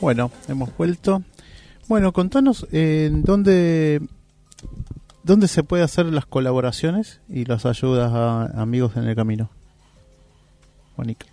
Bueno, 0.00 0.30
hemos 0.48 0.76
vuelto. 0.76 1.22
Bueno, 1.88 2.12
contanos 2.12 2.66
eh, 2.72 3.10
dónde, 3.12 4.00
dónde 5.22 5.48
se 5.48 5.62
puede 5.62 5.82
hacer 5.82 6.06
las 6.06 6.26
colaboraciones 6.26 7.20
y 7.28 7.44
las 7.44 7.66
ayudas 7.66 8.12
a 8.12 8.60
amigos 8.60 8.96
en 8.96 9.04
el 9.04 9.14
camino. 9.14 9.50
Mónica. 10.96 11.26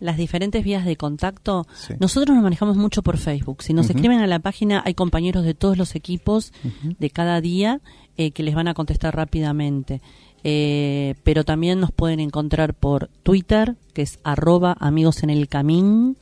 Las 0.00 0.16
diferentes 0.16 0.62
vías 0.64 0.84
de 0.84 0.96
contacto, 0.96 1.66
nosotros 1.98 2.34
nos 2.34 2.42
manejamos 2.42 2.76
mucho 2.76 3.02
por 3.02 3.16
Facebook. 3.16 3.62
Si 3.62 3.72
nos 3.72 3.88
escriben 3.88 4.20
a 4.20 4.26
la 4.26 4.38
página, 4.40 4.82
hay 4.84 4.92
compañeros 4.92 5.44
de 5.44 5.54
todos 5.54 5.78
los 5.78 5.94
equipos 5.94 6.52
de 6.98 7.10
cada 7.10 7.40
día 7.40 7.80
eh, 8.18 8.32
que 8.32 8.42
les 8.42 8.54
van 8.54 8.68
a 8.68 8.74
contestar 8.74 9.16
rápidamente. 9.16 10.02
Eh, 10.42 11.14
pero 11.22 11.44
también 11.44 11.80
nos 11.80 11.90
pueden 11.90 12.20
encontrar 12.20 12.74
por 12.74 13.08
Twitter, 13.22 13.76
que 13.94 14.02
es 14.02 14.18
arroba 14.24 14.76
amigos 14.78 15.22
en 15.22 15.30
el 15.30 15.48
camino 15.48 16.16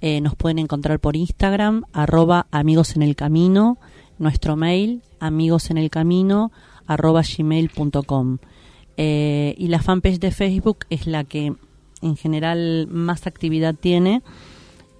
eh, 0.00 0.20
nos 0.20 0.34
pueden 0.34 0.58
encontrar 0.58 1.00
por 1.00 1.16
Instagram, 1.16 1.84
arroba 1.92 2.46
amigos 2.50 2.96
en 2.96 3.02
el 3.02 3.16
camino, 3.16 3.78
nuestro 4.18 4.56
mail, 4.56 5.02
amigos 5.20 5.70
en 5.70 5.78
el 5.78 5.90
camino, 5.90 6.52
arroba 6.86 7.22
gmail.com. 7.22 8.38
Eh, 8.98 9.54
y 9.58 9.68
la 9.68 9.80
fanpage 9.80 10.18
de 10.20 10.30
Facebook 10.30 10.78
es 10.90 11.06
la 11.06 11.24
que 11.24 11.54
en 12.02 12.16
general 12.16 12.88
más 12.90 13.26
actividad 13.26 13.74
tiene. 13.74 14.22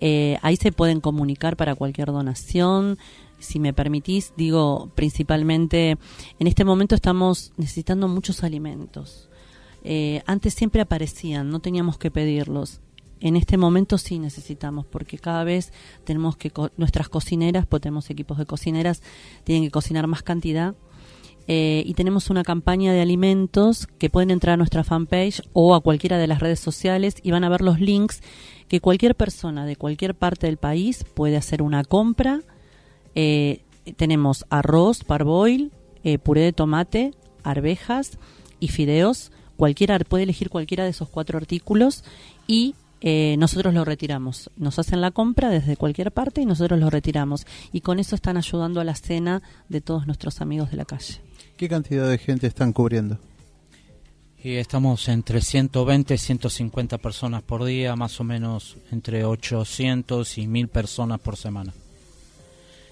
Eh, 0.01 0.39
ahí 0.43 0.57
se 0.57 0.73
pueden 0.73 1.01
comunicar 1.01 1.57
para 1.57 1.75
cualquier 1.75 2.09
donación. 2.09 2.99
Si 3.39 3.61
me 3.61 3.75
permitís, 3.75 4.33
digo, 4.37 4.91
principalmente, 4.95 5.99
en 6.39 6.47
este 6.47 6.65
momento 6.65 6.95
estamos 6.95 7.53
necesitando 7.59 8.09
muchos 8.09 8.43
alimentos. 8.43 9.29
antes 10.27 10.55
siempre 10.55 10.81
aparecían, 10.81 11.49
no 11.51 11.61
teníamos 11.61 11.97
que 11.97 12.11
pedirlos 12.11 12.81
en 13.21 13.37
este 13.37 13.57
momento 13.57 13.99
sí 13.99 14.19
necesitamos, 14.19 14.87
porque 14.87 15.19
cada 15.19 15.45
vez 15.45 15.73
tenemos 16.05 16.37
que, 16.37 16.53
nuestras 16.77 17.09
cocineras, 17.09 17.67
pues 17.67 17.83
tenemos 17.83 18.11
equipos 18.11 18.39
de 18.39 18.47
cocineras, 18.47 19.03
tienen 19.45 19.65
que 19.65 19.71
cocinar 19.71 20.07
más 20.07 20.23
cantidad. 20.23 20.75
Eh, 21.49 21.85
y 21.87 21.95
tenemos 21.95 22.29
una 22.29 22.43
campaña 22.43 22.93
de 22.93 23.01
alimentos 23.01 23.87
que 23.99 24.11
pueden 24.11 24.33
entrar 24.33 24.55
a 24.55 24.57
nuestra 24.57 24.83
fanpage 24.83 25.43
o 25.53 25.77
a 25.77 25.81
cualquiera 25.81 26.19
de 26.19 26.27
las 26.27 26.41
redes 26.41 26.59
sociales 26.59 27.15
y 27.23 27.31
van 27.31 27.45
a 27.45 27.49
ver 27.49 27.61
los 27.61 27.79
links 27.79 28.21
que 28.67 28.81
cualquier 28.81 29.15
persona 29.15 29.65
de 29.65 29.77
cualquier 29.77 30.17
parte 30.17 30.49
del 30.49 30.57
país 30.57 31.05
puede 31.15 31.37
hacer 31.37 31.63
una 31.63 31.85
compra. 31.85 32.41
Eh, 33.15 33.63
tenemos 33.97 34.45
arroz, 34.51 35.05
parboil, 35.05 35.71
eh, 36.03 36.19
puré 36.19 36.41
de 36.41 36.53
tomate, 36.53 37.13
arvejas 37.45 38.19
y 38.59 38.69
fideos. 38.69 39.31
Cualquiera 39.57 39.99
puede 40.01 40.25
elegir 40.25 40.51
cualquiera 40.51 40.83
de 40.83 40.91
esos 40.91 41.09
cuatro 41.09 41.39
artículos 41.39 42.03
y 42.49 42.75
eh, 43.01 43.37
nosotros 43.39 43.75
lo 43.75 43.85
retiramos. 43.85 44.51
Nos 44.57 44.79
hacen 44.79 45.01
la 45.01 45.11
compra 45.11 45.51
desde 45.51 45.77
cualquier 45.77 46.13
parte 46.13 46.41
y 46.41 46.47
nosotros 46.47 46.81
lo 46.81 46.91
retiramos. 46.91 47.47
Y 47.73 47.81
con 47.81 47.99
eso 47.99 48.15
están 48.15 48.37
ayudando 48.37 48.81
a 48.81 48.85
la 48.85 48.95
cena 48.95 49.43
de 49.69 49.81
todos 49.81 50.07
nuestros 50.07 50.41
amigos 50.41 50.71
de 50.71 50.79
la 50.79 50.85
calle. 50.85 51.21
¿Qué 51.57 51.69
cantidad 51.69 52.09
de 52.09 52.19
gente 52.19 52.47
están 52.47 52.73
cubriendo? 52.73 53.19
Y 54.43 54.57
estamos 54.57 55.09
entre 55.09 55.41
120 55.41 56.15
y 56.15 56.19
150 56.19 56.99
personas 56.99 57.43
por 57.43 57.65
día, 57.65 57.97
más 57.97 58.21
o 58.21 58.25
menos 58.25 58.77
entre 58.93 59.25
800 59.25 60.39
y 60.39 60.47
1000 60.47 60.69
personas 60.69 61.21
por 61.21 61.37
semana. 61.37 61.73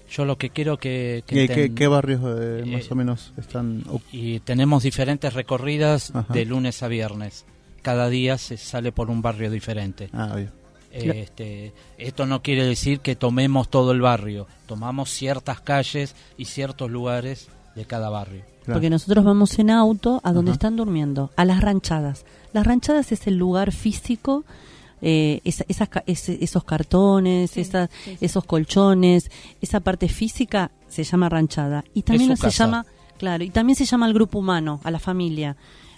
Yo 0.09 0.25
lo 0.25 0.37
que 0.37 0.49
quiero 0.49 0.77
que... 0.77 1.23
¿Qué, 1.25 1.87
barrios 1.87 2.21
eh, 2.23 2.63
más 2.65 2.85
eh, 2.85 2.87
o 2.91 2.95
menos 2.95 3.33
están...? 3.37 3.83
Y 4.11 4.39
tenemos 4.41 4.83
diferentes 4.83 5.33
recorridas 5.33 6.13
de 6.29 6.45
lunes 6.45 6.83
a 6.83 6.87
viernes 6.87 7.45
cada 7.85 8.09
día 8.09 8.39
se 8.39 8.57
sale 8.57 8.91
por 8.91 9.11
un 9.11 9.21
barrio 9.21 9.51
diferente. 9.51 10.09
Ah, 10.11 10.35
este, 10.91 11.71
esto 11.99 12.25
no 12.25 12.41
quiere 12.41 12.65
decir 12.65 12.99
que 13.01 13.15
tomemos 13.15 13.69
todo 13.69 13.91
el 13.91 14.01
barrio, 14.01 14.47
tomamos 14.65 15.11
ciertas 15.11 15.61
calles 15.61 16.15
y 16.35 16.45
ciertos 16.45 16.89
lugares 16.89 17.47
de 17.75 17.85
cada 17.85 18.09
barrio. 18.09 18.41
Porque 18.65 18.89
nosotros 18.89 19.23
vamos 19.23 19.59
en 19.59 19.69
auto 19.69 20.19
a 20.23 20.33
donde 20.33 20.51
están 20.51 20.75
durmiendo, 20.77 21.29
a 21.35 21.45
las 21.45 21.61
ranchadas. 21.61 22.25
Las 22.53 22.65
ranchadas 22.65 23.11
es 23.11 23.27
el 23.27 23.37
lugar 23.37 23.71
físico, 23.71 24.45
eh, 25.03 25.41
esos 25.43 26.63
cartones, 26.63 27.55
esos 27.55 28.45
colchones, 28.45 29.29
esa 29.61 29.79
parte 29.81 30.09
física 30.09 30.71
se 30.87 31.03
llama 31.03 31.29
ranchada. 31.29 31.83
Y 31.93 32.01
también 32.01 32.35
se 32.35 32.49
llama, 32.49 32.83
claro, 33.19 33.43
y 33.43 33.51
también 33.51 33.75
se 33.75 33.85
llama 33.85 34.07
el 34.07 34.13
grupo 34.15 34.39
humano, 34.39 34.79
a 34.83 34.89
la 34.89 34.97
familia. 34.97 35.55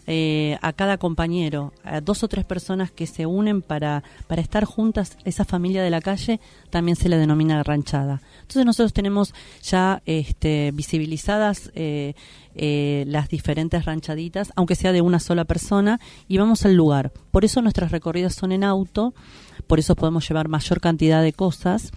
Eh, 0.09 0.57
a 0.62 0.72
cada 0.72 0.97
compañero, 0.97 1.73
a 1.84 2.00
dos 2.00 2.23
o 2.23 2.29
tres 2.29 2.45
personas 2.45 2.91
que 2.91 3.06
se 3.07 3.25
unen 3.25 3.62
para, 3.62 4.03
para 4.28 4.41
estar 4.41 4.63
juntas, 4.63 5.18
esa 5.25 5.44
familia 5.44 5.84
de 5.84 5.90
la 5.90 6.00
calle 6.00 6.40
también 6.69 6.95
se 6.95 7.09
le 7.09 7.18
denomina 7.18 7.62
ranchada. 7.62 8.22
Entonces 8.40 8.66
nosotros 8.66 8.94
tenemos 8.94 9.34
ya 9.62 10.01
este, 10.06 10.72
visibilizadas 10.73 11.72
eh, 11.75 12.13
eh, 12.56 13.03
las 13.06 13.28
diferentes 13.28 13.84
ranchaditas, 13.84 14.53
aunque 14.56 14.75
sea 14.75 14.94
de 14.94 15.01
una 15.01 15.19
sola 15.19 15.44
persona, 15.44 16.00
y 16.29 16.38
vamos 16.38 16.66
al 16.66 16.75
lugar. 16.75 17.12
Por 17.31 17.44
eso 17.44 17.62
nuestras 17.62 17.91
recorridas 17.91 18.34
son 18.34 18.53
en 18.53 18.63
auto, 18.63 19.13
por 19.67 19.78
eso 19.78 19.93
podemos 19.97 20.26
llevar 20.26 20.47
mayor 20.47 20.79
cantidad 20.79 21.22
de 21.22 21.34
cosas 21.34 21.91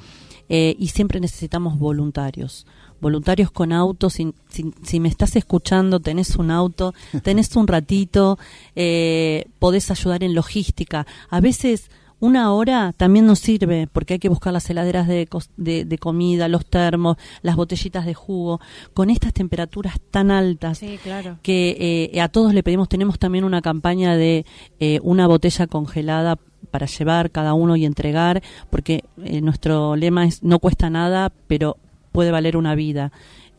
y 0.49 0.89
siempre 0.89 1.21
necesitamos 1.21 1.79
voluntarios 1.79 2.67
voluntarios 3.01 3.51
con 3.51 3.73
autos, 3.73 4.15
si, 4.15 4.35
si, 4.83 5.01
me 5.01 5.09
estás 5.09 5.37
escuchando, 5.37 6.01
tenés 6.01 6.37
un 6.37 6.51
auto, 6.51 6.95
tenés 7.23 7.55
un 7.57 7.67
ratito, 7.67 8.39
eh, 8.77 9.47
podés 9.59 9.91
ayudar 9.91 10.23
en 10.23 10.35
logística. 10.35 11.07
A 11.29 11.41
veces 11.41 11.91
una 12.21 12.53
hora 12.53 12.93
también 12.95 13.27
nos 13.27 13.39
sirve 13.39 13.89
porque 13.91 14.15
hay 14.15 14.21
que 14.21 14.29
buscar 14.29 14.53
las 14.53 14.69
heladeras 14.69 15.09
de, 15.09 15.27
de, 15.57 15.99
comida, 15.99 16.49
los 16.49 16.67
termos, 16.67 17.17
las 17.41 17.57
botellitas 17.57 18.05
de 18.05 18.13
jugo. 18.13 18.61
Con 18.93 19.09
estas 19.09 19.33
temperaturas 19.33 19.99
tan 20.11 20.31
altas 20.31 20.81
que 21.43 22.11
eh, 22.13 22.21
a 22.21 22.29
todos 22.29 22.53
le 22.53 22.63
pedimos, 22.63 22.91
tenemos 22.91 23.19
también 23.19 23.45
una 23.45 23.63
campaña 23.63 24.17
de 24.17 24.45
eh, 24.81 25.01
una 25.03 25.27
botella 25.27 25.67
congelada 25.67 26.39
para 26.71 26.87
llevar 26.87 27.31
cada 27.31 27.55
uno 27.55 27.75
y 27.75 27.87
entregar, 27.87 28.43
porque 28.69 29.03
nuestro 29.17 29.97
lema 29.97 30.27
es 30.27 30.43
no 30.43 30.59
cuesta 30.59 30.91
nada, 30.91 31.33
pero 31.49 31.79
puede 32.13 32.31
valer 32.31 32.57
una 32.57 32.75
vida. 32.75 33.13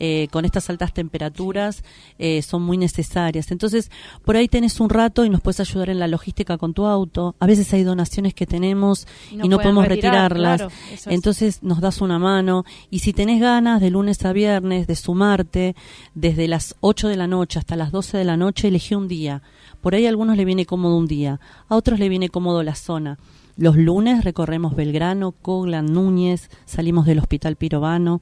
eh, 0.03 0.29
con 0.31 0.45
estas 0.45 0.67
altas 0.71 0.95
temperaturas 0.95 1.83
eh, 2.17 2.41
son 2.41 2.63
muy 2.63 2.75
necesarias. 2.75 3.51
Entonces, 3.51 3.91
por 4.25 4.35
ahí 4.35 4.47
tenés 4.47 4.79
un 4.79 4.89
rato 4.89 5.25
y 5.25 5.29
nos 5.29 5.41
puedes 5.41 5.59
ayudar 5.59 5.91
en 5.91 5.99
la 5.99 6.07
logística 6.07 6.57
con 6.57 6.73
tu 6.73 6.87
auto. 6.87 7.35
A 7.39 7.45
veces 7.45 7.71
hay 7.71 7.83
donaciones 7.83 8.33
que 8.33 8.47
tenemos 8.47 9.07
y 9.29 9.47
no, 9.47 9.59
podemos 9.59 9.87
retirarlas. 9.87 10.63
Entonces, 11.05 11.61
nos 11.61 11.81
das 11.81 12.01
una 12.01 12.17
mano. 12.17 12.65
Y 12.89 12.99
si 12.99 13.13
tenés 13.13 13.39
ganas 13.39 13.79
de 13.79 13.91
lunes 13.91 14.25
a 14.25 14.33
viernes 14.33 14.87
de 14.87 14.95
sumarte, 14.95 15.75
desde 16.15 16.47
las 16.47 16.75
8 16.79 17.07
de 17.07 17.17
la 17.17 17.27
noche 17.27 17.59
hasta 17.59 17.75
las 17.75 17.91
12 17.91 18.17
de 18.17 18.25
la 18.25 18.37
noche, 18.37 18.69
elegí 18.69 18.95
un 18.95 19.07
día. 19.07 19.43
Por 19.81 19.93
ahí 19.93 20.07
a 20.07 20.09
algunos 20.09 20.35
le 20.35 20.45
viene 20.45 20.65
cómodo 20.65 20.97
un 20.97 21.05
día, 21.05 21.39
a 21.69 21.75
otros 21.75 21.99
le 21.99 22.09
viene 22.09 22.29
cómodo 22.29 22.63
la 22.63 22.73
zona. 22.73 23.19
Los 23.57 23.77
lunes 23.77 24.23
recorremos 24.23 24.75
Belgrano, 24.75 25.31
Coglan, 25.31 25.87
Núñez, 25.87 26.49
salimos 26.65 27.05
del 27.05 27.19
Hospital 27.19 27.55
Pirovano. 27.55 28.21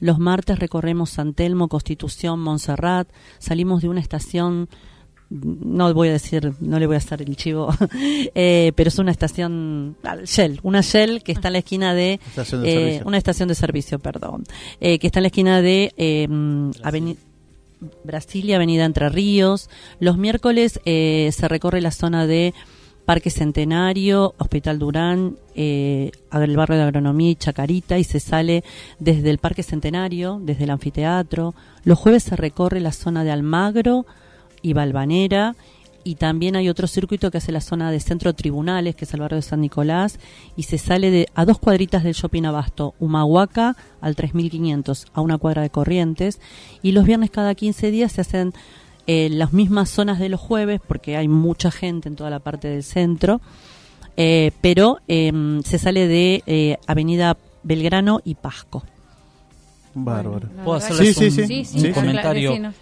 Los 0.00 0.18
martes 0.18 0.58
recorremos 0.58 1.10
San 1.10 1.32
Telmo, 1.32 1.68
Constitución, 1.68 2.40
Montserrat. 2.40 3.08
Salimos 3.38 3.82
de 3.82 3.88
una 3.88 4.00
estación, 4.00 4.68
no 5.30 5.94
voy 5.94 6.08
a 6.08 6.12
decir, 6.12 6.54
no 6.58 6.80
le 6.80 6.86
voy 6.86 6.96
a 6.96 6.98
hacer 6.98 7.22
el 7.22 7.36
chivo, 7.36 7.72
eh, 8.34 8.72
pero 8.74 8.88
es 8.88 8.98
una 8.98 9.12
estación 9.12 9.96
Shell, 10.24 10.58
una 10.64 10.80
Shell 10.80 11.22
que 11.22 11.30
está 11.30 11.48
en 11.48 11.52
la 11.52 11.58
esquina 11.60 11.94
de, 11.94 12.18
eh, 12.64 13.02
una 13.04 13.16
estación 13.16 13.48
de 13.48 13.54
servicio, 13.54 14.00
perdón, 14.00 14.42
eh, 14.80 14.98
que 14.98 15.06
está 15.06 15.20
en 15.20 15.22
la 15.22 15.28
esquina 15.28 15.62
de 15.62 15.92
Avenida 16.82 17.20
Brasilia, 18.02 18.56
Avenida 18.56 18.84
Entre 18.84 19.08
Ríos. 19.08 19.70
Los 20.00 20.18
miércoles 20.18 20.80
se 20.84 21.48
recorre 21.48 21.80
la 21.80 21.90
zona 21.90 22.26
de 22.26 22.54
Parque 23.04 23.30
Centenario, 23.30 24.34
Hospital 24.38 24.78
Durán, 24.78 25.36
eh, 25.54 26.12
el 26.32 26.56
barrio 26.56 26.76
de 26.76 26.82
Agronomía 26.84 27.30
y 27.30 27.36
Chacarita 27.36 27.98
y 27.98 28.04
se 28.04 28.20
sale 28.20 28.64
desde 28.98 29.30
el 29.30 29.38
Parque 29.38 29.62
Centenario, 29.62 30.40
desde 30.42 30.64
el 30.64 30.70
anfiteatro. 30.70 31.54
Los 31.84 31.98
jueves 31.98 32.22
se 32.22 32.36
recorre 32.36 32.80
la 32.80 32.92
zona 32.92 33.24
de 33.24 33.32
Almagro 33.32 34.06
y 34.62 34.72
Balvanera 34.72 35.56
y 36.04 36.16
también 36.16 36.56
hay 36.56 36.68
otro 36.68 36.86
circuito 36.86 37.30
que 37.30 37.38
hace 37.38 37.52
la 37.52 37.60
zona 37.60 37.90
de 37.90 38.00
Centro 38.00 38.32
Tribunales, 38.34 38.96
que 38.96 39.04
es 39.04 39.14
el 39.14 39.20
barrio 39.20 39.36
de 39.36 39.42
San 39.42 39.60
Nicolás, 39.60 40.18
y 40.56 40.64
se 40.64 40.78
sale 40.78 41.10
de, 41.10 41.28
a 41.34 41.44
dos 41.44 41.58
cuadritas 41.58 42.02
del 42.02 42.14
Shopping 42.14 42.44
Abasto, 42.44 42.94
Humahuaca 42.98 43.76
al 44.00 44.16
3500, 44.16 45.06
a 45.12 45.20
una 45.20 45.38
cuadra 45.38 45.62
de 45.62 45.70
Corrientes, 45.70 46.40
y 46.82 46.92
los 46.92 47.04
viernes 47.04 47.30
cada 47.30 47.54
15 47.54 47.90
días 47.90 48.12
se 48.12 48.22
hacen 48.22 48.52
eh, 49.06 49.28
las 49.30 49.52
mismas 49.52 49.90
zonas 49.90 50.18
de 50.18 50.28
los 50.28 50.40
jueves, 50.40 50.80
porque 50.86 51.16
hay 51.16 51.28
mucha 51.28 51.70
gente 51.70 52.08
en 52.08 52.16
toda 52.16 52.30
la 52.30 52.38
parte 52.38 52.68
del 52.68 52.82
centro, 52.82 53.40
eh, 54.16 54.52
pero 54.60 54.98
em, 55.08 55.62
se 55.62 55.78
sale 55.78 56.06
de 56.06 56.42
eh, 56.46 56.76
Avenida 56.86 57.36
Belgrano 57.62 58.20
y 58.24 58.34
Pasco. 58.34 58.84
Bárbaro. 59.94 60.48
¿Puedo 60.64 60.78
hacerles 60.78 61.16
un, 61.74 61.92
comentario? 61.92 62.72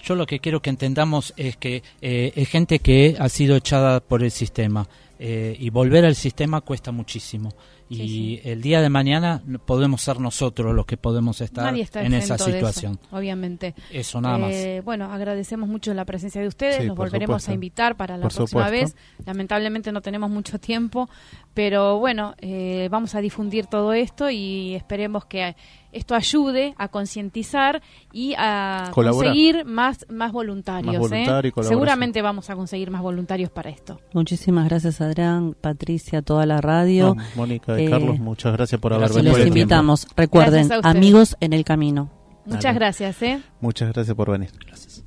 yo 0.00 0.14
lo 0.14 0.26
que 0.26 0.40
quiero 0.40 0.62
que 0.62 0.70
entendamos 0.70 1.34
es 1.36 1.56
que 1.56 1.82
es 2.00 2.48
gente 2.48 2.78
que 2.78 3.16
ha 3.18 3.28
sido 3.28 3.56
echada 3.56 4.00
por 4.00 4.22
el 4.22 4.30
sistema 4.30 4.88
y 5.20 5.70
volver 5.70 6.04
al 6.04 6.14
sistema 6.14 6.60
cuesta 6.60 6.92
muchísimo 6.92 7.52
y 7.88 8.40
el 8.44 8.60
día 8.60 8.80
de 8.80 8.88
mañana 8.88 9.42
podemos 9.64 10.02
ser 10.02 10.20
nosotros 10.20 10.74
los 10.74 10.86
que 10.86 10.96
podemos 10.96 11.40
estar 11.40 11.74
en 11.74 12.14
esa 12.14 12.38
situación. 12.38 12.98
obviamente. 13.10 13.74
Eso 13.90 14.20
nada 14.20 14.38
más. 14.38 14.52
Eh, 14.52 14.82
bueno, 14.84 15.12
agradecemos 15.12 15.68
mucho 15.68 15.94
la 15.94 16.04
presencia 16.04 16.40
de 16.40 16.48
ustedes, 16.48 16.84
nos 16.84 16.96
volveremos 16.96 17.48
a 17.48 17.52
invitar 17.52 17.96
para 17.96 18.16
la 18.16 18.28
próxima 18.28 18.70
vez. 18.70 18.96
Lamentablemente 19.24 19.92
no 19.92 20.00
tenemos 20.00 20.30
mucho 20.30 20.58
tiempo, 20.58 21.08
pero 21.54 21.98
bueno, 21.98 22.34
eh, 22.38 22.88
vamos 22.90 23.14
a 23.14 23.20
difundir 23.20 23.66
todo 23.66 23.92
esto 23.92 24.30
y 24.30 24.74
esperemos 24.74 25.24
que 25.24 25.54
esto 25.92 26.14
ayude 26.14 26.74
a 26.76 26.88
concientizar 26.88 27.82
y 28.12 28.34
a 28.36 28.90
conseguir 28.92 29.64
más, 29.64 30.06
más 30.10 30.32
voluntarios. 30.32 31.10
¿eh? 31.12 31.26
Seguramente 31.62 32.20
vamos 32.22 32.50
a 32.50 32.56
conseguir 32.56 32.90
más 32.90 33.02
voluntarios 33.02 33.50
para 33.50 33.70
esto. 33.70 34.00
Muchísimas 34.12 34.68
gracias, 34.68 35.00
Adrián, 35.00 35.56
Patricia, 35.58 36.22
toda 36.22 36.44
la 36.46 36.60
radio. 36.60 37.16
Mónica 37.36 37.77
y 37.80 37.90
Carlos, 37.90 38.18
muchas 38.18 38.52
gracias 38.52 38.80
por 38.80 38.92
haber 38.92 39.12
venido. 39.12 39.36
Los 39.36 39.46
invitamos. 39.46 40.06
Recuerden, 40.16 40.70
amigos 40.82 41.36
en 41.40 41.52
el 41.52 41.64
camino. 41.64 42.10
Muchas 42.44 42.74
gracias. 42.74 43.22
¿eh? 43.22 43.40
Muchas 43.60 43.92
gracias 43.92 44.16
por 44.16 44.30
venir. 44.30 44.50
Gracias. 44.66 45.04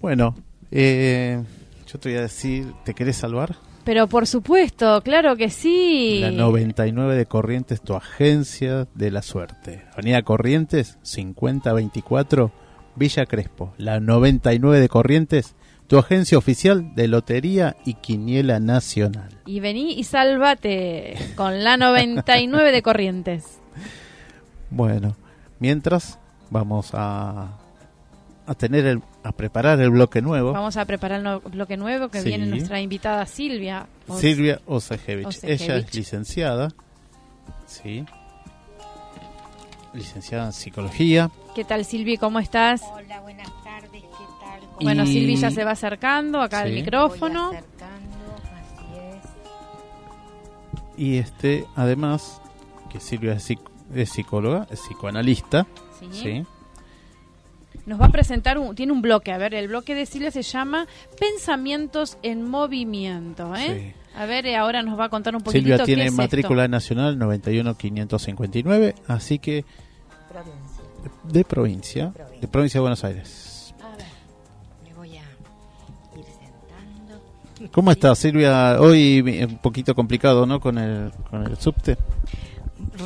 Bueno, 0.00 0.34
eh, 0.70 1.42
yo 1.86 1.98
te 1.98 2.10
voy 2.10 2.18
a 2.18 2.22
decir, 2.22 2.72
¿te 2.84 2.94
querés 2.94 3.16
salvar? 3.16 3.56
Pero 3.84 4.08
por 4.08 4.26
supuesto, 4.26 5.02
claro 5.02 5.36
que 5.36 5.50
sí. 5.50 6.20
La 6.20 6.30
99 6.30 7.16
de 7.16 7.26
Corrientes, 7.26 7.80
tu 7.80 7.94
agencia 7.94 8.86
de 8.94 9.10
la 9.10 9.22
suerte. 9.22 9.84
Avenida 9.94 10.22
Corrientes, 10.22 10.98
5024, 11.02 12.52
Villa 12.96 13.26
Crespo. 13.26 13.72
La 13.78 14.00
99 14.00 14.80
de 14.80 14.88
Corrientes, 14.88 15.54
tu 15.90 15.98
agencia 15.98 16.38
oficial 16.38 16.94
de 16.94 17.08
Lotería 17.08 17.76
y 17.84 17.94
Quiniela 17.94 18.60
Nacional. 18.60 19.28
Y 19.44 19.58
vení 19.58 19.94
y 19.94 20.04
sálvate 20.04 21.16
con 21.34 21.64
la 21.64 21.76
99 21.76 22.70
de 22.70 22.80
Corrientes. 22.80 23.58
Bueno, 24.70 25.16
mientras 25.58 26.20
vamos 26.48 26.90
a 26.92 27.58
a 28.46 28.54
tener 28.54 28.86
el, 28.86 29.02
a 29.24 29.32
preparar 29.32 29.80
el 29.80 29.90
bloque 29.90 30.22
nuevo. 30.22 30.52
Vamos 30.52 30.76
a 30.76 30.84
preparar 30.84 31.26
el 31.26 31.38
bloque 31.50 31.76
nuevo 31.76 32.08
que 32.08 32.22
viene 32.22 32.46
nuestra 32.46 32.80
invitada 32.80 33.26
Silvia. 33.26 33.86
Silvia 34.16 34.60
Osejevich. 34.66 35.40
Ella 35.42 35.76
es 35.76 35.92
licenciada. 35.92 36.68
Sí. 37.66 38.04
Licenciada 39.92 40.46
en 40.46 40.52
psicología. 40.52 41.30
¿Qué 41.54 41.64
tal 41.64 41.84
Silvia? 41.84 42.16
¿Cómo 42.18 42.38
estás? 42.38 42.80
Hola, 42.92 43.20
buenas 43.20 43.46
tardes. 43.46 43.59
¿Qué 43.59 43.59
Bueno, 44.82 45.06
Silvia 45.06 45.36
ya 45.36 45.50
se 45.50 45.64
va 45.64 45.72
acercando 45.72 46.40
acá 46.40 46.60
al 46.60 46.72
micrófono. 46.72 47.52
Y 50.96 51.16
este, 51.16 51.64
además, 51.76 52.40
que 52.90 53.00
Silvia 53.00 53.32
es, 53.32 53.48
es 53.94 54.10
psicóloga, 54.10 54.66
es 54.70 54.80
psicoanalista. 54.80 55.66
Sí. 55.98 56.08
¿sí? 56.12 56.46
nos 57.86 58.00
va 58.00 58.06
a 58.06 58.10
presentar, 58.10 58.58
un, 58.58 58.74
tiene 58.74 58.92
un 58.92 59.02
bloque, 59.02 59.32
a 59.32 59.38
ver, 59.38 59.54
el 59.54 59.68
bloque 59.68 59.94
de 59.94 60.06
Silvia 60.06 60.30
se 60.30 60.42
llama 60.42 60.86
Pensamientos 61.18 62.18
en 62.22 62.48
Movimiento, 62.48 63.54
¿eh? 63.56 63.94
A 64.14 64.26
ver, 64.26 64.46
eh, 64.46 64.56
ahora 64.56 64.82
nos 64.82 64.98
va 64.98 65.06
a 65.06 65.08
contar 65.08 65.34
un 65.34 65.42
poquito 65.42 65.60
Silvia 65.60 65.84
tiene 65.84 66.10
matrícula 66.10 66.68
nacional 66.68 67.18
91559, 67.18 68.94
así 69.06 69.38
que 69.38 69.64
De, 71.24 71.44
provincia, 71.44 72.12
de 72.40 72.48
provincia 72.48 72.78
de 72.78 72.80
Buenos 72.80 73.04
Aires. 73.04 73.49
¿Cómo 77.72 77.90
estás, 77.90 78.18
Silvia? 78.18 78.80
Hoy 78.80 79.20
un 79.20 79.58
poquito 79.58 79.94
complicado, 79.94 80.46
¿no? 80.46 80.60
Con 80.60 80.78
el, 80.78 81.12
con 81.30 81.46
el 81.46 81.56
subte 81.56 81.96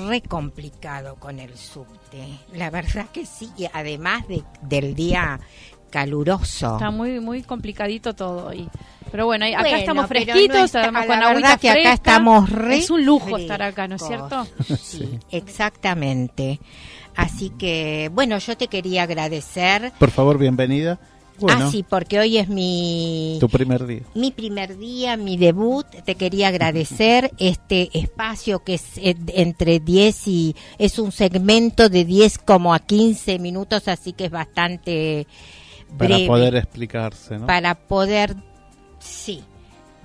re 0.07 0.23
complicado 0.23 1.17
con 1.17 1.39
el 1.39 1.57
subte. 1.57 2.27
La 2.55 2.71
verdad 2.71 3.07
que 3.13 3.27
sí, 3.27 3.51
además 3.73 4.27
de, 4.29 4.43
del 4.63 4.95
día 4.95 5.41
caluroso. 5.91 6.75
Está 6.75 6.91
muy 6.91 7.21
muy 7.21 7.43
complicadito 7.43 8.15
todo 8.15 8.53
y 8.53 8.69
pero 9.11 9.27
bueno, 9.27 9.47
acá 9.47 9.79
estamos 9.79 10.09
fresquitos, 10.09 10.65
estamos 10.65 11.07
con 11.07 11.23
agüita 11.23 11.57
que 11.57 11.71
acá 11.71 11.93
estamos 11.93 12.51
re 12.51 12.79
Es 12.79 12.91
un 12.91 13.05
lujo 13.05 13.39
estar 13.39 13.63
acá, 13.63 13.87
¿no 13.87 13.95
es 13.97 14.03
cierto? 14.03 14.47
Sí, 14.77 15.21
exactamente. 15.31 16.59
Así 17.15 17.51
que, 17.51 18.11
bueno, 18.13 18.39
yo 18.39 18.57
te 18.57 18.67
quería 18.67 19.05
agradecer. 19.05 19.93
Por 20.01 20.11
favor, 20.11 20.37
bienvenida. 20.37 20.99
Ah, 21.49 21.69
sí, 21.71 21.85
porque 21.89 22.21
hoy 22.21 22.39
es 22.39 22.49
mi... 22.49 23.39
Tu 23.41 23.49
primer 23.49 23.87
día. 23.87 24.03
Mi 24.15 24.31
primer 24.31 24.79
día, 24.79 25.17
mi 25.17 25.37
debut. 25.37 25.87
Te 26.05 26.15
quería 26.15 26.49
agradecer 26.49 27.33
este 27.39 27.91
espacio 27.99 28.63
que 28.63 28.75
es 28.75 28.99
eh, 28.99 29.17
entre 29.29 29.81
10 29.81 30.29
y... 30.29 30.57
Es 30.79 30.99
un 30.99 31.13
segmento 31.13 31.89
de 31.89 32.05
10 32.05 32.39
como 32.39 32.73
a 32.73 32.79
15 32.79 33.39
minutos, 33.39 33.89
así 33.89 34.13
que 34.13 34.27
es 34.27 34.31
bastante... 34.31 35.27
Para 35.99 36.19
poder 36.27 36.57
explicarse, 36.57 37.39
¿no? 37.39 37.47
Para 37.47 37.75
poder... 37.75 38.37
Sí. 38.99 39.43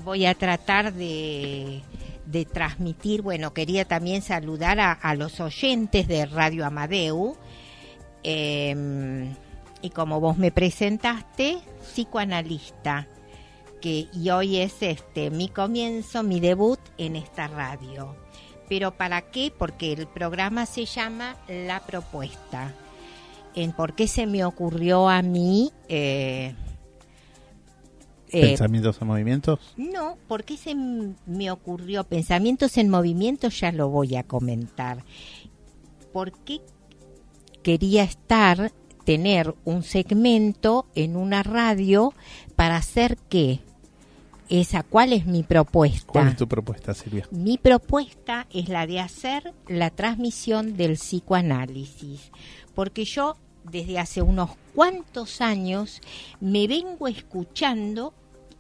Voy 0.04 0.26
a 0.26 0.34
tratar 0.34 0.94
de 0.94 1.82
de 2.26 2.46
transmitir, 2.46 3.24
bueno, 3.24 3.56
quería 3.56 3.86
también 3.86 4.22
saludar 4.22 4.80
a, 4.80 4.92
a 4.92 5.16
los 5.16 5.40
oyentes 5.40 6.08
de 6.08 6.28
Radio 6.28 6.64
Amadeu. 6.64 7.36
Eh, 8.24 9.34
y 9.82 9.90
como 9.90 10.20
vos 10.20 10.38
me 10.38 10.52
presentaste, 10.52 11.60
psicoanalista, 11.82 13.08
que 13.82 14.08
y 14.14 14.30
hoy 14.30 14.58
es 14.58 14.82
este 14.82 15.32
mi 15.32 15.48
comienzo, 15.48 16.24
mi 16.24 16.40
debut 16.40 16.80
en 16.98 17.16
esta 17.16 17.48
radio. 17.48 18.16
Pero 18.68 18.92
¿para 18.92 19.22
qué? 19.32 19.52
Porque 19.58 19.94
el 19.94 20.08
programa 20.08 20.66
se 20.66 20.86
llama 20.86 21.36
La 21.48 21.80
Propuesta. 21.80 22.74
¿En 23.56 23.72
por 23.72 23.96
qué 23.96 24.08
se 24.08 24.28
me 24.28 24.46
ocurrió 24.46 25.10
a 25.10 25.22
mí? 25.24 25.72
Eh, 25.88 26.54
eh, 28.32 28.42
¿Pensamientos 28.42 29.02
en 29.02 29.08
movimientos? 29.08 29.60
No, 29.76 30.18
¿por 30.28 30.44
qué 30.44 30.56
se 30.56 30.76
me 30.76 31.50
ocurrió? 31.50 32.04
Pensamientos 32.04 32.78
en 32.78 32.90
movimiento 32.90 33.50
ya 33.50 33.72
lo 33.72 33.90
voy 33.90 34.16
a 34.16 34.24
comentar. 34.24 35.04
¿Por 36.14 36.32
qué 36.44 36.62
quería 37.64 38.04
estar, 38.04 38.72
tener 39.10 39.56
un 39.66 39.82
segmento 39.82 40.86
en 40.94 41.16
una 41.16 41.42
radio 41.42 42.14
para 42.56 42.76
hacer 42.76 43.18
qué? 43.28 43.60
Esa, 44.50 44.84
¿cuál 44.84 45.14
es 45.14 45.26
mi 45.26 45.42
propuesta? 45.42 46.12
¿Cuál 46.12 46.28
es 46.28 46.38
tu 46.38 46.48
propuesta, 46.48 46.94
Silvia? 46.94 47.28
Mi 47.32 47.58
propuesta 47.58 48.46
es 48.54 48.70
la 48.70 48.86
de 48.86 49.00
hacer 49.00 49.52
la 49.68 49.90
transmisión 49.90 50.78
del 50.78 50.94
psicoanálisis, 50.94 52.32
porque 52.76 53.04
yo 53.04 53.36
desde 53.64 53.98
hace 53.98 54.22
unos 54.22 54.52
cuantos 54.76 55.42
años 55.42 56.02
me 56.40 56.68
vengo 56.68 57.08
escuchando 57.08 58.14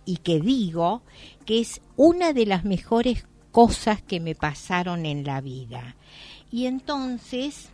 y 0.03 0.17
que 0.17 0.39
digo 0.39 1.03
que 1.45 1.59
es 1.59 1.79
una 1.95 2.33
de 2.33 2.47
las 2.47 2.65
mejores 2.65 3.27
cosas 3.51 4.01
que 4.01 4.19
me 4.19 4.33
pasaron 4.33 5.05
en 5.05 5.25
la 5.25 5.41
vida. 5.41 5.95
Y 6.49 6.65
entonces, 6.65 7.69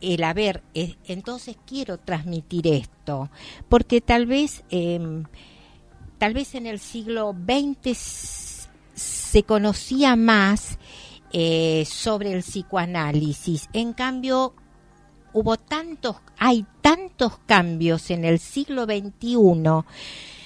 el 0.00 0.24
haber, 0.24 0.62
eh, 0.74 0.96
entonces 1.06 1.56
quiero 1.66 1.98
transmitir 1.98 2.66
esto, 2.66 3.30
porque 3.68 4.00
tal 4.00 4.26
vez, 4.26 4.64
em, 4.70 5.24
tal 6.18 6.34
vez 6.34 6.54
en 6.54 6.66
el 6.66 6.78
siglo 6.78 7.34
XX 7.34 8.68
se 8.94 9.42
conocía 9.44 10.16
más 10.16 10.78
eh, 11.32 11.84
sobre 11.86 12.32
el 12.32 12.42
psicoanálisis. 12.42 13.68
En 13.72 13.92
cambio, 13.92 14.54
hubo 15.32 15.56
tantos, 15.56 16.16
hay 16.38 16.66
tantos 16.80 17.38
cambios 17.46 18.10
en 18.10 18.24
el 18.24 18.38
siglo 18.38 18.84
XXI 18.84 19.84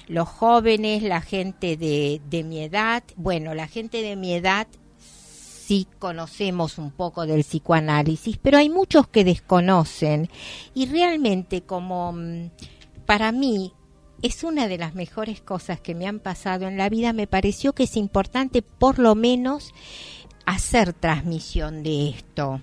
los 0.06 0.28
jóvenes, 0.28 1.02
la 1.02 1.20
gente 1.20 1.76
de, 1.76 2.20
de 2.28 2.44
mi 2.44 2.60
edad, 2.60 3.02
bueno, 3.16 3.54
la 3.54 3.66
gente 3.66 4.02
de 4.02 4.16
mi 4.16 4.34
edad 4.34 4.66
sí 5.66 5.86
conocemos 5.98 6.78
un 6.78 6.90
poco 6.90 7.26
del 7.26 7.42
psicoanálisis, 7.42 8.38
pero 8.38 8.58
hay 8.58 8.68
muchos 8.68 9.08
que 9.08 9.24
desconocen 9.24 10.28
y 10.74 10.86
realmente 10.86 11.62
como 11.62 12.12
mm, 12.12 12.50
para 13.06 13.32
mí 13.32 13.72
es 14.22 14.44
una 14.44 14.68
de 14.68 14.78
las 14.78 14.94
mejores 14.94 15.40
cosas 15.40 15.80
que 15.80 15.94
me 15.94 16.06
han 16.06 16.20
pasado 16.20 16.66
en 16.66 16.76
la 16.76 16.88
vida, 16.88 17.12
me 17.12 17.26
pareció 17.26 17.72
que 17.72 17.84
es 17.84 17.96
importante 17.96 18.62
por 18.62 18.98
lo 18.98 19.14
menos 19.14 19.72
hacer 20.46 20.92
transmisión 20.92 21.82
de 21.82 22.10
esto. 22.10 22.60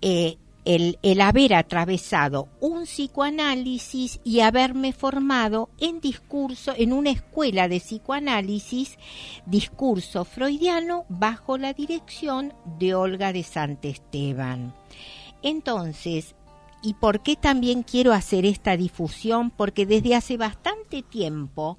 Eh, 0.00 0.38
el, 0.68 1.20
haber 1.22 1.54
atravesado 1.54 2.48
un 2.60 2.82
psicoanálisis 2.84 4.20
y 4.22 4.40
haberme 4.40 4.92
formado 4.92 5.70
en 5.78 6.02
discurso, 6.02 6.74
en 6.76 6.92
una 6.92 7.10
escuela 7.10 7.68
de 7.68 7.80
psicoanálisis, 7.80 8.98
discurso 9.46 10.26
freudiano, 10.26 11.06
bajo 11.08 11.56
la 11.56 11.72
dirección 11.72 12.52
de 12.78 12.94
Olga 12.94 13.32
de 13.32 13.40
Esteban. 13.40 14.74
Entonces, 15.42 16.34
¿y 16.82 16.94
por 16.94 17.22
qué 17.22 17.36
también 17.36 17.82
quiero 17.82 18.12
hacer 18.12 18.44
esta 18.44 18.76
difusión? 18.76 19.50
Porque 19.50 19.86
desde 19.86 20.14
hace 20.14 20.36
bastante 20.36 21.02
tiempo 21.02 21.78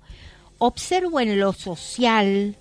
observo 0.58 1.20
en 1.20 1.40
lo 1.40 1.54
social, 1.54 2.58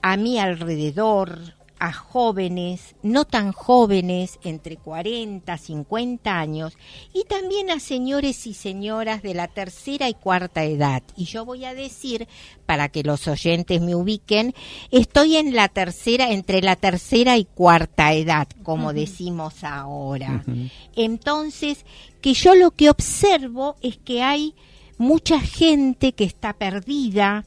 a 0.00 0.16
mi 0.16 0.38
alrededor, 0.38 1.54
a 1.80 1.92
jóvenes, 1.92 2.94
no 3.02 3.24
tan 3.24 3.52
jóvenes, 3.52 4.38
entre 4.44 4.76
40, 4.76 5.56
50 5.56 6.38
años, 6.38 6.76
y 7.14 7.24
también 7.24 7.70
a 7.70 7.80
señores 7.80 8.46
y 8.46 8.52
señoras 8.52 9.22
de 9.22 9.34
la 9.34 9.48
tercera 9.48 10.08
y 10.08 10.14
cuarta 10.14 10.62
edad. 10.62 11.02
Y 11.16 11.24
yo 11.24 11.46
voy 11.46 11.64
a 11.64 11.74
decir, 11.74 12.28
para 12.66 12.90
que 12.90 13.02
los 13.02 13.26
oyentes 13.26 13.80
me 13.80 13.94
ubiquen, 13.94 14.54
estoy 14.90 15.36
en 15.36 15.56
la 15.56 15.68
tercera, 15.68 16.30
entre 16.30 16.60
la 16.60 16.76
tercera 16.76 17.38
y 17.38 17.46
cuarta 17.46 18.12
edad, 18.12 18.46
como 18.62 18.92
decimos 18.92 19.64
ahora. 19.64 20.44
Entonces, 20.94 21.86
que 22.20 22.34
yo 22.34 22.54
lo 22.54 22.72
que 22.72 22.90
observo 22.90 23.76
es 23.80 23.96
que 23.96 24.22
hay 24.22 24.54
mucha 24.98 25.40
gente 25.40 26.12
que 26.12 26.24
está 26.24 26.52
perdida, 26.52 27.46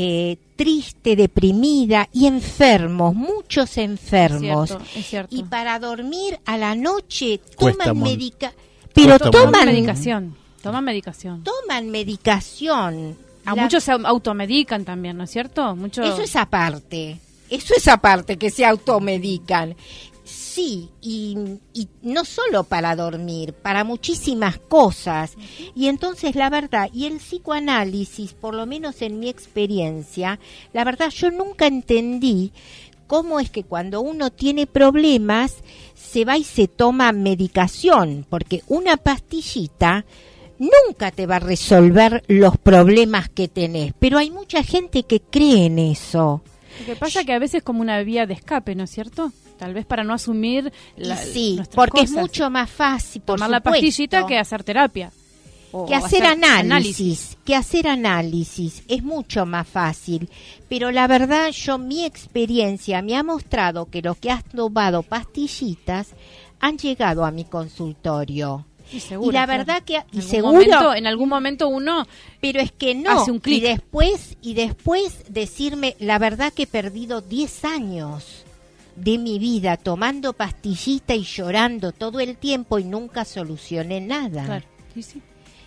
eh, 0.00 0.38
triste, 0.54 1.16
deprimida 1.16 2.08
y 2.12 2.26
enfermos, 2.26 3.16
muchos 3.16 3.76
enfermos. 3.78 4.76
Y 5.28 5.42
para 5.42 5.80
dormir 5.80 6.38
a 6.46 6.56
la 6.56 6.76
noche 6.76 7.40
toman 7.58 7.98
medica 7.98 8.52
pero 8.94 9.18
toman 9.18 9.66
medicación, 9.66 10.36
toman 10.62 10.84
medicación. 10.84 11.42
Toman 11.42 11.90
medicación. 11.90 13.18
A 13.44 13.56
muchos 13.56 13.82
se 13.82 13.90
automedican 13.90 14.84
también, 14.84 15.16
¿no 15.16 15.24
es 15.24 15.30
cierto? 15.30 15.74
Mucho... 15.74 16.04
Eso 16.04 16.22
es 16.22 16.36
aparte. 16.36 17.18
Eso 17.50 17.74
es 17.76 17.88
aparte 17.88 18.36
que 18.36 18.50
se 18.50 18.64
automedican. 18.64 19.74
Sí, 20.28 20.90
y, 21.00 21.38
no 22.02 22.26
solo 22.26 22.64
para 22.64 22.94
dormir, 22.94 23.54
para 23.54 23.82
muchísimas 23.82 24.58
cosas. 24.58 25.36
Y 25.74 25.88
entonces 25.88 26.34
la 26.34 26.50
verdad, 26.50 26.90
y 26.92 27.06
el 27.06 27.16
psicoanálisis, 27.16 28.34
por 28.34 28.54
lo 28.54 28.66
menos 28.66 29.00
en 29.00 29.20
mi 29.20 29.30
experiencia, 29.30 30.38
la 30.74 30.84
verdad 30.84 31.08
yo 31.08 31.30
nunca 31.30 31.66
entendí 31.66 32.52
cómo 33.06 33.40
es 33.40 33.48
que 33.48 33.64
cuando 33.64 34.02
uno 34.02 34.30
tiene 34.30 34.66
problemas 34.66 35.56
se 35.94 36.26
va 36.26 36.36
y 36.36 36.44
se 36.44 36.68
toma 36.68 37.10
medicación, 37.12 38.26
porque 38.28 38.62
una 38.66 38.98
pastillita 38.98 40.04
nunca 40.58 41.10
te 41.10 41.26
va 41.26 41.36
a 41.36 41.40
resolver 41.40 42.22
los 42.28 42.58
problemas 42.58 43.30
que 43.30 43.48
tenés, 43.48 43.94
pero 43.98 44.18
hay 44.18 44.30
mucha 44.30 44.62
gente 44.62 45.04
que 45.04 45.20
cree 45.20 45.64
en 45.64 45.78
eso. 45.78 46.42
Lo 46.80 46.84
que 46.84 46.96
pasa 46.96 47.20
es 47.20 47.26
que 47.26 47.32
a 47.32 47.38
veces 47.38 47.56
es 47.56 47.62
como 47.62 47.80
una 47.80 48.02
vía 48.02 48.26
de 48.26 48.34
escape, 48.34 48.74
¿no 48.74 48.84
es 48.84 48.90
cierto? 48.90 49.32
Tal 49.58 49.74
vez 49.74 49.84
para 49.84 50.04
no 50.04 50.14
asumir 50.14 50.72
la, 50.96 51.16
sí, 51.16 51.60
porque 51.74 52.02
es 52.02 52.12
mucho 52.12 52.48
más 52.48 52.70
fácil 52.70 53.22
tomar 53.22 53.50
la 53.50 53.60
pastillita 53.60 54.24
que 54.24 54.38
hacer 54.38 54.62
terapia. 54.62 55.10
que 55.86 55.94
hacer, 55.96 56.24
análisis, 56.24 57.36
que 57.44 57.56
hacer 57.56 57.88
análisis. 57.88 58.84
Es 58.86 59.02
mucho 59.02 59.46
más 59.46 59.66
fácil, 59.66 60.30
pero 60.68 60.92
la 60.92 61.08
verdad 61.08 61.50
yo 61.50 61.76
mi 61.76 62.04
experiencia 62.04 63.02
me 63.02 63.16
ha 63.16 63.24
mostrado 63.24 63.86
que 63.86 64.00
los 64.00 64.16
que 64.16 64.30
han 64.30 64.42
tomado 64.44 65.02
pastillitas 65.02 66.10
han 66.60 66.78
llegado 66.78 67.24
a 67.24 67.32
mi 67.32 67.44
consultorio. 67.44 68.64
Y, 68.90 69.32
la 69.32 69.44
verdad 69.44 69.82
que 69.82 70.02
y 70.12 70.22
seguro 70.22 70.94
en 70.94 71.06
algún 71.06 71.28
momento 71.28 71.68
uno 71.68 72.06
pero 72.40 72.58
es 72.60 72.72
que 72.72 72.94
no 72.94 73.10
hace 73.10 73.30
un 73.30 73.38
clic. 73.38 73.58
y 73.58 73.60
después 73.60 74.36
y 74.40 74.54
después 74.54 75.24
decirme 75.28 75.94
la 75.98 76.18
verdad 76.18 76.54
que 76.54 76.62
he 76.62 76.66
perdido 76.66 77.20
10 77.20 77.66
años 77.66 78.46
de 78.98 79.18
mi 79.18 79.38
vida 79.38 79.76
tomando 79.76 80.32
pastillita 80.32 81.14
y 81.14 81.22
llorando 81.22 81.92
todo 81.92 82.20
el 82.20 82.36
tiempo 82.36 82.78
y 82.78 82.84
nunca 82.84 83.24
solucioné 83.24 84.00
nada. 84.00 84.62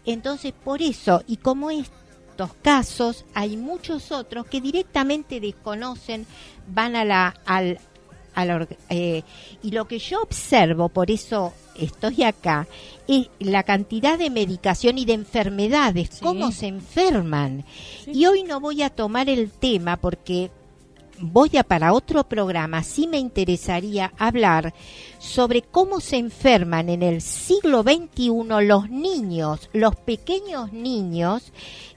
Entonces, 0.05 0.53
por 0.53 0.81
eso, 0.81 1.23
y 1.27 1.38
como 1.38 1.71
estos 1.71 2.53
casos, 2.61 3.25
hay 3.33 3.55
muchos 3.55 4.11
otros 4.11 4.47
que 4.47 4.59
directamente 4.59 5.39
desconocen, 5.39 6.25
van 6.67 6.95
a 6.95 7.05
la, 7.05 7.35
al, 7.45 7.79
eh, 8.89 9.23
y 9.61 9.71
lo 9.71 9.88
que 9.88 10.00
yo 10.00 10.21
observo, 10.21 10.89
por 10.89 11.11
eso 11.11 11.53
estoy 11.75 12.23
acá, 12.23 12.67
es 13.07 13.29
la 13.39 13.63
cantidad 13.63 14.17
de 14.17 14.29
medicación 14.29 14.97
y 14.97 15.05
de 15.05 15.13
enfermedades, 15.13 16.19
cómo 16.21 16.51
se 16.51 16.67
enferman. 16.67 17.65
Y 18.07 18.25
hoy 18.25 18.43
no 18.43 18.59
voy 18.59 18.81
a 18.81 18.89
tomar 18.89 19.29
el 19.29 19.51
tema 19.51 19.97
porque 19.97 20.50
voy 21.21 21.57
a 21.57 21.63
para 21.63 21.93
otro 21.93 22.23
programa, 22.23 22.83
sí 22.83 23.07
me 23.07 23.17
interesaría 23.17 24.13
hablar 24.17 24.73
sobre 25.19 25.61
cómo 25.61 25.99
se 25.99 26.17
enferman 26.17 26.89
en 26.89 27.03
el 27.03 27.21
siglo 27.21 27.83
XXI 27.83 28.31
los 28.65 28.89
niños, 28.89 29.69
los 29.73 29.95
pequeños 29.95 30.73
niños, 30.73 31.51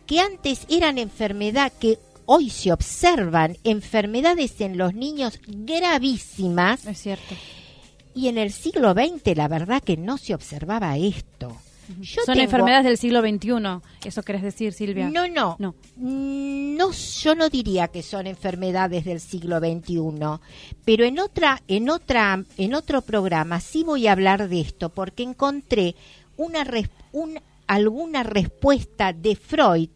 que 0.07 0.21
antes 0.21 0.67
eran 0.69 0.99
enfermedad, 0.99 1.73
que 1.73 1.99
hoy 2.27 2.51
se 2.51 2.73
observan 2.73 3.57
enfermedades 3.65 4.61
en 4.61 4.79
los 4.79 4.95
niños 4.95 5.41
gravísimas. 5.47 6.87
Es 6.87 7.01
cierto. 7.01 7.35
Y 8.15 8.29
en 8.29 8.39
el 8.39 8.53
siglo 8.53 8.93
XX 8.93 9.37
la 9.37 9.49
verdad 9.49 9.83
que 9.83 9.97
no 9.97 10.19
se 10.19 10.35
observaba 10.35 10.97
esto. 10.97 11.57
Son 12.25 12.39
enfermedades 12.39 12.85
del 12.85 12.99
siglo 12.99 13.21
XXI, 13.21 14.09
eso 14.09 14.23
querés 14.23 14.43
decir, 14.43 14.73
Silvia. 14.73 15.11
No, 15.11 15.29
no, 15.29 15.57
no. 15.59 15.75
No, 15.97 16.91
yo 16.93 17.35
no 17.35 17.49
diría 17.49 17.89
que 17.89 18.03
son 18.03 18.27
enfermedades 18.27 19.05
del 19.05 19.21
siglo 19.21 19.59
XXI, 19.59 20.01
pero 20.85 21.05
en 21.05 21.19
otra, 21.19 21.63
en 21.69 21.91
otra, 21.91 22.43
en 22.57 22.75
otro 22.75 23.03
programa 23.03 23.61
sí 23.61 23.85
voy 23.85 24.07
a 24.07 24.13
hablar 24.13 24.49
de 24.49 24.61
esto 24.61 24.89
porque 24.89 25.23
encontré 25.23 25.95
una, 26.37 26.65
alguna 27.67 28.23
respuesta 28.23 29.13
de 29.13 29.37
Freud 29.37 29.91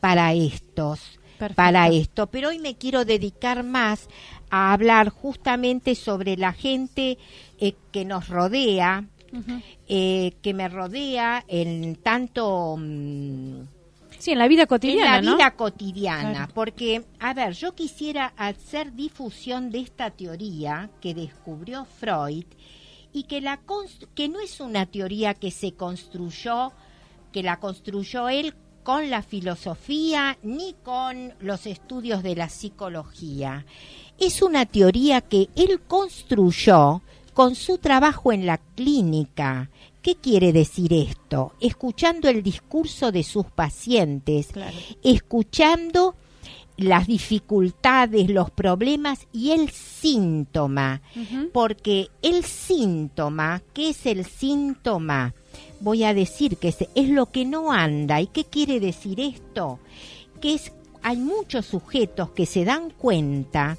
para 0.00 0.32
estos, 0.32 1.18
para 1.54 1.88
esto. 1.88 2.28
Pero 2.28 2.48
hoy 2.48 2.58
me 2.58 2.76
quiero 2.76 3.04
dedicar 3.04 3.62
más 3.62 4.08
a 4.50 4.72
hablar 4.72 5.10
justamente 5.10 5.94
sobre 5.94 6.36
la 6.36 6.52
gente 6.52 7.18
eh, 7.58 7.74
que 7.92 8.04
nos 8.04 8.28
rodea, 8.28 9.04
eh, 9.88 10.32
que 10.42 10.54
me 10.54 10.68
rodea 10.68 11.44
en 11.48 11.96
tanto... 11.96 12.76
Mm, 12.78 13.62
sí, 14.18 14.32
en 14.32 14.38
la 14.38 14.48
vida 14.48 14.66
cotidiana. 14.66 15.18
En 15.18 15.24
la 15.24 15.32
vida 15.34 15.50
cotidiana, 15.52 16.48
porque, 16.52 17.04
a 17.18 17.34
ver, 17.34 17.52
yo 17.52 17.74
quisiera 17.74 18.32
hacer 18.36 18.92
difusión 18.94 19.70
de 19.70 19.80
esta 19.80 20.10
teoría 20.10 20.90
que 21.00 21.14
descubrió 21.14 21.84
Freud 21.84 22.46
y 23.12 23.24
que, 23.24 23.40
la 23.40 23.60
que 24.14 24.28
no 24.28 24.40
es 24.40 24.60
una 24.60 24.86
teoría 24.86 25.34
que 25.34 25.50
se 25.50 25.72
construyó, 25.72 26.72
que 27.32 27.42
la 27.42 27.58
construyó 27.58 28.28
él 28.28 28.54
con 28.82 29.10
la 29.10 29.22
filosofía 29.22 30.38
ni 30.44 30.74
con 30.84 31.34
los 31.40 31.66
estudios 31.66 32.22
de 32.22 32.36
la 32.36 32.48
psicología. 32.48 33.66
Es 34.16 34.42
una 34.42 34.64
teoría 34.64 35.22
que 35.22 35.48
él 35.56 35.80
construyó 35.88 37.02
con 37.36 37.54
su 37.54 37.76
trabajo 37.76 38.32
en 38.32 38.46
la 38.46 38.56
clínica. 38.56 39.68
¿Qué 40.00 40.14
quiere 40.14 40.54
decir 40.54 40.94
esto? 40.94 41.52
Escuchando 41.60 42.30
el 42.30 42.42
discurso 42.42 43.12
de 43.12 43.22
sus 43.22 43.44
pacientes, 43.44 44.48
escuchando 45.04 46.14
las 46.78 47.06
dificultades, 47.06 48.30
los 48.30 48.50
problemas 48.50 49.26
y 49.34 49.50
el 49.50 49.68
síntoma, 49.68 51.02
porque 51.52 52.08
el 52.22 52.42
síntoma, 52.42 53.60
¿qué 53.74 53.90
es 53.90 54.06
el 54.06 54.24
síntoma? 54.24 55.34
voy 55.80 56.04
a 56.04 56.14
decir 56.14 56.56
que 56.56 56.68
es, 56.68 57.08
lo 57.10 57.26
que 57.26 57.44
no 57.44 57.70
anda. 57.70 58.18
¿Y 58.18 58.28
qué 58.28 58.44
quiere 58.44 58.80
decir 58.80 59.20
esto? 59.20 59.78
Que 60.40 60.54
es, 60.54 60.72
hay 61.02 61.18
muchos 61.18 61.66
sujetos 61.66 62.30
que 62.30 62.46
se 62.46 62.64
dan 62.64 62.88
cuenta 62.88 63.76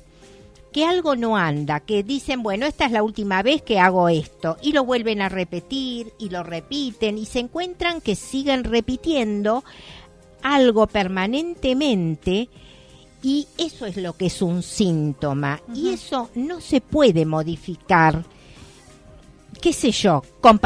que 0.77 0.85
algo 0.85 1.15
no 1.15 1.35
anda, 1.35 1.79
que 1.79 2.03
dicen, 2.03 2.43
bueno, 2.43 2.67
esta 2.67 2.85
es 2.85 2.91
la 2.91 3.01
última 3.01 3.41
vez 3.41 3.63
que 3.63 3.79
hago 3.79 4.09
esto, 4.09 4.57
y 4.61 4.73
lo 4.73 4.85
vuelven 4.85 5.23
a 5.23 5.27
repetir, 5.27 6.13
y 6.19 6.29
lo 6.29 6.43
repiten, 6.43 7.17
y 7.17 7.25
se 7.25 7.39
encuentran 7.39 7.99
que 7.99 8.15
siguen 8.15 8.63
repitiendo 8.63 9.63
algo 10.43 10.85
permanentemente, 10.85 12.47
y 13.23 13.47
eso 13.57 13.87
es 13.87 13.97
lo 13.97 14.13
que 14.13 14.27
es 14.27 14.39
un 14.43 14.61
síntoma, 14.61 15.63
y 15.73 15.89
eso 15.89 16.29
no 16.35 16.61
se 16.61 16.79
puede 16.79 17.25
modificar, 17.25 18.23
qué 19.59 19.73
sé 19.73 19.89
yo, 19.89 20.21
con 20.41 20.59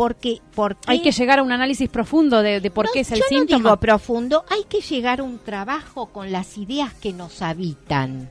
porque, 0.00 0.40
porque 0.54 0.80
hay 0.86 1.02
que 1.02 1.12
llegar 1.12 1.40
a 1.40 1.42
un 1.42 1.52
análisis 1.52 1.86
profundo 1.90 2.40
de, 2.40 2.70
por 2.70 2.90
qué 2.90 3.00
es 3.00 3.12
el 3.12 3.18
yo 3.18 3.24
síntoma. 3.28 3.58
No 3.58 3.68
digo 3.68 3.76
profundo, 3.76 4.44
hay 4.48 4.64
que 4.64 4.80
llegar 4.80 5.20
a 5.20 5.24
un 5.24 5.38
trabajo 5.38 6.06
con 6.06 6.32
las 6.32 6.56
ideas 6.56 6.94
que 6.94 7.12
nos 7.12 7.42
habitan. 7.42 8.30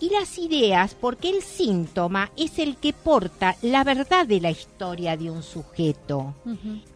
Y 0.00 0.10
las 0.10 0.38
ideas, 0.38 0.96
porque 1.00 1.30
el 1.30 1.42
síntoma 1.42 2.32
es 2.36 2.58
el 2.58 2.78
que 2.78 2.92
porta 2.92 3.54
la 3.62 3.84
verdad 3.84 4.26
de 4.26 4.40
la 4.40 4.50
historia 4.50 5.16
de 5.16 5.30
un 5.30 5.44
sujeto. 5.44 6.34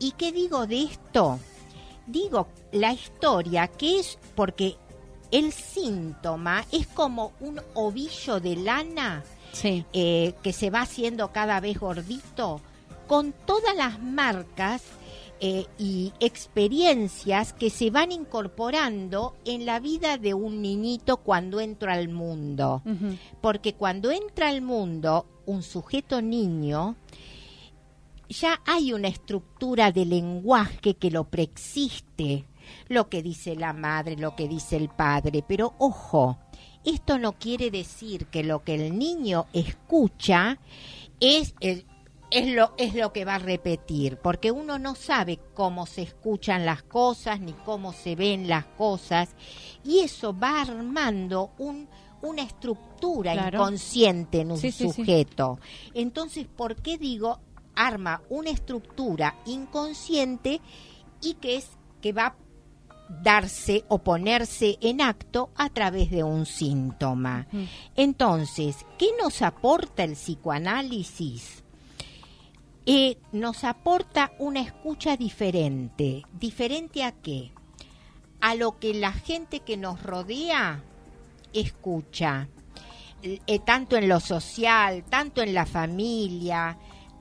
¿Y 0.00 0.14
qué 0.18 0.32
digo 0.32 0.66
de 0.66 0.82
esto? 0.82 1.38
Digo 2.08 2.48
la 2.72 2.92
historia 2.92 3.68
que 3.68 4.00
es 4.00 4.18
porque 4.34 4.74
el 5.30 5.52
síntoma 5.52 6.64
es 6.72 6.88
como 6.88 7.34
un 7.38 7.60
ovillo 7.74 8.40
de 8.40 8.56
lana 8.56 9.22
eh, 9.62 10.34
que 10.42 10.52
se 10.52 10.70
va 10.70 10.80
haciendo 10.80 11.28
cada 11.28 11.60
vez 11.60 11.78
gordito 11.78 12.60
con 13.10 13.32
todas 13.32 13.74
las 13.74 14.00
marcas 14.00 14.84
eh, 15.40 15.66
y 15.78 16.12
experiencias 16.20 17.52
que 17.52 17.68
se 17.68 17.90
van 17.90 18.12
incorporando 18.12 19.34
en 19.44 19.66
la 19.66 19.80
vida 19.80 20.16
de 20.16 20.32
un 20.32 20.62
niñito 20.62 21.16
cuando 21.16 21.58
entra 21.58 21.94
al 21.94 22.08
mundo. 22.08 22.82
Porque 23.40 23.74
cuando 23.74 24.12
entra 24.12 24.48
al 24.48 24.62
mundo 24.62 25.26
un 25.44 25.64
sujeto 25.64 26.22
niño, 26.22 26.94
ya 28.28 28.62
hay 28.64 28.92
una 28.92 29.08
estructura 29.08 29.90
de 29.90 30.06
lenguaje 30.06 30.94
que 30.94 31.10
lo 31.10 31.24
preexiste, 31.24 32.44
lo 32.86 33.08
que 33.08 33.24
dice 33.24 33.56
la 33.56 33.72
madre, 33.72 34.16
lo 34.16 34.36
que 34.36 34.46
dice 34.46 34.76
el 34.76 34.88
padre, 34.88 35.42
pero 35.48 35.74
ojo, 35.78 36.38
esto 36.84 37.18
no 37.18 37.32
quiere 37.32 37.72
decir 37.72 38.26
que 38.26 38.44
lo 38.44 38.62
que 38.62 38.76
el 38.76 38.96
niño 38.96 39.46
escucha 39.52 40.60
es 41.18 41.54
el, 41.60 41.84
es 42.30 42.48
lo, 42.48 42.72
es 42.76 42.94
lo 42.94 43.12
que 43.12 43.24
va 43.24 43.36
a 43.36 43.38
repetir, 43.38 44.16
porque 44.18 44.50
uno 44.50 44.78
no 44.78 44.94
sabe 44.94 45.40
cómo 45.54 45.86
se 45.86 46.02
escuchan 46.02 46.64
las 46.64 46.82
cosas 46.82 47.40
ni 47.40 47.52
cómo 47.52 47.92
se 47.92 48.14
ven 48.14 48.48
las 48.48 48.66
cosas, 48.66 49.30
y 49.84 50.00
eso 50.00 50.36
va 50.36 50.60
armando 50.62 51.50
un, 51.58 51.88
una 52.22 52.42
estructura 52.42 53.34
inconsciente 53.34 54.42
en 54.42 54.52
un 54.52 54.58
sujeto. 54.58 55.58
Entonces, 55.94 56.46
¿por 56.46 56.76
qué 56.76 56.98
digo 56.98 57.40
arma 57.74 58.22
una 58.28 58.50
estructura 58.50 59.36
inconsciente 59.46 60.60
y 61.22 61.34
que 61.34 61.56
es 61.56 61.68
que 62.00 62.12
va 62.12 62.26
a 62.26 62.36
darse 63.22 63.84
o 63.88 63.98
ponerse 63.98 64.78
en 64.80 65.00
acto 65.00 65.50
a 65.56 65.70
través 65.70 66.10
de 66.10 66.22
un 66.22 66.46
síntoma? 66.46 67.48
Entonces, 67.96 68.86
¿qué 68.98 69.08
nos 69.20 69.42
aporta 69.42 70.04
el 70.04 70.12
psicoanálisis? 70.12 71.64
Y 72.84 73.18
nos 73.32 73.64
aporta 73.64 74.32
una 74.38 74.60
escucha 74.60 75.16
diferente. 75.16 76.24
¿Diferente 76.32 77.04
a 77.04 77.12
qué? 77.12 77.52
A 78.40 78.54
lo 78.54 78.78
que 78.78 78.94
la 78.94 79.12
gente 79.12 79.60
que 79.60 79.76
nos 79.76 80.02
rodea 80.02 80.82
escucha, 81.52 82.48
eh, 83.22 83.58
tanto 83.60 83.96
en 83.96 84.08
lo 84.08 84.20
social, 84.20 85.04
tanto 85.04 85.42
en 85.42 85.52
la 85.52 85.66
familia, 85.66 86.78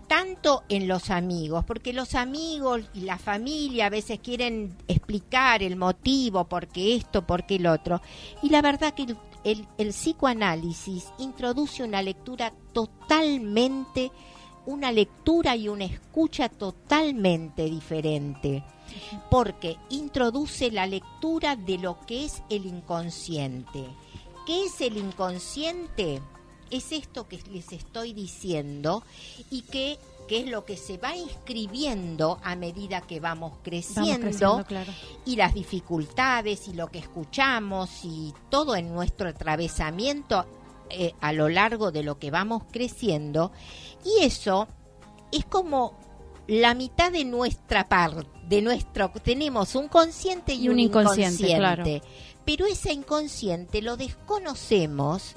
tanto 0.08 0.64
en 0.70 0.88
los 0.88 1.10
amigos, 1.10 1.66
porque 1.66 1.94
los 1.94 2.16
amigos 2.16 2.82
y 2.94 3.02
la 3.02 3.18
familia 3.18 3.88
a 3.88 3.90
veces 3.90 4.20
quieren 4.20 4.76
explicar 4.88 5.62
el 5.62 5.76
motivo, 5.76 6.46
por 6.46 6.68
qué 6.68 6.96
esto, 6.96 7.28
por 7.28 7.46
qué 7.46 7.56
el 7.56 7.68
otro. 7.68 8.02
Y 8.42 8.50
la 8.50 8.62
verdad 8.62 8.94
que 8.94 9.16
el, 9.44 9.68
el 9.78 9.90
psicoanálisis 9.90 11.06
introduce 11.20 11.84
una 11.84 12.02
lectura 12.02 12.54
totalmente 12.74 14.12
una 14.70 14.92
lectura 14.92 15.56
y 15.56 15.68
una 15.68 15.86
escucha 15.86 16.48
totalmente 16.48 17.64
diferente, 17.64 18.64
porque 19.32 19.78
introduce 19.90 20.70
la 20.70 20.86
lectura 20.86 21.56
de 21.56 21.80
lo 21.80 22.00
que 22.06 22.26
es 22.26 22.44
el 22.52 22.68
inconsciente. 22.68 23.84
¿Qué 24.46 24.66
es 24.66 24.80
el 24.82 24.98
inconsciente? 24.98 26.22
Es 26.70 26.92
esto 26.92 27.28
que 27.28 27.42
les 27.52 27.72
estoy 27.72 28.14
diciendo 28.14 29.02
y 29.50 29.64
que, 29.64 29.98
es 30.30 30.48
lo 30.48 30.64
que 30.66 30.78
se 30.78 31.00
va 31.00 31.16
inscribiendo 31.16 32.40
a 32.44 32.56
medida 32.56 33.02
que 33.02 33.20
vamos 33.20 33.54
creciendo, 33.64 34.64
y 35.26 35.36
las 35.36 35.56
dificultades 35.56 36.68
y 36.68 36.74
lo 36.74 36.92
que 36.92 37.00
escuchamos 37.00 37.90
y 38.04 38.36
todo 38.52 38.76
en 38.76 38.94
nuestro 38.94 39.30
atravesamiento 39.30 40.46
eh, 40.90 41.14
a 41.22 41.34
lo 41.34 41.50
largo 41.50 41.92
de 41.92 42.04
lo 42.04 42.20
que 42.20 42.32
vamos 42.32 42.64
creciendo 42.72 43.52
y 44.04 44.24
eso 44.24 44.68
es 45.32 45.46
como 45.46 45.98
la 46.48 46.74
mitad 46.74 47.12
de 47.12 47.26
nuestra 47.26 47.88
parte, 47.88 48.28
de 48.48 48.62
nuestro, 48.62 49.12
tenemos 49.24 49.76
un 49.76 49.88
consciente 49.88 50.54
y, 50.54 50.70
un, 50.70 50.80
inconsciente, 50.80 52.02
pero 52.44 52.66
ese 52.66 52.92
inconsciente 52.92 53.84
lo 53.84 53.98
desconocemos 53.98 55.36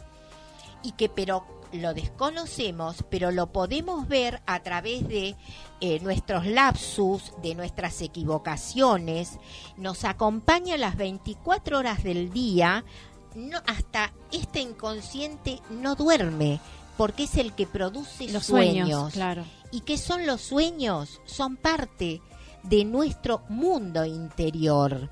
y 0.82 0.92
que 0.92 1.10
pero 1.10 1.44
lo 1.72 1.94
desconocemos, 1.94 3.04
pero 3.10 3.30
lo 3.30 3.52
podemos 3.52 4.06
ver 4.08 4.42
a 4.46 4.62
través 4.62 5.08
de 5.08 5.36
eh, 5.80 6.00
nuestros 6.00 6.46
lapsus, 6.46 7.32
de 7.42 7.54
nuestras 7.54 8.00
equivocaciones, 8.02 9.38
nos 9.76 10.04
acompaña 10.04 10.76
las 10.76 10.96
24 10.96 11.78
horas 11.78 12.02
del 12.02 12.30
día, 12.30 12.84
no, 13.35 13.59
hasta 13.66 14.12
este 14.31 14.61
inconsciente 14.61 15.61
no 15.71 15.95
duerme, 15.95 16.61
porque 16.97 17.25
es 17.25 17.37
el 17.37 17.55
que 17.55 17.66
produce 17.66 18.29
los 18.29 18.47
sueños. 18.47 19.12
claro. 19.12 19.45
¿Y 19.71 19.81
qué 19.81 19.97
son 19.97 20.27
los 20.27 20.42
sueños? 20.42 21.21
Son 21.25 21.57
parte 21.57 22.21
de 22.62 22.85
nuestro 22.85 23.42
mundo 23.49 24.05
interior. 24.05 25.09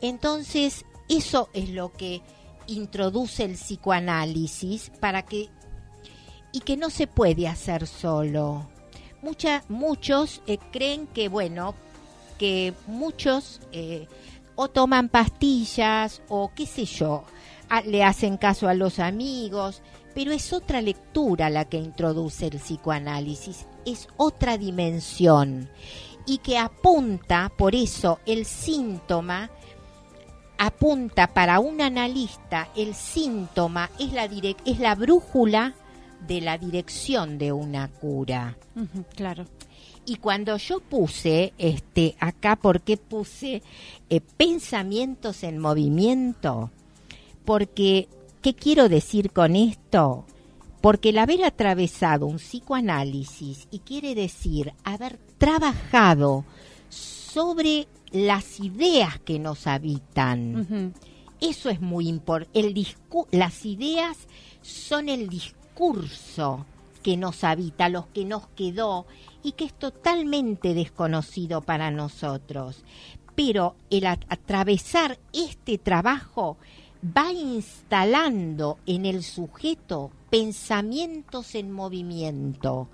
Entonces, 0.00 0.84
eso 1.08 1.48
es 1.52 1.70
lo 1.70 1.92
que 1.92 2.20
introduce 2.66 3.44
el 3.44 3.54
psicoanálisis 3.54 4.90
para 5.00 5.22
que 5.22 5.48
y 6.52 6.60
que 6.60 6.76
no 6.76 6.90
se 6.90 7.06
puede 7.06 7.48
hacer 7.48 7.86
solo. 7.86 8.68
Mucha, 9.22 9.64
muchos 9.68 10.42
eh, 10.46 10.58
creen 10.70 11.06
que, 11.06 11.28
bueno, 11.28 11.74
que 12.38 12.74
muchos 12.86 13.60
eh, 13.72 14.06
o 14.54 14.68
toman 14.68 15.08
pastillas 15.08 16.22
o 16.28 16.50
qué 16.54 16.66
sé 16.66 16.84
yo, 16.84 17.24
le 17.80 18.04
hacen 18.04 18.36
caso 18.36 18.68
a 18.68 18.74
los 18.74 18.98
amigos, 18.98 19.82
pero 20.14 20.32
es 20.32 20.52
otra 20.52 20.82
lectura 20.82 21.48
la 21.48 21.64
que 21.64 21.78
introduce 21.78 22.46
el 22.46 22.58
psicoanálisis, 22.58 23.66
es 23.86 24.08
otra 24.16 24.58
dimensión 24.58 25.70
y 26.26 26.38
que 26.38 26.58
apunta, 26.58 27.50
por 27.56 27.74
eso 27.74 28.20
el 28.26 28.44
síntoma 28.44 29.50
apunta 30.58 31.26
para 31.28 31.58
un 31.58 31.80
analista, 31.80 32.68
el 32.76 32.94
síntoma 32.94 33.90
es 33.98 34.12
la, 34.12 34.24
es 34.24 34.78
la 34.78 34.94
brújula 34.94 35.74
de 36.26 36.40
la 36.40 36.58
dirección 36.58 37.38
de 37.38 37.52
una 37.52 37.88
cura. 37.88 38.56
claro. 39.16 39.46
Y 40.04 40.16
cuando 40.16 40.56
yo 40.56 40.80
puse, 40.80 41.52
este, 41.58 42.16
acá, 42.18 42.56
¿por 42.56 42.80
qué 42.80 42.96
puse 42.96 43.62
eh, 44.10 44.20
pensamientos 44.20 45.44
en 45.44 45.58
movimiento? 45.58 46.70
Porque 47.44 48.08
¿Qué 48.42 48.54
quiero 48.54 48.88
decir 48.88 49.30
con 49.30 49.54
esto? 49.54 50.26
porque 50.82 51.10
el 51.10 51.18
haber 51.18 51.44
atravesado 51.44 52.26
un 52.26 52.38
psicoanálisis 52.38 53.68
y 53.70 53.78
quiere 53.78 54.16
decir 54.16 54.74
haber 54.82 55.16
trabajado 55.38 56.44
sobre 56.88 57.86
las 58.10 58.58
ideas 58.58 59.20
que 59.20 59.38
nos 59.38 59.68
habitan. 59.68 60.92
Eso 61.40 61.70
es 61.70 61.80
muy 61.80 62.08
importante. 62.08 62.84
Las 63.30 63.64
ideas 63.64 64.26
son 64.60 65.08
el 65.08 65.28
discurso 65.28 66.66
que 67.04 67.16
nos 67.16 67.44
habita, 67.44 67.88
los 67.88 68.08
que 68.08 68.24
nos 68.24 68.48
quedó 68.48 69.06
y 69.44 69.52
que 69.52 69.66
es 69.66 69.74
totalmente 69.74 70.74
desconocido 70.74 71.62
para 71.62 71.92
nosotros. 71.92 72.82
Pero 73.36 73.76
el 73.88 74.06
atravesar 74.06 75.20
este 75.32 75.78
trabajo 75.78 76.58
va 77.04 77.32
instalando 77.32 78.78
en 78.86 79.06
el 79.06 79.22
sujeto 79.22 80.12
pensamientos 80.30 81.54
en 81.54 81.70
movimiento. 81.72 82.88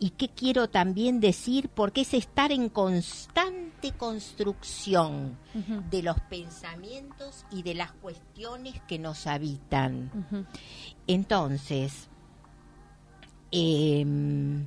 ¿Y 0.00 0.10
qué 0.10 0.28
quiero 0.28 0.68
también 0.68 1.20
decir? 1.20 1.68
Porque 1.68 2.00
es 2.00 2.14
estar 2.14 2.50
en 2.50 2.68
constante 2.68 3.92
construcción 3.92 5.38
de 5.90 6.02
los 6.02 6.18
pensamientos 6.22 7.44
y 7.50 7.62
de 7.62 7.74
las 7.74 7.92
cuestiones 7.92 8.80
que 8.88 8.98
nos 8.98 9.26
habitan. 9.26 10.46
Entonces, 11.06 12.08
em, 13.50 14.66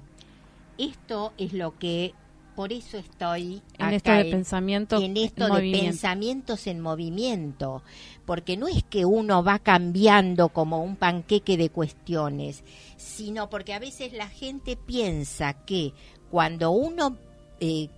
esto 0.77 1.33
es 1.37 1.53
lo 1.53 1.77
que 1.79 2.13
por 2.55 2.71
eso 2.71 2.97
estoy 2.97 3.61
en 3.77 3.93
esto 3.93 4.11
de 4.11 4.25
pensamiento 4.25 5.01
en 5.01 5.17
esto 5.17 5.53
de 5.53 5.71
pensamientos 5.71 6.67
en 6.67 6.79
movimiento. 6.79 7.83
Porque 8.25 8.57
no 8.57 8.67
es 8.67 8.83
que 8.83 9.05
uno 9.05 9.43
va 9.43 9.59
cambiando 9.59 10.49
como 10.49 10.81
un 10.81 10.95
panqueque 10.95 11.57
de 11.57 11.69
cuestiones 11.69 12.63
sino 12.97 13.49
porque 13.49 13.73
a 13.73 13.79
veces 13.79 14.13
la 14.13 14.27
gente 14.27 14.75
piensa 14.75 15.53
que 15.53 15.93
cuando 16.31 16.71
uno 16.71 17.17
eh, 17.59 17.89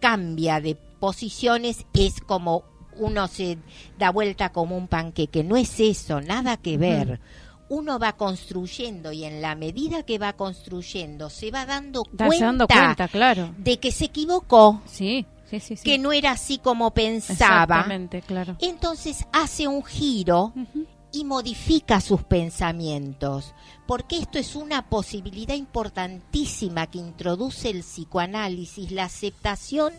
cambia 0.00 0.60
de 0.60 0.76
posiciones 0.76 1.84
es 1.94 2.20
como 2.20 2.64
uno 2.96 3.26
se 3.26 3.58
da 3.98 4.10
vuelta 4.10 4.50
como 4.50 4.76
un 4.76 4.86
panqueque. 4.86 5.42
No 5.42 5.56
es 5.56 5.80
eso 5.80 6.20
nada 6.20 6.56
que 6.56 6.78
ver 6.78 7.20
uno 7.68 7.98
va 7.98 8.14
construyendo 8.14 9.12
y 9.12 9.24
en 9.24 9.40
la 9.40 9.54
medida 9.54 10.02
que 10.02 10.18
va 10.18 10.34
construyendo 10.34 11.30
se 11.30 11.50
va 11.50 11.66
dando 11.66 12.04
cuenta, 12.04 13.08
claro. 13.08 13.54
de 13.58 13.78
que 13.78 13.92
se 13.92 14.06
equivocó. 14.06 14.82
Sí. 14.86 15.26
Sí, 15.50 15.60
sí, 15.60 15.76
que 15.84 15.98
no 15.98 16.12
era 16.12 16.30
así 16.30 16.56
como 16.56 16.94
pensaba. 16.94 17.64
Exactamente, 17.64 18.22
claro. 18.22 18.56
Entonces 18.58 19.26
hace 19.34 19.68
un 19.68 19.84
giro 19.84 20.54
y 21.12 21.24
modifica 21.24 22.00
sus 22.00 22.22
pensamientos, 22.22 23.54
porque 23.86 24.16
esto 24.16 24.38
es 24.38 24.56
una 24.56 24.88
posibilidad 24.88 25.54
importantísima 25.54 26.86
que 26.86 26.98
introduce 26.98 27.68
el 27.68 27.80
psicoanálisis, 27.80 28.92
la 28.92 29.04
aceptación 29.04 29.92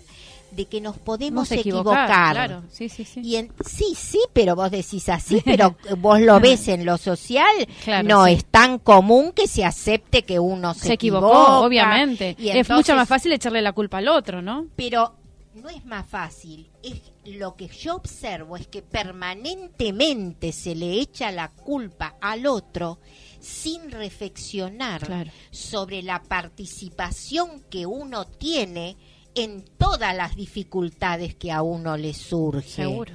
de 0.56 0.66
que 0.66 0.82
nos 0.82 0.98
podemos 0.98 1.52
equivocar. 1.52 2.62
Sí, 2.70 2.90
sí, 2.90 3.04
sí. 3.04 3.22
Y 3.22 3.48
sí, 3.66 3.96
sí, 3.96 4.20
pero 4.34 4.56
vos 4.56 4.72
decís 4.72 5.10
así, 5.10 5.42
pero 5.46 5.76
vos 5.98 6.20
lo 6.20 6.40
ves 6.40 6.68
en 6.68 6.86
lo 6.86 6.98
social. 6.98 7.68
no 8.04 8.28
es 8.28 8.46
tan 8.46 8.80
común 8.80 9.32
que 9.32 9.48
se 9.48 9.66
acepte 9.66 10.24
que 10.24 10.40
uno 10.40 10.74
se, 10.74 10.94
equivocó, 10.94 11.60
obviamente. 11.60 12.36
Y 12.38 12.50
es 12.50 12.70
mucho 12.70 12.96
más 12.96 13.08
fácil 13.08 13.32
echarle 13.32 13.62
la 13.62 13.74
culpa 13.74 13.98
al 13.98 14.08
otro, 14.08 14.42
¿no? 14.42 14.68
Pero 14.76 15.16
no 15.54 15.70
es 15.70 15.86
más 15.86 16.08
fácil. 16.08 16.70
Es 16.82 17.02
lo 17.26 17.56
que 17.56 17.68
yo 17.68 17.96
observo 17.96 18.58
es 18.58 18.68
que 18.68 18.82
permanentemente 18.82 20.52
se 20.52 20.76
le 20.76 21.00
echa 21.00 21.32
la 21.32 21.50
culpa 21.50 22.16
al 22.20 22.46
otro 22.46 23.00
sin 23.40 23.92
reflexionar 23.92 25.32
sobre 25.52 26.02
la 26.02 26.24
participación 26.24 27.64
que 27.70 27.86
uno 27.86 28.26
tiene 28.26 28.96
en 29.36 29.64
todas 29.78 30.16
las 30.16 30.36
dificultades 30.36 31.36
que 31.36 31.52
a 31.52 31.62
uno 31.62 31.98
le 31.98 32.14
surge. 32.14 32.84
Seguro. 32.84 33.14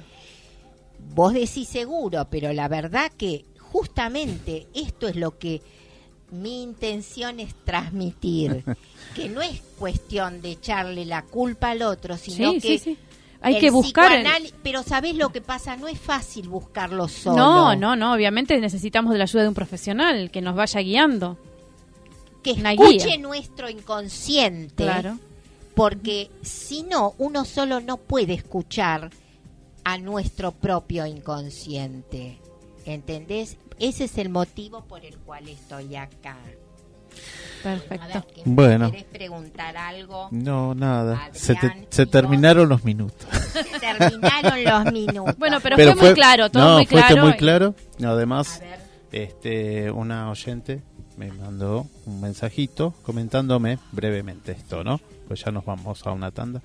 Vos 1.13 1.33
decís 1.33 1.67
seguro, 1.67 2.27
pero 2.29 2.53
la 2.53 2.67
verdad 2.67 3.11
que 3.17 3.45
justamente 3.59 4.67
esto 4.73 5.07
es 5.07 5.15
lo 5.15 5.37
que 5.37 5.61
mi 6.31 6.61
intención 6.61 7.39
es 7.39 7.55
transmitir, 7.63 8.63
que 9.15 9.29
no 9.29 9.41
es 9.41 9.61
cuestión 9.79 10.41
de 10.41 10.51
echarle 10.51 11.05
la 11.05 11.23
culpa 11.23 11.71
al 11.71 11.81
otro, 11.81 12.17
sino 12.17 12.53
que 12.59 12.97
hay 13.41 13.57
que 13.57 13.71
buscar 13.71 14.21
pero 14.61 14.83
sabés 14.83 15.15
lo 15.15 15.29
que 15.29 15.39
pasa 15.39 15.77
no 15.77 15.87
es 15.87 15.97
fácil 15.97 16.49
buscarlo 16.49 17.07
solo. 17.07 17.37
No 17.37 17.75
no 17.75 17.95
no 17.95 18.13
obviamente 18.13 18.59
necesitamos 18.59 19.13
de 19.13 19.17
la 19.17 19.23
ayuda 19.23 19.43
de 19.43 19.47
un 19.47 19.55
profesional 19.55 20.29
que 20.29 20.41
nos 20.41 20.55
vaya 20.55 20.81
guiando. 20.81 21.37
Que 22.43 22.51
escuche 22.51 23.17
nuestro 23.17 23.69
inconsciente. 23.69 24.83
Claro 24.83 25.17
porque 25.79 26.29
si 26.41 26.83
no, 26.83 27.15
uno 27.19 27.45
solo 27.45 27.79
no 27.79 27.95
puede 27.95 28.33
escuchar 28.33 29.11
a 29.85 29.97
nuestro 29.97 30.51
propio 30.51 31.05
inconsciente. 31.05 32.37
¿Entendés? 32.83 33.55
Ese 33.79 34.03
es 34.03 34.17
el 34.17 34.27
motivo 34.27 34.83
por 34.83 35.05
el 35.05 35.17
cual 35.19 35.47
estoy 35.47 35.95
acá. 35.95 36.35
Perfecto. 37.63 38.25
bueno. 38.43 38.89
¿Quieres 38.89 39.07
preguntar 39.07 39.77
algo? 39.77 40.27
No, 40.31 40.75
nada. 40.75 41.29
se, 41.31 41.55
terminaron 42.05 42.67
los 42.67 42.83
minutos. 42.83 43.25
Se 43.53 43.79
terminaron 43.79 44.61
los 44.65 44.85
minutos. 44.91 45.37
Bueno, 45.37 45.59
pero, 45.63 45.77
fue, 45.77 45.95
muy 45.95 46.13
claro, 46.13 46.49
todo 46.51 46.75
muy 46.75 46.87
claro. 46.87 47.23
muy 47.23 47.37
claro. 47.37 47.73
Además, 48.03 48.61
este, 49.13 49.89
una 49.91 50.29
oyente 50.29 50.81
me 51.19 51.31
mandó 51.33 51.85
un 52.05 52.21
mensajito 52.21 52.95
comentándome 53.03 53.77
brevemente 53.91 54.53
esto, 54.53 54.85
¿no? 54.85 55.01
pues 55.27 55.43
ya 55.43 55.51
nos 55.51 55.63
vamos 55.63 56.07
a 56.07 56.11
una 56.11 56.31
tanda. 56.31 56.61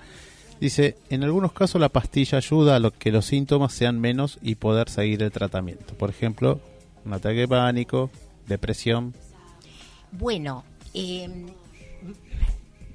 Dice, 0.59 0.97
en 1.09 1.23
algunos 1.23 1.51
casos 1.51 1.79
la 1.79 1.89
pastilla 1.89 2.37
ayuda 2.37 2.77
a 2.77 2.91
que 2.91 3.11
los 3.11 3.25
síntomas 3.25 3.73
sean 3.73 3.99
menos 3.99 4.39
y 4.41 4.55
poder 4.55 4.89
seguir 4.89 5.21
el 5.21 5.31
tratamiento. 5.31 5.93
Por 5.95 6.09
ejemplo, 6.09 6.59
un 7.05 7.13
ataque 7.13 7.41
de 7.41 7.47
pánico, 7.47 8.09
depresión. 8.47 9.13
Bueno, 10.13 10.63
em, 10.93 11.47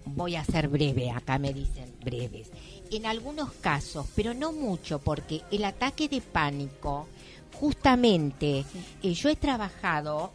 voy 0.07 0.35
a 0.35 0.45
ser 0.45 0.69
breve, 0.69 1.11
acá 1.11 1.39
me 1.39 1.53
dicen 1.53 1.95
breves. 2.03 2.51
En 2.91 3.05
algunos 3.05 3.53
casos, 3.53 4.07
pero 4.17 4.35
no 4.35 4.51
mucho, 4.53 4.99
porque 4.99 5.43
el 5.53 5.65
ataque 5.65 6.09
de 6.09 6.23
pánico, 6.23 7.07
justamente, 7.53 8.65
eh, 9.03 9.13
yo 9.13 9.29
he 9.29 9.37
trabajado 9.37 10.33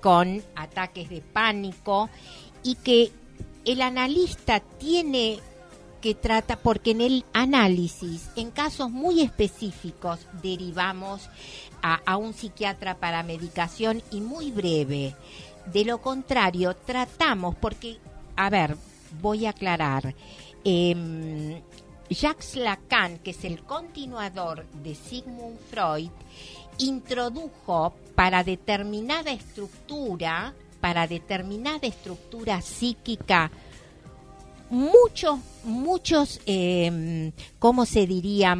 con 0.00 0.42
ataques 0.54 1.08
de 1.08 1.20
pánico 1.20 2.08
y 2.62 2.76
que 2.76 3.12
el 3.64 3.82
analista 3.82 4.60
tiene 4.60 5.40
que 6.00 6.14
trata, 6.14 6.56
porque 6.56 6.92
en 6.92 7.00
el 7.00 7.24
análisis, 7.32 8.30
en 8.36 8.50
casos 8.50 8.90
muy 8.90 9.22
específicos, 9.22 10.20
derivamos 10.42 11.28
a, 11.82 12.16
un 12.16 12.34
psiquiatra 12.34 12.98
para 12.98 13.22
medicación 13.22 14.02
y 14.10 14.20
muy 14.20 14.50
breve. 14.50 15.14
De 15.72 15.84
lo 15.84 16.00
contrario, 16.00 16.74
tratamos, 16.76 17.56
porque, 17.56 17.98
a 18.36 18.50
ver, 18.50 18.76
voy 19.20 19.46
a 19.46 19.50
aclarar, 19.50 20.14
eh, 20.64 21.62
Jacques 22.08 22.56
Lacan, 22.56 23.18
que 23.18 23.30
es 23.30 23.44
el 23.44 23.62
continuador 23.62 24.64
de 24.84 24.94
Sigmund 24.94 25.58
Freud, 25.70 26.10
introdujo 26.78 27.94
para 28.14 28.44
determinada 28.44 29.32
estructura 29.32 30.54
para 30.80 31.06
determinada 31.06 31.86
estructura 31.86 32.60
psíquica 32.60 33.50
muchos, 34.70 35.38
muchos, 35.64 36.40
eh, 36.46 37.32
¿cómo 37.58 37.86
se 37.86 38.06
diría? 38.06 38.56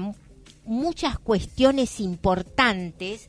Muchas 0.64 1.18
cuestiones 1.18 2.00
importantes 2.00 3.28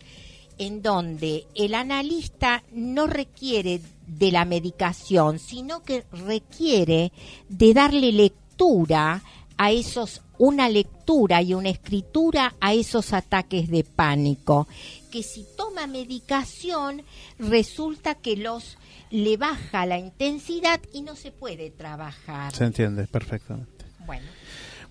en 0.58 0.82
donde 0.82 1.46
el 1.54 1.76
analista 1.76 2.64
no 2.72 3.06
requiere 3.06 3.82
de 4.08 4.32
la 4.32 4.46
medicación, 4.46 5.38
sino 5.38 5.84
que 5.84 6.04
requiere 6.12 7.12
de 7.48 7.74
darle 7.74 8.12
lectura 8.12 9.22
a 9.58 9.72
esos, 9.72 10.22
una 10.38 10.70
lectura 10.70 11.42
y 11.42 11.54
una 11.54 11.70
escritura 11.70 12.56
a 12.60 12.74
esos 12.74 13.14
ataques 13.14 13.70
de 13.70 13.84
pánico, 13.84 14.68
que 15.12 15.24
si 15.24 15.46
toma 15.58 15.88
medicación 15.88 17.04
resulta 17.40 18.16
que 18.16 18.38
los 18.38 18.78
le 19.10 19.38
baja 19.38 19.86
la 19.86 19.98
intensidad 19.98 20.82
y 20.94 21.02
no 21.02 21.16
se 21.16 21.32
puede 21.32 21.72
trabajar. 21.72 22.54
Se 22.54 22.66
entiende 22.66 23.08
perfectamente. 23.08 23.86
Bueno. 24.06 24.28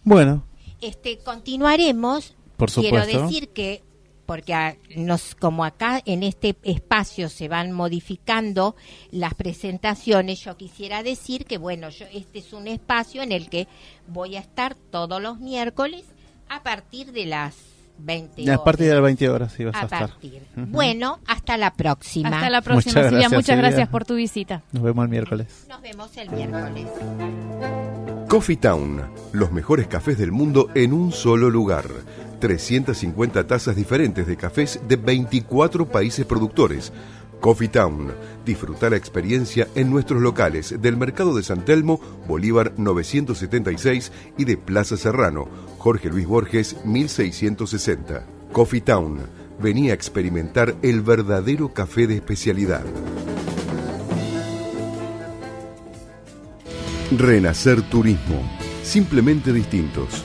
Bueno. 0.04 0.44
Este, 0.80 1.18
continuaremos. 1.18 2.34
Por 2.56 2.70
supuesto. 2.70 3.06
Quiero 3.06 3.24
decir 3.24 3.48
que 3.50 3.82
porque 4.26 4.78
nos, 4.96 5.34
como 5.34 5.64
acá 5.64 6.02
en 6.04 6.22
este 6.22 6.56
espacio 6.64 7.28
se 7.28 7.48
van 7.48 7.72
modificando 7.72 8.76
las 9.10 9.34
presentaciones, 9.34 10.40
yo 10.40 10.56
quisiera 10.56 11.02
decir 11.02 11.46
que 11.46 11.58
bueno, 11.58 11.88
yo, 11.88 12.06
este 12.12 12.40
es 12.40 12.52
un 12.52 12.66
espacio 12.66 13.22
en 13.22 13.32
el 13.32 13.48
que 13.48 13.68
voy 14.08 14.36
a 14.36 14.40
estar 14.40 14.74
todos 14.74 15.22
los 15.22 15.38
miércoles 15.38 16.04
a 16.48 16.62
partir 16.62 17.12
de 17.12 17.26
las 17.26 17.54
20 17.98 18.42
horas. 18.42 18.60
A 18.60 18.64
partir 18.64 18.86
de 18.88 18.94
las 18.94 19.02
20 19.02 19.28
horas 19.30 19.52
sí 19.52 19.64
vas 19.64 19.76
a, 19.76 19.84
estar. 19.84 20.10
Bueno, 20.54 21.20
hasta 21.26 21.56
la 21.56 21.72
próxima. 21.72 22.28
Hasta 22.28 22.50
la 22.50 22.62
próxima, 22.62 22.92
muchas 22.92 23.10
Silvia. 23.10 23.28
Gracias, 23.28 23.32
muchas 23.32 23.58
gracias 23.58 23.88
por 23.88 24.04
tu 24.04 24.14
visita. 24.14 24.62
Nos 24.72 24.82
vemos 24.82 25.04
el 25.04 25.10
miércoles. 25.10 25.66
Nos 25.68 25.80
vemos 25.80 26.16
el 26.16 26.30
miércoles. 26.30 26.86
Coffee 28.28 28.56
Town, 28.56 29.02
los 29.32 29.52
mejores 29.52 29.86
cafés 29.86 30.18
del 30.18 30.32
mundo 30.32 30.68
en 30.74 30.92
un 30.92 31.12
solo 31.12 31.48
lugar. 31.48 31.86
350 32.38 33.46
tazas 33.46 33.76
diferentes 33.76 34.26
de 34.26 34.36
cafés 34.36 34.80
de 34.86 34.96
24 34.96 35.86
países 35.86 36.24
productores. 36.24 36.92
Coffee 37.40 37.68
Town. 37.68 38.12
Disfruta 38.44 38.90
la 38.90 38.96
experiencia 38.96 39.68
en 39.74 39.90
nuestros 39.90 40.22
locales 40.22 40.80
del 40.80 40.96
Mercado 40.96 41.36
de 41.36 41.42
San 41.42 41.64
Telmo, 41.64 42.00
Bolívar 42.26 42.72
976 42.76 44.12
y 44.38 44.44
de 44.44 44.56
Plaza 44.56 44.96
Serrano, 44.96 45.48
Jorge 45.78 46.08
Luis 46.08 46.26
Borges 46.26 46.76
1660. 46.84 48.24
Coffee 48.52 48.80
Town. 48.80 49.20
Venía 49.60 49.92
a 49.92 49.94
experimentar 49.94 50.74
el 50.82 51.00
verdadero 51.00 51.72
café 51.72 52.06
de 52.06 52.16
especialidad. 52.16 52.84
Renacer 57.10 57.82
Turismo. 57.82 58.42
Simplemente 58.82 59.52
distintos. 59.52 60.24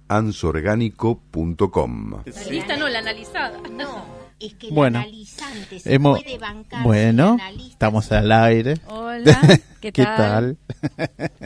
www.ansorgánico.com. 0.11 2.11
La 2.25 2.43
lista 2.49 2.75
no, 2.77 2.89
la 2.89 2.99
analizada. 2.99 3.57
No. 3.71 4.21
Es 4.39 4.53
que 4.55 4.69
bueno, 4.71 4.99
el 4.99 5.05
analizante 5.05 5.79
se 5.79 5.93
hemos, 5.93 6.19
puede 6.19 6.37
bancar 6.39 6.83
bueno, 6.83 7.37
estamos 7.69 8.11
al 8.11 8.31
aire. 8.31 8.73
Hola, 8.87 9.39
¿qué 9.81 9.91
tal? 9.91 10.57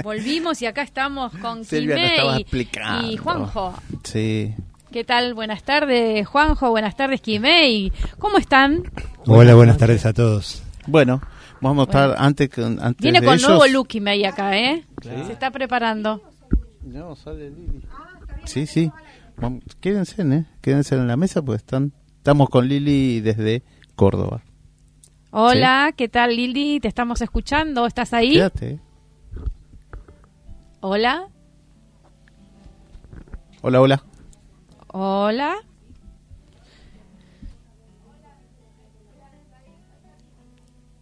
Volvimos 0.01 0.61
y 0.61 0.65
acá 0.65 0.81
estamos 0.81 1.33
con 1.37 1.65
Quimei 1.65 2.45
y 3.03 3.17
Juanjo. 3.17 3.73
Sí. 4.03 4.55
¿Qué 4.93 5.03
tal? 5.03 5.33
Buenas 5.33 5.63
tardes, 5.63 6.25
Juanjo. 6.25 6.69
Buenas 6.69 6.95
tardes, 6.95 7.19
Quimei. 7.19 7.91
¿Cómo 8.17 8.37
están? 8.37 8.83
Hola, 9.25 9.55
buenas 9.55 9.77
tardes 9.77 10.05
a 10.05 10.13
todos. 10.13 10.63
Bueno, 10.87 11.21
vamos 11.59 11.87
a 11.87 11.91
estar 11.91 12.15
antes, 12.17 12.49
antes 12.57 12.95
Viene 12.99 13.19
de 13.19 13.25
con 13.25 13.35
ellos. 13.35 13.49
nuevo 13.49 13.67
look 13.67 13.89
Quimei 13.89 14.23
acá, 14.23 14.57
¿eh? 14.57 14.85
Se 15.03 15.33
está 15.33 15.51
preparando. 15.51 16.21
No, 16.85 17.13
sale 17.17 17.49
Lili. 17.49 17.81
Sí, 18.45 18.65
sí. 18.65 18.91
Vamos, 19.37 19.63
quédense, 19.81 20.21
¿eh? 20.21 20.45
Quédense 20.61 20.95
en 20.95 21.07
la 21.07 21.17
mesa 21.17 21.41
porque 21.41 21.57
están 21.57 21.93
Estamos 22.25 22.49
con 22.49 22.67
Lili 22.67 23.21
desde 23.21 23.61
Córdoba. 23.95 24.41
Hola, 25.29 25.93
¿qué 25.95 26.09
tal 26.09 26.35
Lili? 26.35 26.79
¿Te 26.79 26.87
estamos 26.87 27.21
escuchando? 27.21 27.85
¿Estás 27.85 28.13
ahí? 28.13 28.33
Quédate. 28.33 28.79
Hola. 30.79 31.27
Hola, 33.61 33.79
hola. 33.79 34.03
Hola. 34.87 35.55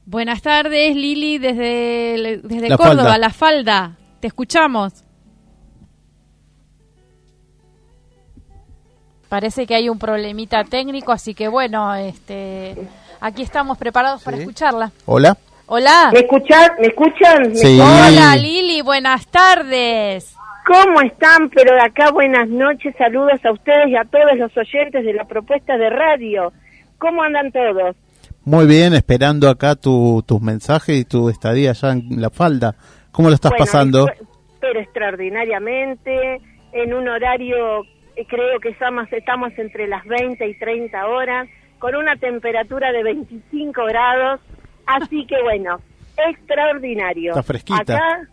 Buenas 0.06 0.42
tardes, 0.42 0.94
Lili, 0.94 1.38
desde, 1.38 2.42
desde 2.44 2.76
Córdoba, 2.76 3.18
La 3.18 3.30
Falda. 3.30 3.98
Te 4.20 4.28
escuchamos. 4.28 5.06
Parece 9.34 9.66
que 9.66 9.74
hay 9.74 9.90
un 9.90 9.98
problemita 9.98 10.64
técnico, 10.64 11.12
así 11.12 11.34
que 11.34 11.48
bueno, 11.48 11.96
este, 11.96 12.76
aquí 13.20 13.42
estamos 13.42 13.80
preparados 13.80 14.22
para 14.22 14.38
escucharla. 14.38 14.92
Hola. 15.08 15.36
Hola. 15.66 16.12
¿Me 16.14 16.20
escuchan? 16.20 16.72
¿Me 16.80 16.86
escuchan? 16.86 17.56
Sí. 17.56 17.80
Hola 17.82 18.36
Lili, 18.36 18.84
buenas 18.84 19.26
tardes. 19.26 20.36
¿Cómo 20.68 21.02
están? 21.02 21.50
Pero 21.50 21.74
de 21.74 21.82
acá 21.82 22.12
buenas 22.12 22.48
noches, 22.48 22.94
saludos 22.96 23.44
a 23.44 23.52
ustedes 23.52 23.88
y 23.88 23.96
a 23.96 24.04
todos 24.04 24.38
los 24.38 24.56
oyentes 24.56 25.04
de 25.04 25.14
la 25.14 25.26
propuesta 25.26 25.80
de 25.80 25.90
radio. 25.90 26.54
¿Cómo 27.00 27.24
andan 27.24 27.52
todos? 27.52 27.96
Muy 28.46 28.68
bien, 28.68 28.94
esperando 28.94 29.50
acá 29.50 29.74
tu, 29.74 30.24
tus 30.28 30.42
mensajes 30.42 30.96
y 30.96 31.06
tu 31.06 31.30
estadía 31.30 31.72
allá 31.72 31.94
en 31.94 32.22
la 32.22 32.30
falda. 32.30 32.76
¿Cómo 33.12 33.30
lo 33.30 33.34
estás 33.34 33.50
Bueno, 33.50 33.66
pasando? 33.66 34.08
Pero 34.62 34.80
extraordinariamente, 34.80 36.40
en 36.72 36.94
un 36.94 37.08
horario 37.08 37.84
creo 38.28 38.60
que 38.60 38.70
estamos, 38.70 39.12
estamos 39.12 39.52
entre 39.58 39.88
las 39.88 40.06
20 40.06 40.46
y 40.48 40.54
30 40.56 41.08
horas, 41.08 41.48
con 41.80 41.96
una 41.96 42.16
temperatura 42.16 42.92
de 42.92 43.04
25 43.04 43.86
grados, 43.86 44.40
así 44.86 45.26
que 45.26 45.42
bueno, 45.42 45.80
extraordinario. 46.30 47.32
Está 47.32 47.44
fresquita. 47.44 47.82
Acá 47.82 48.28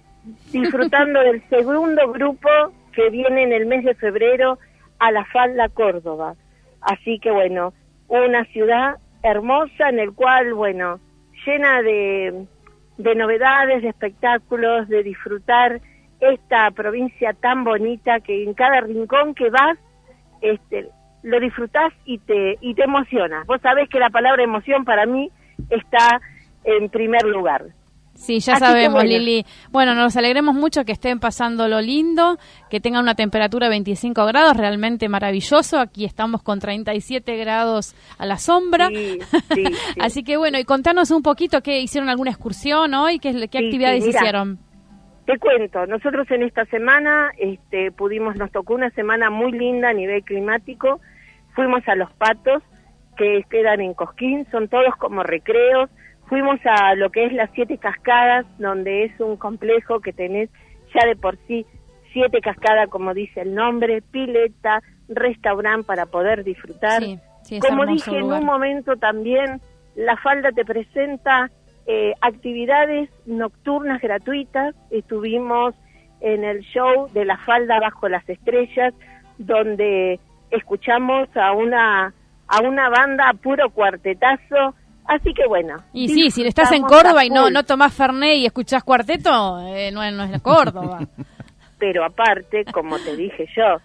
disfrutando 0.52 1.20
del 1.20 1.42
segundo 1.48 2.12
grupo 2.12 2.48
que 2.92 3.10
viene 3.10 3.44
en 3.44 3.52
el 3.52 3.66
mes 3.66 3.84
de 3.84 3.94
febrero 3.94 4.58
a 4.98 5.10
la 5.10 5.24
Falda 5.26 5.68
Córdoba. 5.68 6.34
Así 6.80 7.18
que 7.18 7.30
bueno, 7.30 7.72
una 8.08 8.44
ciudad 8.46 8.96
hermosa 9.22 9.88
en 9.88 9.98
el 9.98 10.12
cual, 10.12 10.54
bueno, 10.54 11.00
llena 11.46 11.82
de, 11.82 12.46
de 12.98 13.14
novedades, 13.14 13.82
de 13.82 13.88
espectáculos, 13.88 14.88
de 14.88 15.02
disfrutar 15.02 15.80
esta 16.20 16.70
provincia 16.70 17.32
tan 17.34 17.64
bonita 17.64 18.20
que 18.20 18.44
en 18.44 18.54
cada 18.54 18.80
rincón 18.80 19.34
que 19.34 19.50
vas, 19.50 19.78
este, 20.40 20.88
lo 21.22 21.40
disfrutás 21.40 21.92
y 22.04 22.18
te, 22.18 22.56
y 22.60 22.74
te 22.74 22.84
emocionas. 22.84 23.46
Vos 23.46 23.60
sabés 23.62 23.88
que 23.88 23.98
la 23.98 24.10
palabra 24.10 24.42
emoción 24.42 24.84
para 24.84 25.06
mí 25.06 25.30
está 25.70 26.20
en 26.64 26.88
primer 26.88 27.24
lugar. 27.24 27.66
Sí, 28.14 28.38
ya 28.40 28.54
Así 28.54 28.64
sabemos, 28.66 29.02
bueno. 29.02 29.08
Lili. 29.08 29.46
Bueno, 29.70 29.94
nos 29.94 30.14
alegremos 30.14 30.54
mucho 30.54 30.84
que 30.84 30.92
estén 30.92 31.20
pasando 31.20 31.68
lo 31.68 31.80
lindo, 31.80 32.38
que 32.68 32.78
tengan 32.78 33.02
una 33.02 33.14
temperatura 33.14 33.66
de 33.66 33.70
25 33.70 34.26
grados, 34.26 34.58
realmente 34.58 35.08
maravilloso. 35.08 35.78
Aquí 35.78 36.04
estamos 36.04 36.42
con 36.42 36.58
37 36.58 37.34
grados 37.36 37.94
a 38.18 38.26
la 38.26 38.36
sombra. 38.36 38.88
Sí, 38.88 39.18
sí, 39.20 39.38
sí. 39.54 39.64
Así 39.98 40.22
que 40.22 40.36
bueno, 40.36 40.58
y 40.58 40.64
contanos 40.64 41.10
un 41.12 41.22
poquito 41.22 41.62
qué 41.62 41.80
hicieron 41.80 42.10
alguna 42.10 42.30
excursión 42.30 42.92
hoy, 42.92 43.18
qué, 43.20 43.48
qué 43.48 43.58
actividades 43.58 44.06
hicieron. 44.06 44.58
Te 45.30 45.38
cuento, 45.38 45.86
nosotros 45.86 46.28
en 46.32 46.42
esta 46.42 46.64
semana 46.64 47.30
este, 47.38 47.92
pudimos, 47.92 48.34
nos 48.34 48.50
tocó 48.50 48.74
una 48.74 48.90
semana 48.90 49.30
muy 49.30 49.52
linda 49.52 49.90
a 49.90 49.92
nivel 49.92 50.24
climático. 50.24 51.00
Fuimos 51.54 51.86
a 51.86 51.94
Los 51.94 52.12
Patos, 52.14 52.64
que 53.16 53.44
quedan 53.48 53.80
en 53.80 53.94
Cosquín, 53.94 54.44
son 54.50 54.66
todos 54.66 54.92
como 54.96 55.22
recreos. 55.22 55.88
Fuimos 56.28 56.58
a 56.64 56.96
lo 56.96 57.10
que 57.10 57.26
es 57.26 57.32
las 57.32 57.48
Siete 57.54 57.78
Cascadas, 57.78 58.44
donde 58.58 59.04
es 59.04 59.20
un 59.20 59.36
complejo 59.36 60.00
que 60.00 60.12
tenés 60.12 60.50
ya 60.92 61.06
de 61.06 61.14
por 61.14 61.38
sí 61.46 61.64
siete 62.12 62.40
cascadas, 62.40 62.88
como 62.88 63.14
dice 63.14 63.42
el 63.42 63.54
nombre, 63.54 64.02
pileta, 64.02 64.82
restaurante 65.08 65.84
para 65.84 66.06
poder 66.06 66.42
disfrutar. 66.42 67.04
Sí, 67.04 67.20
sí, 67.44 67.56
es 67.58 67.64
Como 67.64 67.86
dije 67.86 68.18
en 68.18 68.32
un 68.32 68.44
momento 68.44 68.96
también, 68.96 69.60
la 69.94 70.16
falda 70.16 70.50
te 70.50 70.64
presenta 70.64 71.52
eh, 71.92 72.14
actividades 72.20 73.10
nocturnas 73.26 74.00
gratuitas. 74.00 74.76
Estuvimos 74.92 75.74
en 76.20 76.44
el 76.44 76.60
show 76.60 77.08
de 77.12 77.24
la 77.24 77.36
falda 77.38 77.80
bajo 77.80 78.08
las 78.08 78.28
estrellas, 78.28 78.94
donde 79.38 80.20
escuchamos 80.52 81.28
a 81.36 81.50
una 81.52 82.14
a 82.46 82.62
una 82.62 82.88
banda 82.90 83.32
puro 83.42 83.70
cuartetazo. 83.70 84.76
Así 85.04 85.34
que 85.34 85.48
bueno. 85.48 85.78
Y 85.92 86.08
sí, 86.10 86.30
si 86.30 86.46
estás 86.46 86.70
en 86.70 86.82
Córdoba 86.82 87.24
y 87.24 87.30
no, 87.30 87.50
no 87.50 87.64
tomás 87.64 87.92
Fernet 87.92 88.36
y 88.36 88.46
escuchás 88.46 88.84
cuarteto, 88.84 89.58
eh, 89.66 89.90
no, 89.90 90.08
no 90.12 90.22
es 90.22 90.40
Córdoba. 90.42 91.00
Pero 91.80 92.04
aparte, 92.04 92.66
como 92.72 93.00
te 93.00 93.16
dije 93.16 93.46
yo, 93.56 93.78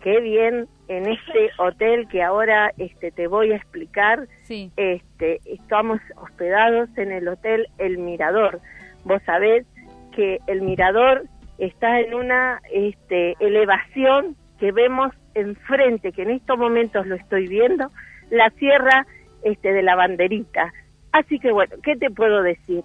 qué 0.00 0.20
bien 0.20 0.66
en 0.88 1.06
este 1.06 1.50
hotel 1.58 2.08
que 2.08 2.22
ahora 2.22 2.72
este 2.78 3.10
te 3.10 3.26
voy 3.26 3.52
a 3.52 3.56
explicar. 3.56 4.26
Sí. 4.42 4.72
Este, 4.76 5.40
estamos 5.44 6.00
hospedados 6.16 6.88
en 6.96 7.12
el 7.12 7.28
hotel 7.28 7.68
El 7.78 7.98
Mirador. 7.98 8.60
Vos 9.04 9.22
sabés 9.24 9.66
que 10.14 10.38
el 10.46 10.62
Mirador 10.62 11.24
está 11.58 12.00
en 12.00 12.14
una 12.14 12.60
este, 12.72 13.36
elevación 13.38 14.36
que 14.58 14.72
vemos 14.72 15.12
enfrente, 15.34 16.12
que 16.12 16.22
en 16.22 16.30
estos 16.30 16.58
momentos 16.58 17.06
lo 17.06 17.14
estoy 17.14 17.46
viendo, 17.46 17.90
la 18.30 18.50
sierra 18.50 19.06
este, 19.42 19.72
de 19.72 19.82
la 19.82 19.94
banderita. 19.94 20.72
Así 21.12 21.38
que 21.38 21.52
bueno, 21.52 21.76
¿qué 21.82 21.96
te 21.96 22.10
puedo 22.10 22.42
decir? 22.42 22.82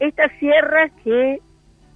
Esta 0.00 0.28
sierra 0.38 0.90
que 1.02 1.40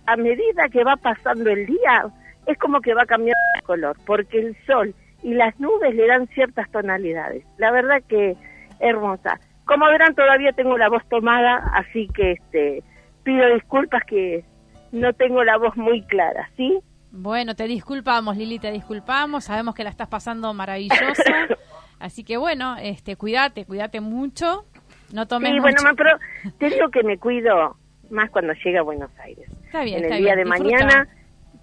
a 0.07 0.17
medida 0.17 0.69
que 0.71 0.83
va 0.83 0.97
pasando 0.97 1.51
el 1.51 1.67
día 1.67 2.13
es 2.47 2.59
como 2.59 2.81
que 2.81 2.95
va 2.95 3.07
cambiando 3.07 3.41
de 3.57 3.63
color, 3.63 3.97
porque 4.07 4.39
el 4.41 4.57
sol 4.67 4.95
y 5.23 5.35
las 5.35 5.59
nubes 5.61 5.95
le 5.95 6.07
dan 6.07 6.27
ciertas 6.29 6.71
tonalidades. 6.71 7.45
La 7.59 7.71
verdad 7.71 8.03
que 8.09 8.37
hermosa. 8.81 9.41
Como 9.65 9.87
verán, 9.87 10.15
todavía 10.15 10.53
tengo 10.53 10.77
la 10.77 10.89
voz 10.89 11.03
tomada, 11.09 11.57
así 11.75 12.09
que 12.09 12.33
este 12.33 12.83
pido 13.23 13.47
disculpas 13.55 14.03
que 14.05 14.45
no 14.91 15.13
tengo 15.13 15.45
la 15.45 15.57
voz 15.57 15.77
muy 15.77 16.03
clara, 16.03 16.51
¿sí? 16.57 16.81
Bueno, 17.13 17.55
te 17.55 17.65
disculpamos, 17.65 18.37
Lili, 18.37 18.59
te 18.59 18.73
disculpamos. 18.73 19.45
Sabemos 19.45 19.75
que 19.75 19.85
la 19.85 19.91
estás 19.91 20.09
pasando 20.09 20.53
maravillosa. 20.55 21.23
Así 22.01 22.25
que 22.25 22.37
bueno, 22.37 22.77
este, 22.81 23.17
cuídate, 23.17 23.65
cuídate 23.65 24.01
mucho. 24.01 24.65
No 25.13 25.29
tomes 25.29 25.53
Sí, 25.53 25.61
bueno, 25.61 25.77
pero 25.97 26.19
te 26.59 26.71
digo 26.71 26.89
que 26.89 27.05
me 27.05 27.19
cuido 27.19 27.77
más 28.11 28.29
cuando 28.31 28.55
llega 28.55 28.81
a 28.81 28.83
Buenos 28.83 29.11
Aires. 29.21 29.47
Está 29.67 29.85
bien, 29.85 30.05
en 30.05 30.13
el 30.13 30.23
día 30.23 30.35
de 30.35 30.45
mañana 30.45 31.07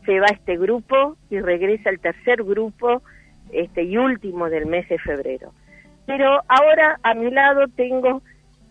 se 0.06 0.20
va 0.20 0.28
este 0.28 0.58
grupo 0.58 1.18
y 1.30 1.40
regresa 1.40 1.90
el 1.90 2.00
tercer 2.00 2.44
grupo 2.44 3.02
este 3.52 3.84
y 3.84 3.98
último 3.98 4.50
del 4.50 4.66
mes 4.66 4.88
de 4.90 5.00
febrero. 5.00 5.54
Pero 6.06 6.42
ahora 6.48 7.00
a 7.04 7.14
mi 7.14 7.30
lado 7.32 7.66
tengo 7.76 8.22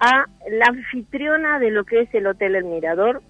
a 0.01 0.25
la 0.51 0.67
anfitriona 0.67 1.59
de 1.59 1.71
lo 1.71 1.85
que 1.85 2.01
es 2.01 2.15
el 2.15 2.27
Hotel 2.27 2.57
El 2.57 2.65
Mirador. 2.65 3.23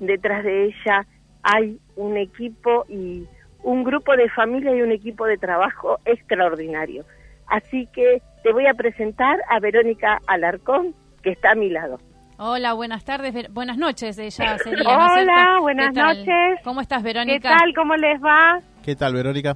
Detrás 0.00 0.44
de 0.44 0.66
ella 0.66 1.06
hay 1.42 1.78
un 1.96 2.16
equipo 2.16 2.84
y 2.88 3.26
un 3.62 3.84
grupo 3.84 4.16
de 4.16 4.28
familia 4.30 4.74
y 4.74 4.82
un 4.82 4.92
equipo 4.92 5.26
de 5.26 5.38
trabajo 5.38 5.98
extraordinario. 6.04 7.04
Así 7.46 7.86
que 7.92 8.22
te 8.42 8.52
voy 8.52 8.66
a 8.66 8.74
presentar 8.74 9.40
a 9.48 9.60
Verónica 9.60 10.20
Alarcón, 10.26 10.94
que 11.22 11.30
está 11.30 11.52
a 11.52 11.54
mi 11.54 11.70
lado. 11.70 11.98
Hola, 12.36 12.72
buenas 12.72 13.04
tardes, 13.04 13.52
buenas 13.52 13.78
noches, 13.78 14.18
ella 14.18 14.58
sería. 14.58 14.82
Hola, 14.88 15.58
buenas 15.60 15.94
noches. 15.94 16.58
¿Cómo 16.64 16.80
estás, 16.80 17.02
Verónica? 17.04 17.50
¿Qué 17.50 17.56
tal? 17.56 17.74
¿Cómo 17.76 17.94
les 17.94 18.20
va? 18.20 18.58
¿Qué 18.82 18.96
tal, 18.96 19.14
Verónica? 19.14 19.54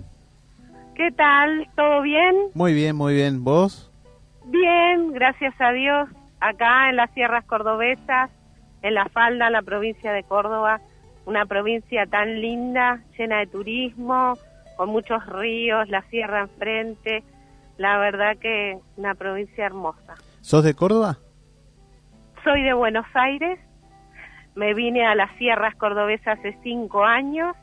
¿Qué 0.95 1.11
tal? 1.11 1.69
¿Todo 1.75 2.03
bien? 2.03 2.37
Muy 2.55 2.75
bien, 2.75 2.95
muy 2.95 3.14
bien. 3.14 3.43
¿Vos? 3.43 3.91
Bien, 4.45 5.12
gracias 5.12 5.55
a 5.61 5.73
Dios. 5.73 6.09
Acá 6.41 6.88
en 6.88 6.97
las 6.97 7.11
sierras 7.14 7.45
cordobesas, 7.47 8.31
en 8.83 8.95
la 8.95 9.07
falda, 9.07 9.51
la 9.51 9.62
provincia 9.62 10.12
de 10.12 10.23
Córdoba, 10.23 10.81
una 11.27 11.47
provincia 11.47 12.07
tan 12.07 12.41
linda, 12.41 13.01
llena 13.19 13.38
de 13.41 13.49
turismo, 13.49 14.38
con 14.77 14.91
muchos 14.91 15.27
ríos, 15.27 15.88
la 15.88 16.03
sierra 16.11 16.43
enfrente. 16.43 17.25
La 17.77 17.99
verdad 17.99 18.37
que 18.41 18.79
una 18.97 19.14
provincia 19.17 19.67
hermosa. 19.67 20.14
¿Sos 20.41 20.62
de 20.62 20.75
Córdoba? 20.75 21.19
Soy 22.44 22.62
de 22.62 22.72
Buenos 22.72 23.07
Aires. 23.14 23.59
Me 24.55 24.74
vine 24.74 25.07
a 25.07 25.14
las 25.14 25.31
sierras 25.37 25.74
cordobesas 25.77 26.38
hace 26.38 26.57
cinco 26.62 27.05
años. 27.05 27.57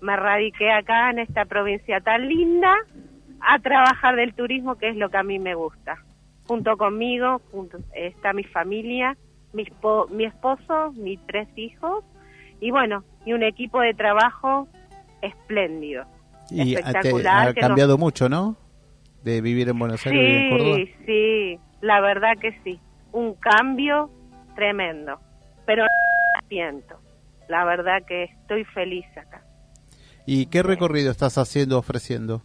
Me 0.00 0.16
radiqué 0.16 0.70
acá 0.70 1.10
en 1.10 1.20
esta 1.20 1.44
provincia 1.44 2.00
tan 2.00 2.28
linda 2.28 2.74
a 3.40 3.58
trabajar 3.58 4.16
del 4.16 4.34
turismo, 4.34 4.76
que 4.76 4.88
es 4.88 4.96
lo 4.96 5.08
que 5.08 5.16
a 5.16 5.22
mí 5.22 5.38
me 5.38 5.54
gusta. 5.54 5.96
Junto 6.46 6.76
conmigo 6.76 7.40
junto, 7.50 7.78
está 7.94 8.32
mi 8.32 8.44
familia, 8.44 9.16
mi, 9.52 9.64
mi 10.10 10.24
esposo, 10.24 10.92
mis 10.92 11.18
tres 11.26 11.48
hijos 11.56 12.04
y 12.60 12.70
bueno, 12.70 13.04
y 13.24 13.32
un 13.32 13.42
equipo 13.42 13.80
de 13.80 13.94
trabajo 13.94 14.68
espléndido. 15.22 16.04
Y 16.50 16.74
espectacular, 16.74 17.48
ha 17.48 17.54
cambiado 17.54 17.98
mucho, 17.98 18.28
¿no? 18.28 18.56
De 19.24 19.40
vivir 19.40 19.68
en 19.68 19.78
Buenos 19.78 20.06
Aires 20.06 20.22
y 20.22 20.36
en 20.36 20.50
Córdoba. 20.50 20.76
Sí, 20.76 20.94
sí, 21.06 21.58
la 21.80 22.00
verdad 22.00 22.32
que 22.40 22.52
sí. 22.62 22.80
Un 23.16 23.32
cambio 23.32 24.10
tremendo. 24.54 25.18
Pero 25.64 25.84
no 25.84 26.48
siento. 26.50 27.00
La 27.48 27.64
verdad 27.64 28.02
que 28.06 28.24
estoy 28.24 28.64
feliz 28.64 29.06
acá. 29.16 29.42
¿Y 30.26 30.46
qué 30.50 30.62
recorrido 30.62 31.10
estás 31.10 31.38
haciendo, 31.38 31.78
ofreciendo? 31.78 32.42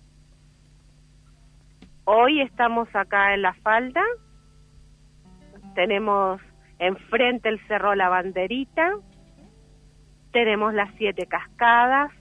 Hoy 2.05 2.39
estamos 2.39 2.87
acá 2.93 3.33
en 3.33 3.41
La 3.41 3.53
Falda. 3.55 4.01
Tenemos 5.75 6.39
enfrente 6.79 7.49
el 7.49 7.59
Cerro 7.67 7.93
La 7.93 8.07
Banderita, 8.07 8.93
tenemos 10.31 10.73
las 10.73 10.89
siete 10.97 11.25
cascadas, 11.25 12.11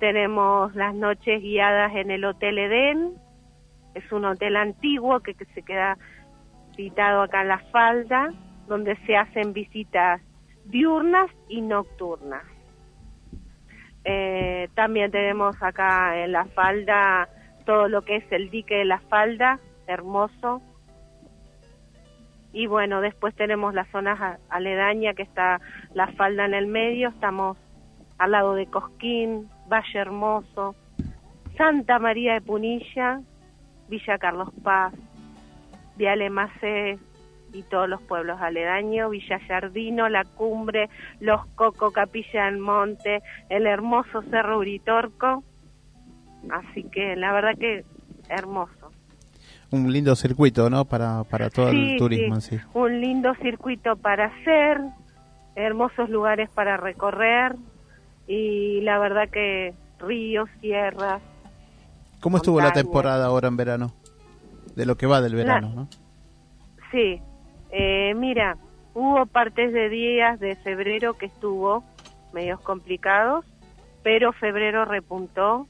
tenemos 0.00 0.74
las 0.74 0.92
noches 0.94 1.40
guiadas 1.40 1.94
en 1.94 2.10
el 2.10 2.24
Hotel 2.24 2.58
Edén, 2.58 3.14
es 3.94 4.10
un 4.12 4.24
hotel 4.24 4.56
antiguo 4.56 5.20
que, 5.20 5.34
se 5.54 5.62
queda 5.62 5.96
citado 6.76 7.22
acá 7.22 7.42
en 7.42 7.48
la 7.48 7.58
falda, 7.70 8.32
donde 8.66 8.96
se 9.06 9.16
hacen 9.16 9.52
visitas 9.52 10.20
diurnas 10.66 11.30
y 11.48 11.60
nocturnas. 11.60 12.44
Eh, 14.04 14.68
también 14.74 15.10
tenemos 15.10 15.60
acá 15.62 16.22
en 16.22 16.32
la 16.32 16.44
falda 16.46 17.28
todo 17.64 17.88
lo 17.88 18.02
que 18.02 18.16
es 18.16 18.32
el 18.32 18.50
dique 18.50 18.74
de 18.74 18.84
la 18.84 18.98
falda, 19.00 19.58
hermoso, 19.86 20.60
y 22.54 22.68
bueno, 22.68 23.00
después 23.00 23.34
tenemos 23.34 23.74
la 23.74 23.84
zona 23.86 24.38
aledaña 24.48 25.12
que 25.14 25.24
está 25.24 25.60
la 25.92 26.06
falda 26.12 26.44
en 26.44 26.54
el 26.54 26.68
medio, 26.68 27.08
estamos 27.08 27.58
al 28.16 28.30
lado 28.30 28.54
de 28.54 28.66
Cosquín, 28.66 29.48
Valle 29.66 29.98
Hermoso, 29.98 30.76
Santa 31.56 31.98
María 31.98 32.34
de 32.34 32.40
Punilla, 32.40 33.20
Villa 33.88 34.18
Carlos 34.18 34.50
Paz, 34.62 34.94
Viale 35.96 36.30
Macé 36.30 36.98
y 37.52 37.62
todos 37.62 37.88
los 37.88 38.02
pueblos 38.02 38.40
aledaños, 38.40 39.10
Villa 39.10 39.38
Yardino, 39.48 40.08
La 40.08 40.24
Cumbre, 40.24 40.90
Los 41.20 41.46
Coco, 41.54 41.92
Capilla 41.92 42.46
del 42.46 42.58
Monte, 42.58 43.22
el 43.48 43.66
hermoso 43.66 44.22
Cerro 44.30 44.58
Uritorco. 44.58 45.44
Así 46.50 46.84
que 46.84 47.16
la 47.16 47.32
verdad 47.32 47.52
que 47.58 47.84
hermoso 48.28 48.84
un 49.74 49.92
lindo 49.92 50.14
circuito, 50.16 50.70
¿no? 50.70 50.84
Para, 50.84 51.24
para 51.24 51.50
todo 51.50 51.68
el 51.68 51.96
turismo 51.98 52.40
sí. 52.40 52.58
Un 52.72 53.00
lindo 53.00 53.34
circuito 53.42 53.96
para 53.96 54.26
hacer, 54.26 54.80
hermosos 55.56 56.08
lugares 56.08 56.48
para 56.50 56.76
recorrer 56.76 57.56
y 58.26 58.80
la 58.82 58.98
verdad 58.98 59.28
que 59.30 59.74
ríos, 59.98 60.48
sierras. 60.60 61.20
¿Cómo 62.20 62.38
estuvo 62.38 62.60
la 62.60 62.72
temporada 62.72 63.26
ahora 63.26 63.48
en 63.48 63.56
verano? 63.56 63.94
De 64.74 64.86
lo 64.86 64.96
que 64.96 65.06
va 65.06 65.20
del 65.20 65.34
verano, 65.34 65.72
¿no? 65.74 65.88
Sí, 66.90 67.20
eh, 67.70 68.14
mira, 68.14 68.56
hubo 68.94 69.26
partes 69.26 69.72
de 69.72 69.88
días 69.88 70.38
de 70.40 70.56
febrero 70.56 71.14
que 71.14 71.26
estuvo 71.26 71.84
medios 72.32 72.60
complicados, 72.60 73.44
pero 74.02 74.32
febrero 74.32 74.84
repuntó 74.84 75.66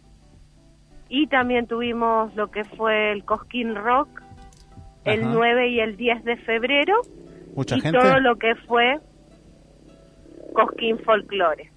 y 1.08 1.26
también 1.26 1.66
tuvimos 1.66 2.34
lo 2.34 2.50
que 2.50 2.64
fue 2.64 3.12
el 3.12 3.24
Cosquín 3.24 3.74
Rock 3.74 4.22
el 5.04 5.30
9 5.32 5.68
y 5.68 5.80
el 5.80 5.96
10 5.96 6.24
de 6.24 6.36
febrero. 6.38 6.94
Mucha 7.54 7.76
y 7.76 7.80
gente. 7.80 7.98
todo 7.98 8.18
lo 8.20 8.36
que 8.36 8.54
fue 8.66 8.98
Cosquín 10.54 10.98
Folklore. 10.98 11.70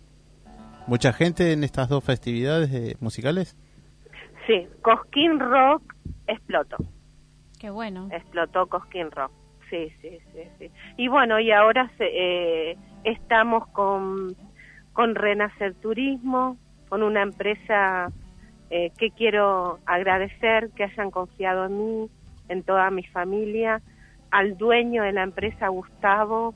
¿Mucha 0.88 1.12
gente 1.12 1.52
en 1.52 1.64
estas 1.64 1.90
dos 1.90 2.04
festividades 2.04 2.72
eh, 2.74 2.96
musicales? 3.00 3.58
Sí, 4.48 4.66
Cosquín 4.82 5.40
Rock 5.40 5.94
explotó. 6.28 6.78
Qué 7.60 7.70
bueno. 7.70 8.08
Explotó 8.12 8.68
Cosquín 8.68 9.12
Rock. 9.12 9.32
Sí, 9.70 9.92
sí, 10.02 10.20
sí, 10.34 10.42
sí. 10.60 10.72
Y 10.96 11.08
bueno, 11.08 11.40
y 11.40 11.52
ahora 11.52 11.92
eh, 12.00 12.78
estamos 13.04 13.68
con, 13.70 14.36
con 14.94 15.16
Renacer 15.16 15.74
Turismo, 15.76 16.58
con 16.88 17.04
una 17.04 17.22
empresa 17.22 18.12
eh, 18.70 18.92
que 18.98 19.12
quiero 19.12 19.80
agradecer 19.86 20.70
que 20.72 20.86
hayan 20.86 21.12
confiado 21.12 21.66
en 21.66 21.78
mí, 21.78 22.10
en 22.48 22.64
toda 22.64 22.90
mi 22.92 23.04
familia, 23.04 23.82
al 24.32 24.58
dueño 24.58 25.04
de 25.04 25.12
la 25.12 25.24
empresa 25.24 25.68
Gustavo, 25.68 26.54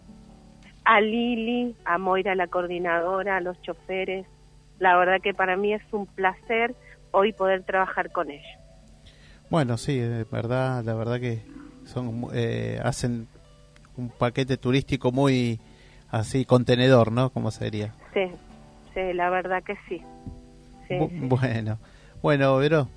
a 0.85 1.01
Lili, 1.01 1.75
a 1.85 1.97
Moira 1.97 2.35
la 2.35 2.47
coordinadora, 2.47 3.37
a 3.37 3.41
los 3.41 3.61
choferes. 3.61 4.25
La 4.79 4.97
verdad 4.97 5.21
que 5.21 5.33
para 5.33 5.57
mí 5.57 5.73
es 5.73 5.83
un 5.91 6.05
placer 6.05 6.75
hoy 7.11 7.33
poder 7.33 7.63
trabajar 7.63 8.11
con 8.11 8.31
ellos. 8.31 8.60
Bueno, 9.51 9.77
sí, 9.77 9.97
de 9.97 10.23
verdad, 10.23 10.81
la 10.85 10.93
verdad 10.93 11.19
que 11.19 11.41
son 11.83 12.27
eh, 12.33 12.79
hacen 12.81 13.27
un 13.97 14.07
paquete 14.07 14.55
turístico 14.55 15.11
muy 15.11 15.59
así 16.09 16.45
contenedor, 16.45 17.11
¿no? 17.11 17.31
Como 17.31 17.51
sería. 17.51 17.93
Sí, 18.13 18.31
sí, 18.93 19.13
la 19.13 19.29
verdad 19.29 19.61
que 19.61 19.75
sí. 19.89 20.01
Bueno, 21.11 21.79
bueno, 22.21 22.55
Vero, 22.55 22.87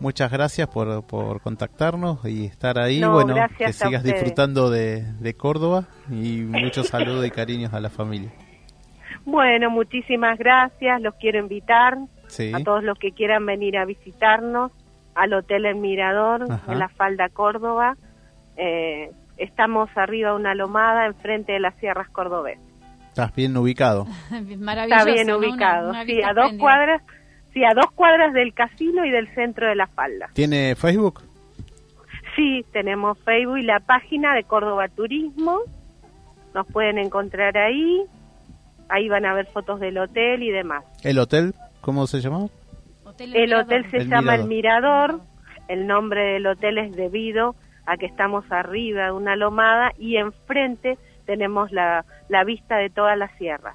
muchas 0.00 0.30
gracias 0.30 0.68
por, 0.68 1.02
por 1.06 1.40
contactarnos 1.40 2.22
y 2.26 2.44
estar 2.44 2.78
ahí. 2.78 3.02
bueno, 3.02 3.34
que 3.56 3.72
sigas 3.72 4.04
disfrutando 4.04 4.68
de, 4.68 5.04
de 5.18 5.34
Córdoba 5.34 5.86
y 6.10 6.42
muchos 6.42 6.88
saludos 6.88 7.24
y 7.26 7.30
cariños 7.30 7.72
a 7.72 7.80
la 7.80 7.88
familia. 7.88 8.30
Bueno, 9.24 9.70
muchísimas 9.70 10.38
gracias. 10.38 11.00
Los 11.00 11.14
quiero 11.14 11.38
invitar 11.38 11.96
a 12.52 12.60
todos 12.62 12.84
los 12.84 12.98
que 12.98 13.12
quieran 13.12 13.46
venir 13.46 13.78
a 13.78 13.86
visitarnos 13.86 14.72
al 15.14 15.32
Hotel 15.34 15.66
El 15.66 15.76
Mirador 15.76 16.46
en 16.68 16.78
la 16.78 16.88
Falda 16.88 17.28
Córdoba. 17.28 17.96
Eh, 18.56 19.10
estamos 19.36 19.90
arriba 19.96 20.30
de 20.30 20.36
una 20.36 20.54
lomada 20.54 21.06
enfrente 21.06 21.52
de 21.52 21.60
las 21.60 21.74
sierras 21.76 22.08
cordobesas. 22.10 22.64
Estás 23.08 23.34
bien 23.34 23.56
ubicado. 23.56 24.06
Está 24.32 25.04
bien 25.04 25.30
ubicado. 25.32 25.92
sí, 26.06 26.22
a 26.22 26.32
dos 26.32 26.52
cuadras, 26.58 27.02
sí, 27.52 27.62
a 27.64 27.74
dos 27.74 27.90
cuadras 27.94 28.32
del 28.32 28.54
casino 28.54 29.04
y 29.04 29.10
del 29.10 29.32
centro 29.34 29.68
de 29.68 29.74
la 29.74 29.86
falda. 29.86 30.30
¿Tiene 30.32 30.74
Facebook? 30.74 31.22
Sí, 32.34 32.64
tenemos 32.72 33.18
Facebook 33.18 33.58
y 33.58 33.62
la 33.62 33.80
página 33.80 34.34
de 34.34 34.44
Córdoba 34.44 34.88
Turismo. 34.88 35.60
Nos 36.54 36.66
pueden 36.68 36.98
encontrar 36.98 37.58
ahí. 37.58 38.02
Ahí 38.88 39.08
van 39.08 39.26
a 39.26 39.34
ver 39.34 39.46
fotos 39.46 39.80
del 39.80 39.98
hotel 39.98 40.42
y 40.42 40.50
demás. 40.50 40.84
¿El 41.02 41.18
hotel? 41.18 41.54
¿Cómo 41.82 42.06
se 42.06 42.22
el 43.18 43.54
hotel 43.54 43.90
se 43.90 44.06
llama 44.06 44.34
El 44.34 44.46
Mirador. 44.46 45.20
El 45.68 45.86
nombre 45.86 46.34
del 46.34 46.46
hotel 46.46 46.78
es 46.78 46.94
debido 46.94 47.54
a 47.86 47.96
que 47.96 48.06
estamos 48.06 48.44
arriba 48.50 49.06
de 49.06 49.12
una 49.12 49.36
lomada 49.36 49.92
y 49.98 50.16
enfrente 50.16 50.98
tenemos 51.26 51.72
la, 51.72 52.04
la 52.28 52.44
vista 52.44 52.76
de 52.76 52.90
toda 52.90 53.16
la 53.16 53.28
sierra. 53.38 53.74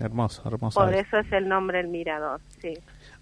Hermoso, 0.00 0.42
hermoso. 0.46 0.80
Por 0.80 0.94
eso 0.94 1.18
es 1.18 1.32
el 1.32 1.48
nombre 1.48 1.80
El 1.80 1.88
Mirador, 1.88 2.40
sí. 2.60 2.74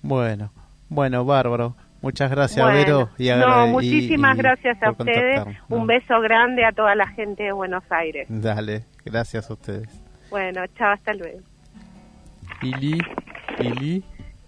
Bueno, 0.03 0.51
bueno, 0.89 1.25
bárbaro. 1.25 1.75
Muchas 2.01 2.31
gracias, 2.31 2.67
Vero. 2.67 3.11
Y 3.17 3.29
no, 3.29 3.69
muchísimas 3.69 4.37
gracias 4.37 4.83
a 4.83 4.91
ustedes. 4.91 5.41
Un 5.69 5.87
beso 5.87 6.21
grande 6.21 6.65
a 6.65 6.73
toda 6.73 6.97
la 6.97 7.07
gente 7.07 7.45
de 7.45 7.53
Buenos 7.53 7.85
Aires. 7.91 8.27
Dale, 8.29 8.85
gracias 9.05 9.49
a 9.49 9.53
ustedes. 9.53 9.89
Bueno, 10.29 10.67
chao, 10.77 10.91
hasta 10.91 11.15
luego. 11.15 11.39
Lili, 12.61 13.01
Lili. 13.59 14.03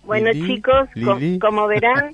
Bueno, 0.06 0.32
chicos, 0.32 0.88
como 1.40 1.66
verán, 1.66 2.12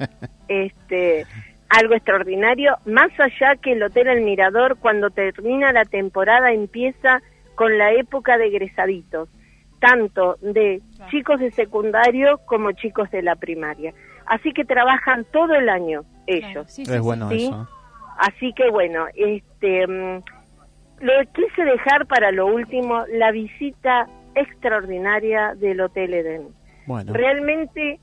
este 0.48 1.26
algo 1.70 1.94
extraordinario, 1.94 2.76
más 2.84 3.10
allá 3.18 3.54
que 3.62 3.72
el 3.72 3.82
Hotel 3.82 4.08
El 4.08 4.22
Mirador, 4.22 4.76
cuando 4.78 5.10
termina 5.10 5.72
la 5.72 5.84
temporada, 5.84 6.52
empieza 6.52 7.22
con 7.54 7.78
la 7.78 7.92
época 7.92 8.38
de 8.38 8.48
egresaditos, 8.48 9.28
tanto 9.78 10.36
de 10.42 10.82
chicos 11.10 11.38
de 11.38 11.52
secundario 11.52 12.38
como 12.46 12.72
chicos 12.72 13.08
de 13.12 13.22
la 13.22 13.36
primaria. 13.36 13.94
Así 14.26 14.52
que 14.52 14.64
trabajan 14.64 15.24
todo 15.32 15.54
el 15.54 15.68
año 15.68 16.02
ellos. 16.26 16.78
es 16.78 17.00
bueno 17.00 17.30
eso. 17.30 17.68
Así 18.18 18.52
que 18.52 18.70
bueno, 18.70 19.06
este, 19.14 19.86
mm, 19.86 20.22
lo 21.00 21.12
quise 21.32 21.64
dejar 21.64 22.06
para 22.06 22.32
lo 22.32 22.46
último, 22.46 23.04
la 23.12 23.30
visita 23.30 24.08
extraordinaria 24.34 25.54
del 25.54 25.80
Hotel 25.80 26.14
Eden. 26.14 26.48
Bueno. 26.90 27.12
Realmente 27.12 28.00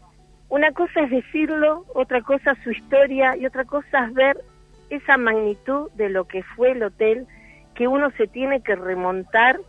una 0.47 0.71
cosa 0.71 1.01
es 1.01 1.09
decirlo, 1.09 1.85
otra 1.93 2.21
cosa 2.21 2.55
su 2.63 2.71
historia 2.71 3.35
y 3.35 3.45
otra 3.45 3.65
cosa 3.65 4.05
es 4.05 4.13
ver 4.13 4.37
esa 4.89 5.17
magnitud 5.17 5.91
de 5.95 6.07
lo 6.09 6.25
que 6.25 6.41
fue 6.55 6.71
el 6.71 6.83
hotel 6.83 7.27
que 7.75 7.89
uno 7.89 8.11
se 8.11 8.27
tiene 8.27 8.61
que 8.61 8.77
remontar 8.77 9.59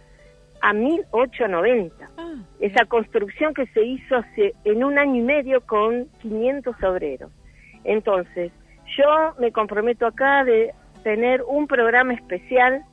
a 0.63 0.73
1890. 0.73 2.11
Ah, 2.17 2.35
esa 2.61 2.85
construcción 2.85 3.55
que 3.55 3.67
se 3.67 3.85
hizo 3.85 4.19
hace, 4.19 4.55
en 4.65 4.85
un 4.85 5.01
año 5.01 5.17
y 5.17 5.25
medio 5.25 5.63
con 5.63 6.07
500 6.23 6.81
obreros. 6.85 7.33
Entonces, 7.83 8.53
yo 8.97 9.35
me 9.41 9.51
comprometo 9.51 10.07
acá 10.07 10.45
de 10.45 10.73
tener 11.03 11.43
un 11.43 11.67
programa 11.67 12.15
especial 12.15 12.85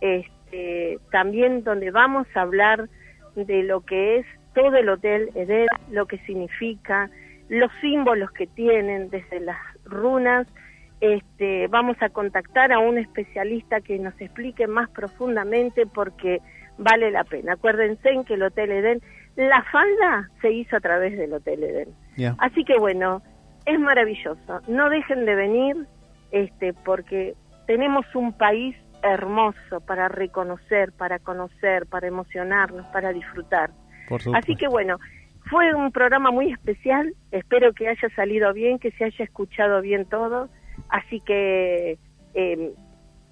este, 0.00 0.98
también 1.12 1.62
donde 1.62 1.90
vamos 1.90 2.26
a 2.34 2.40
hablar 2.40 2.88
de 3.36 3.64
lo 3.64 3.82
que 3.82 4.18
es 4.18 4.26
todo 4.54 4.76
el 4.76 4.88
Hotel 4.88 5.30
Eder, 5.34 5.68
lo 5.90 6.06
que 6.06 6.18
significa, 6.18 7.10
los 7.48 7.70
símbolos 7.80 8.30
que 8.32 8.46
tienen 8.46 9.10
desde 9.10 9.40
las 9.40 9.58
runas. 9.84 10.46
Este, 11.00 11.66
vamos 11.68 11.96
a 12.00 12.08
contactar 12.08 12.72
a 12.72 12.78
un 12.78 12.98
especialista 12.98 13.80
que 13.80 13.98
nos 13.98 14.18
explique 14.20 14.66
más 14.66 14.88
profundamente 14.90 15.86
porque 15.86 16.40
vale 16.78 17.10
la 17.10 17.24
pena. 17.24 17.54
Acuérdense 17.54 18.08
en 18.08 18.24
que 18.24 18.34
el 18.34 18.42
Hotel 18.42 18.72
Edén, 18.72 19.02
la 19.36 19.62
falda 19.64 20.30
se 20.40 20.52
hizo 20.52 20.76
a 20.76 20.80
través 20.80 21.16
del 21.18 21.32
Hotel 21.32 21.62
Edén. 21.64 21.88
Así 22.38 22.64
que 22.64 22.78
bueno, 22.78 23.22
es 23.66 23.78
maravilloso. 23.78 24.60
No 24.68 24.88
dejen 24.88 25.26
de 25.26 25.34
venir 25.34 25.76
este, 26.30 26.72
porque 26.72 27.34
tenemos 27.66 28.06
un 28.14 28.32
país 28.32 28.76
hermoso 29.02 29.80
para 29.86 30.08
reconocer, 30.08 30.92
para 30.92 31.18
conocer, 31.18 31.86
para 31.86 32.06
emocionarnos, 32.06 32.86
para 32.86 33.12
disfrutar. 33.12 33.70
Así 34.34 34.56
que 34.56 34.68
bueno, 34.68 34.98
fue 35.50 35.74
un 35.74 35.92
programa 35.92 36.30
muy 36.30 36.52
especial, 36.52 37.14
espero 37.30 37.72
que 37.72 37.88
haya 37.88 38.08
salido 38.16 38.52
bien, 38.52 38.78
que 38.78 38.90
se 38.92 39.04
haya 39.04 39.24
escuchado 39.24 39.80
bien 39.80 40.06
todo, 40.06 40.48
así 40.88 41.20
que 41.20 41.98
em, 42.34 42.70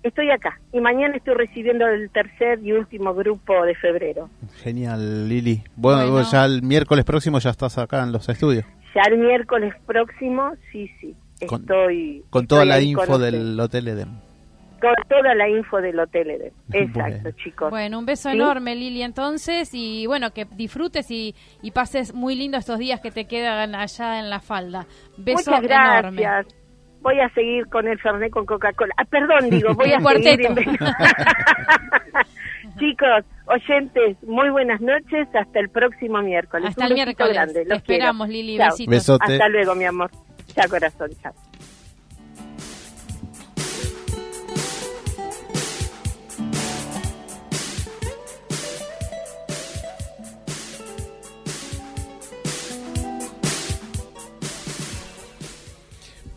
estoy 0.02 0.30
acá 0.30 0.60
y 0.72 0.80
mañana 0.80 1.16
estoy 1.16 1.34
recibiendo 1.34 1.86
el 1.86 2.10
tercer 2.10 2.60
y 2.62 2.72
último 2.72 3.14
grupo 3.14 3.64
de 3.64 3.74
febrero. 3.74 4.28
Genial, 4.62 5.28
Lili. 5.28 5.62
Bueno, 5.76 6.22
ya 6.22 6.44
el 6.44 6.62
miércoles 6.62 7.04
próximo 7.04 7.38
ya 7.38 7.50
estás 7.50 7.78
acá 7.78 8.02
en 8.02 8.12
los 8.12 8.28
estudios. 8.28 8.64
Ya 8.94 9.02
el 9.10 9.18
miércoles 9.18 9.74
próximo, 9.86 10.52
sí, 10.70 10.90
sí, 11.00 11.14
estoy... 11.40 12.22
Con, 12.28 12.46
toda 12.46 12.66
la 12.66 12.80
info 12.80 13.18
del 13.18 13.58
Hotel 13.58 13.86
Eden 14.88 15.08
toda 15.08 15.34
la 15.34 15.48
info 15.48 15.80
del 15.80 15.98
Hotel 15.98 16.30
Eden. 16.30 16.52
Exacto, 16.72 17.30
chicos. 17.42 17.70
Bueno, 17.70 17.98
un 17.98 18.06
beso 18.06 18.30
enorme, 18.30 18.74
Lili, 18.74 19.02
entonces, 19.02 19.70
y 19.72 20.06
bueno, 20.06 20.32
que 20.32 20.44
disfrutes 20.44 21.10
y, 21.10 21.34
pases 21.74 22.14
muy 22.14 22.34
lindo 22.34 22.58
estos 22.58 22.78
días 22.78 23.00
que 23.00 23.10
te 23.10 23.26
quedan 23.26 23.74
allá 23.74 24.18
en 24.18 24.28
la 24.28 24.40
falda. 24.40 24.86
Beso 25.16 25.50
Muchas 25.50 25.62
gracias. 25.62 26.46
Voy 27.00 27.18
a 27.18 27.28
seguir 27.30 27.66
con 27.66 27.88
el 27.88 27.98
Fernet 27.98 28.30
con 28.30 28.46
Coca-Cola. 28.46 28.94
Ah, 28.96 29.04
perdón, 29.04 29.50
digo, 29.50 29.74
voy 29.74 29.92
a 29.92 29.98
seguir. 30.22 30.48
Chicos, 32.78 33.24
oyentes, 33.46 34.22
muy 34.22 34.50
buenas 34.50 34.80
noches. 34.80 35.28
Hasta 35.34 35.58
el 35.58 35.68
próximo 35.68 36.22
miércoles. 36.22 36.68
Hasta 36.68 36.86
el 36.86 36.94
miércoles. 36.94 37.32
Grande. 37.32 37.64
Te 37.64 37.74
esperamos, 37.74 38.28
Lili. 38.28 38.56
Besitos. 38.56 39.18
Hasta 39.20 39.48
luego, 39.48 39.74
mi 39.74 39.84
amor. 39.84 40.10
Chao, 40.54 40.68
corazón. 40.68 41.10
Chao. 41.20 41.32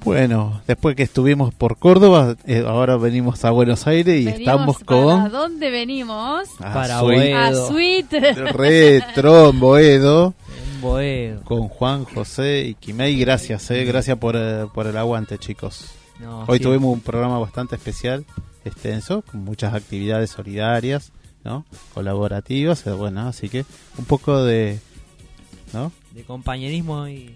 Bueno, 0.06 0.62
después 0.68 0.96
que 0.96 1.02
estuvimos 1.02 1.52
por 1.52 1.78
Córdoba, 1.78 2.36
eh, 2.46 2.64
ahora 2.66 2.96
venimos 2.96 3.44
a 3.44 3.50
Buenos 3.50 3.88
Aires 3.88 4.22
y 4.22 4.28
estamos 4.28 4.78
con... 4.78 5.20
¿A 5.20 5.30
dónde 5.30 5.72
venimos? 5.72 6.48
para 6.60 7.02
Boedo. 7.02 7.36
A 7.36 7.54
Sweet. 7.54 8.12
Retro 8.54 9.50
en 9.50 9.60
Boedo. 9.60 10.36
Con 11.44 11.68
Juan, 11.70 12.06
José 12.06 12.66
y 12.68 12.76
Quimei. 12.76 13.18
Gracias, 13.18 13.72
eh, 13.72 13.84
gracias 13.84 14.20
por, 14.20 14.36
eh, 14.38 14.68
por 14.72 14.86
el 14.86 14.96
aguante, 14.96 15.40
chicos. 15.40 15.96
Hoy 16.46 16.60
tuvimos 16.60 16.94
un 16.94 17.02
programa 17.02 17.40
bastante 17.40 17.76
especial, 17.76 18.26
extenso, 18.64 19.24
con 19.24 19.44
muchas 19.44 19.74
actividades 19.74 20.30
solidarias, 20.30 21.12
¿no? 21.44 21.66
Colaborativas, 21.96 22.86
eh, 22.86 22.92
bueno, 22.92 23.28
así 23.28 23.50
que 23.50 23.66
un 23.98 24.06
poco 24.06 24.44
de... 24.44 24.80
¿no? 25.74 25.92
De 26.12 26.24
compañerismo 26.24 27.08
y 27.08 27.36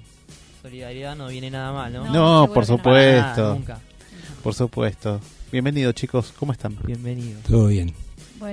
solidaridad 0.61 1.15
no 1.15 1.27
viene 1.27 1.49
nada 1.49 1.71
mal, 1.71 1.93
¿no? 1.93 2.05
No, 2.11 2.53
por 2.53 2.65
supuesto. 2.65 3.55
nunca. 3.55 3.79
Por 4.43 4.53
supuesto. 4.53 5.19
Bienvenidos, 5.51 5.95
chicos. 5.95 6.33
¿Cómo 6.37 6.51
están? 6.51 6.77
Bienvenidos. 6.83 7.43
Todo 7.43 7.67
bien. 7.67 7.93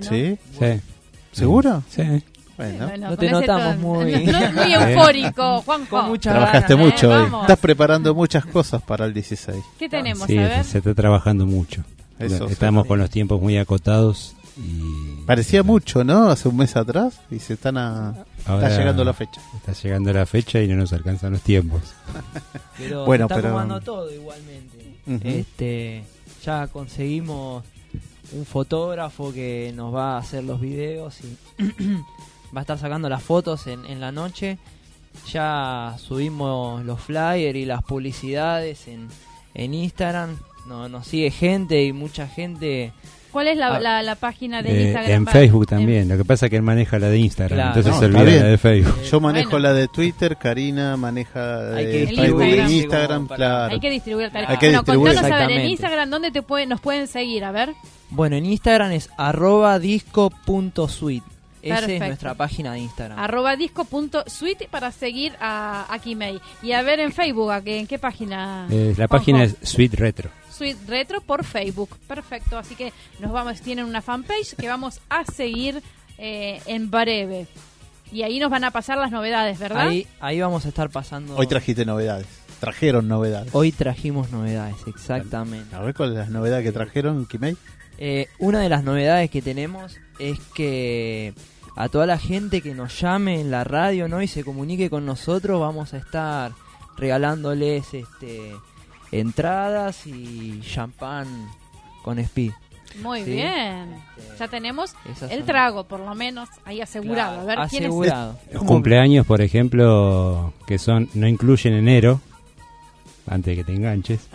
¿Sí? 0.02 0.38
Sí. 0.58 0.80
¿Seguro? 1.32 1.82
Sí. 1.88 2.22
Bueno, 2.56 2.96
no 2.96 3.16
te 3.16 3.30
notamos 3.30 3.76
muy... 3.78 4.14
muy 4.14 4.72
eufórico, 4.72 5.62
Juanjo. 5.62 6.18
Trabajaste 6.18 6.76
mucho 6.76 7.10
hoy. 7.10 7.30
Estás 7.42 7.58
preparando 7.58 8.14
muchas 8.14 8.46
cosas 8.46 8.82
para 8.82 9.04
el 9.04 9.12
16. 9.12 9.62
¿Qué 9.78 9.88
tenemos? 9.88 10.26
Sí, 10.26 10.38
se 10.64 10.78
está 10.78 10.94
trabajando 10.94 11.44
mucho. 11.44 11.84
Estamos 12.18 12.86
con 12.86 12.98
los 12.98 13.10
tiempos 13.10 13.40
muy 13.40 13.58
acotados 13.58 14.35
y... 14.56 15.24
Parecía 15.26 15.62
mucho, 15.62 16.04
¿no? 16.04 16.28
Hace 16.28 16.48
un 16.48 16.56
mes 16.56 16.76
atrás 16.76 17.20
y 17.30 17.38
se 17.38 17.54
están 17.54 17.78
a... 17.78 18.24
está 18.38 18.68
llegando 18.76 19.04
la 19.04 19.12
fecha. 19.12 19.40
Está 19.54 19.72
llegando 19.72 20.12
la 20.12 20.26
fecha 20.26 20.62
y 20.62 20.68
no 20.68 20.76
nos 20.76 20.92
alcanzan 20.92 21.32
los 21.32 21.42
tiempos. 21.42 21.82
pero 22.78 23.04
bueno, 23.04 23.26
está 23.26 23.36
pero... 23.36 23.80
todo 23.80 24.12
igualmente. 24.12 24.96
Este, 25.22 26.04
ya 26.44 26.66
conseguimos 26.66 27.64
un 28.32 28.44
fotógrafo 28.44 29.32
que 29.32 29.72
nos 29.74 29.94
va 29.94 30.16
a 30.16 30.18
hacer 30.18 30.44
los 30.44 30.60
videos 30.60 31.18
y 31.22 31.36
va 32.56 32.60
a 32.60 32.60
estar 32.62 32.78
sacando 32.78 33.08
las 33.08 33.22
fotos 33.22 33.66
en, 33.66 33.84
en 33.86 34.00
la 34.00 34.10
noche 34.10 34.58
ya 35.24 35.96
subimos 35.98 36.84
los 36.84 37.00
flyers 37.00 37.56
y 37.56 37.64
las 37.64 37.82
publicidades 37.82 38.88
en, 38.88 39.08
en 39.54 39.74
Instagram. 39.74 40.38
No, 40.66 40.88
nos 40.88 41.06
sigue 41.06 41.30
gente 41.30 41.84
y 41.84 41.92
mucha 41.92 42.26
gente 42.26 42.92
¿Cuál 43.36 43.48
es 43.48 43.58
la, 43.58 43.76
ah. 43.76 44.02
la, 44.02 44.14
página 44.14 44.62
de 44.62 44.70
eh, 44.70 44.82
Instagram? 44.84 45.12
En 45.12 45.26
Facebook 45.26 45.66
también. 45.66 46.08
Lo 46.08 46.16
que 46.16 46.24
pasa 46.24 46.46
es 46.46 46.50
que 46.50 46.56
él 46.56 46.62
maneja 46.62 46.98
la 46.98 47.10
de 47.10 47.18
Instagram, 47.18 47.68
entonces 47.68 47.94
se 47.96 48.06
olvida 48.06 48.24
la 48.24 48.46
de 48.46 48.56
Facebook. 48.56 49.02
Yo 49.02 49.20
manejo 49.20 49.58
la 49.58 49.74
de 49.74 49.88
Twitter, 49.88 50.38
Karina 50.38 50.96
maneja 50.96 51.64
de 51.64 52.06
Facebook 52.06 52.40
e 52.40 52.66
Instagram, 52.66 53.28
claro. 53.28 53.74
Hay 53.74 53.78
que 53.78 53.90
distribuir. 53.90 54.30
Hay 54.32 54.56
que 54.56 54.70
distribuir. 54.70 55.18
a 55.18 55.46
ver, 55.46 55.50
en 55.50 55.66
Instagram, 55.66 56.08
¿dónde 56.08 56.30
te 56.30 56.40
pueden, 56.40 56.70
nos 56.70 56.80
pueden 56.80 57.08
seguir? 57.08 57.44
A 57.44 57.52
ver. 57.52 57.74
Bueno, 58.08 58.36
en 58.36 58.46
Instagram 58.46 58.92
es 58.92 59.10
arroba 59.18 59.78
disco.suite. 59.78 61.35
Esa 61.66 61.92
es 61.92 62.00
nuestra 62.00 62.34
página 62.34 62.72
de 62.72 62.80
Instagram. 62.80 63.18
Arroba 63.18 63.56
disco.suite 63.56 64.68
para 64.70 64.92
seguir 64.92 65.34
a, 65.40 65.92
a 65.92 65.98
Kimei. 65.98 66.40
Y 66.62 66.72
a 66.72 66.82
ver 66.82 67.00
en 67.00 67.12
Facebook, 67.12 67.52
¿en 67.66 67.86
qué 67.86 67.98
página? 67.98 68.66
Eh, 68.70 68.94
la 68.96 69.08
página 69.08 69.44
es 69.44 69.56
Suite 69.62 69.96
Retro. 69.96 70.30
Suite 70.50 70.78
Retro 70.86 71.20
por 71.20 71.44
Facebook. 71.44 71.96
Perfecto. 72.06 72.58
Así 72.58 72.74
que 72.74 72.92
nos 73.20 73.32
vamos, 73.32 73.60
tienen 73.60 73.84
una 73.84 74.02
fanpage 74.02 74.54
que 74.56 74.68
vamos 74.68 75.00
a 75.08 75.24
seguir 75.24 75.82
eh, 76.18 76.60
en 76.66 76.90
breve. 76.90 77.46
Y 78.12 78.22
ahí 78.22 78.38
nos 78.38 78.50
van 78.50 78.64
a 78.64 78.70
pasar 78.70 78.98
las 78.98 79.10
novedades, 79.10 79.58
¿verdad? 79.58 79.88
Ahí, 79.88 80.06
ahí 80.20 80.40
vamos 80.40 80.64
a 80.64 80.68
estar 80.68 80.90
pasando. 80.90 81.36
Hoy 81.36 81.46
trajiste 81.46 81.84
novedades. 81.84 82.26
Trajeron 82.60 83.08
novedades. 83.08 83.54
Hoy 83.54 83.72
trajimos 83.72 84.30
novedades, 84.30 84.76
exactamente. 84.86 85.74
A 85.74 85.80
ver 85.80 85.94
cuál 85.94 86.12
es 86.12 86.16
la 86.16 86.26
novedad 86.26 86.62
que 86.62 86.72
trajeron, 86.72 87.26
Kimei. 87.26 87.56
Eh, 87.98 88.28
una 88.38 88.60
de 88.60 88.68
las 88.68 88.84
novedades 88.84 89.30
que 89.30 89.42
tenemos 89.42 89.98
es 90.18 90.38
que 90.54 91.34
a 91.76 91.88
toda 91.90 92.06
la 92.06 92.18
gente 92.18 92.62
que 92.62 92.74
nos 92.74 92.98
llame 93.00 93.40
en 93.40 93.50
la 93.50 93.62
radio 93.62 94.08
¿no? 94.08 94.22
y 94.22 94.28
se 94.28 94.42
comunique 94.42 94.90
con 94.90 95.04
nosotros, 95.04 95.60
vamos 95.60 95.92
a 95.94 95.98
estar 95.98 96.52
regalándoles 96.96 97.92
este 97.92 98.52
entradas 99.12 100.06
y 100.06 100.60
champán 100.62 101.26
con 102.02 102.18
speed. 102.18 102.52
Muy 103.02 103.22
bien. 103.24 103.94
Este, 104.16 104.38
ya 104.38 104.48
tenemos 104.48 104.94
el 105.28 105.44
trago, 105.44 105.84
por 105.84 106.00
lo 106.00 106.14
menos, 106.14 106.48
ahí 106.64 106.80
asegurado. 106.80 107.40
a 107.40 107.44
ver, 107.44 107.58
asegurado. 107.58 108.38
Los 108.50 108.64
cumpleaños, 108.64 109.26
por 109.26 109.42
ejemplo, 109.42 110.54
que 110.66 110.78
son 110.78 111.10
no 111.12 111.28
incluyen 111.28 111.74
enero, 111.74 112.20
antes 113.26 113.52
de 113.52 113.56
que 113.56 113.64
te 113.64 113.74
enganches. 113.74 114.28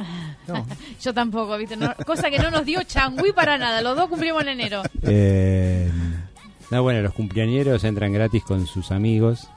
Yo 1.02 1.14
tampoco, 1.14 1.58
¿viste? 1.58 1.76
cosa 2.06 2.30
que 2.30 2.38
no 2.38 2.52
nos 2.52 2.66
dio 2.66 2.84
Changui 2.84 3.32
para 3.32 3.58
nada. 3.58 3.82
Los 3.82 3.96
dos 3.96 4.10
cumplimos 4.10 4.44
en 4.44 4.50
enero. 4.50 4.84
Eh, 5.04 5.90
no, 6.72 6.82
bueno, 6.84 7.02
los 7.02 7.14
cumpleañeros 7.14 7.84
entran 7.84 8.14
gratis 8.14 8.44
con 8.44 8.66
sus 8.66 8.92
amigos, 8.92 9.50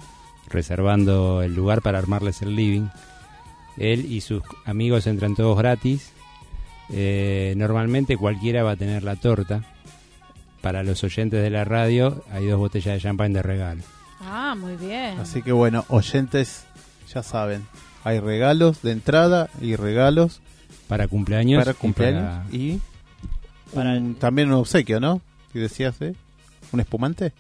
reservando 0.49 1.43
el 1.43 1.55
lugar 1.55 1.81
para 1.81 1.99
armarles 1.99 2.43
el 2.43 2.57
living. 2.57 2.89
Él 3.77 4.13
y 4.13 4.21
sus 4.21 4.43
amigos 4.65 5.07
entran 5.07 5.37
todos 5.37 5.57
gratis. 5.57 6.13
Eh, 6.91 7.55
normalmente 7.57 8.17
cualquiera 8.17 8.65
va 8.65 8.73
a 8.73 8.77
tener 8.77 9.05
la 9.05 9.15
torta. 9.15 9.63
Para 10.61 10.83
los 10.83 11.05
oyentes 11.05 11.41
de 11.41 11.51
la 11.51 11.65
radio 11.65 12.25
hay 12.33 12.47
dos 12.47 12.59
botellas 12.59 12.95
de 12.95 13.01
champán 13.01 13.33
de 13.33 13.43
regalo. 13.43 13.83
Ah, 14.21 14.57
muy 14.59 14.75
bien. 14.77 15.21
Así 15.21 15.41
que 15.41 15.53
bueno, 15.53 15.85
oyentes 15.89 16.65
ya 17.13 17.23
saben, 17.23 17.65
hay 18.03 18.19
regalos 18.19 18.83
de 18.83 18.91
entrada 18.91 19.51
y 19.61 19.77
regalos 19.77 20.41
para 20.89 21.07
cumpleaños. 21.07 21.65
Para 21.65 21.75
cumpleaños 21.75 22.53
y, 22.53 22.81
para... 23.73 24.01
también 24.19 24.49
un 24.49 24.55
obsequio, 24.55 24.99
¿no? 24.99 25.21
¿Y 25.53 25.61
decías, 25.61 26.01
eh? 26.01 26.15
¿Un 26.75 26.81
espumante? 26.81 27.33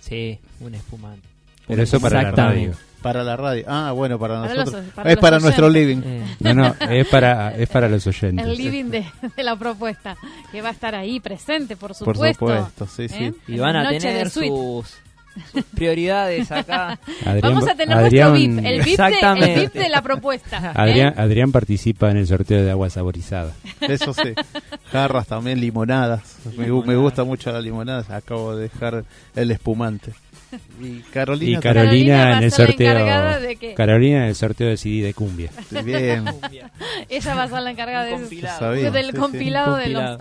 Sí, 0.00 0.38
un 0.60 0.74
espumante. 0.74 1.28
Pero 1.66 1.82
eso 1.82 2.00
para 2.00 2.22
la 2.22 2.30
radio. 2.30 2.72
Para 3.02 3.22
la 3.22 3.36
radio. 3.36 3.64
Ah, 3.68 3.92
bueno, 3.92 4.18
para, 4.18 4.40
nosotros. 4.40 4.82
es 5.04 5.16
para 5.18 5.38
nuestro 5.38 5.68
living. 5.68 6.00
Eh. 6.02 6.36
No, 6.40 6.54
no, 6.54 6.74
es 6.88 7.06
para, 7.06 7.54
es 7.54 7.68
para 7.68 7.86
los 7.86 8.06
oyentes. 8.06 8.46
El 8.46 8.56
living 8.56 8.86
de, 8.86 9.04
la 9.36 9.56
propuesta, 9.56 10.16
que 10.50 10.62
va 10.62 10.70
a 10.70 10.72
estar 10.72 10.94
ahí 10.94 11.20
presente, 11.20 11.76
por 11.76 11.94
supuesto. 11.94 12.46
Por 12.46 12.56
supuesto, 12.56 12.86
sí, 12.86 13.08
sí. 13.08 13.24
¿Eh? 13.24 13.34
Y 13.46 13.58
van 13.58 13.76
a 13.76 13.90
tener 13.90 14.30
sus, 14.30 14.96
prioridades 15.74 16.50
acá. 16.50 16.98
Vamos 17.42 17.68
a 17.68 17.74
tener 17.74 17.96
nuestro 17.96 18.32
VIP, 18.32 18.58
el 18.64 18.82
VIP, 18.82 18.98
de, 18.98 19.20
el 19.20 19.60
VIP 19.60 19.72
de 19.74 19.88
la 19.88 20.02
propuesta. 20.02 20.58
¿eh? 20.58 20.72
Adrián, 20.74 21.14
Adrián 21.16 21.52
participa 21.52 22.10
en 22.10 22.18
el 22.18 22.26
sorteo 22.26 22.62
de 22.62 22.70
agua 22.70 22.90
saborizada. 22.90 23.54
Eso 23.80 24.12
sí. 24.14 24.34
Jarras 24.92 25.26
también, 25.26 25.60
limonadas. 25.60 26.36
Me, 26.56 26.66
me 26.66 26.96
gusta 26.96 27.24
mucho 27.24 27.52
la 27.52 27.60
limonada. 27.60 28.16
Acabo 28.16 28.56
de 28.56 28.68
dejar 28.68 29.04
el 29.34 29.50
espumante. 29.50 30.12
Y 30.80 31.00
Carolina, 31.12 31.60
Carolina, 31.60 32.38
en 32.38 32.44
el 32.44 32.52
sorteo 32.52 32.94
Carolina 33.76 34.18
en 34.18 34.24
el 34.24 34.34
sorteo 34.34 34.68
de 34.68 34.78
CD 34.78 35.02
de 35.02 35.14
cumbia. 35.14 35.50
Bien. 35.84 36.24
Ella 37.08 37.34
va 37.34 37.42
a 37.42 37.48
ser 37.48 37.60
la 37.60 37.70
encargada 37.70 38.04
de 38.04 38.12
compilado. 38.12 38.72
del 38.72 39.14
compilado 39.14 39.76
de 39.76 39.88
los 39.88 40.18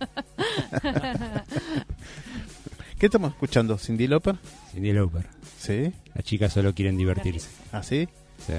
¿Qué 3.00 3.06
estamos 3.06 3.32
escuchando? 3.32 3.78
¿Cindy 3.78 4.06
Lauper? 4.06 4.36
Cindy 4.72 4.92
Lauper. 4.92 5.24
¿Sí? 5.58 5.90
Las 6.14 6.22
chicas 6.22 6.52
solo 6.52 6.74
quieren 6.74 6.98
divertirse. 6.98 7.48
¿Ah, 7.72 7.82
sí? 7.82 8.06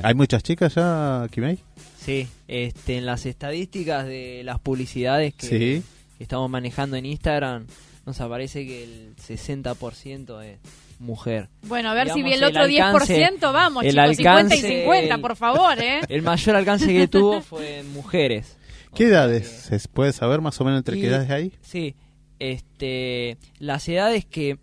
¿Hay 0.02 0.16
muchas 0.16 0.42
chicas 0.42 0.74
ya, 0.74 1.28
Kimei? 1.30 1.60
Sí, 2.00 2.28
este, 2.48 2.98
en 2.98 3.06
las 3.06 3.28
estadísticas 3.28 4.08
de 4.08 4.42
las 4.44 4.58
publicidades 4.58 5.36
que, 5.36 5.84
estamos 6.18 6.50
manejando 6.50 6.98
en 6.98 7.06
Instagram, 7.06 7.68
nos 8.08 8.20
aparece 8.20 8.66
que 8.66 8.84
el 8.84 9.16
60% 9.16 10.44
es 10.44 10.58
mujer. 10.98 11.50
Bueno, 11.68 11.92
a 11.92 11.94
ver 11.94 12.10
si 12.10 12.24
vi 12.24 12.34
el 12.34 12.44
otro 12.44 12.64
10%, 12.64 13.40
vamos, 13.54 13.84
el 13.84 13.92
chicos, 13.92 14.18
50 14.18 14.56
y 14.56 14.62
50, 14.62 15.18
por 15.20 15.36
favor, 15.36 15.78
¿eh? 15.78 16.02
El 16.10 16.24
mayor 16.24 16.56
alcance 16.56 16.88
que 16.88 17.08
tuvo 17.08 17.42
fue 17.42 17.82
en 17.82 17.94
mujeres. 17.94 18.58
¿Qué 18.96 19.06
edades? 19.06 19.48
¿Se 19.48 19.78
puede 19.88 20.12
saber 20.14 20.42
más 20.42 20.60
o 20.60 20.66
menos 20.66 20.80
entre 20.80 21.00
qué 21.00 21.10
edades 21.10 21.30
hay? 21.30 21.54
Sí, 21.62 21.96
este, 22.42 23.38
las 23.60 23.88
edades 23.88 24.26
que 24.26 24.58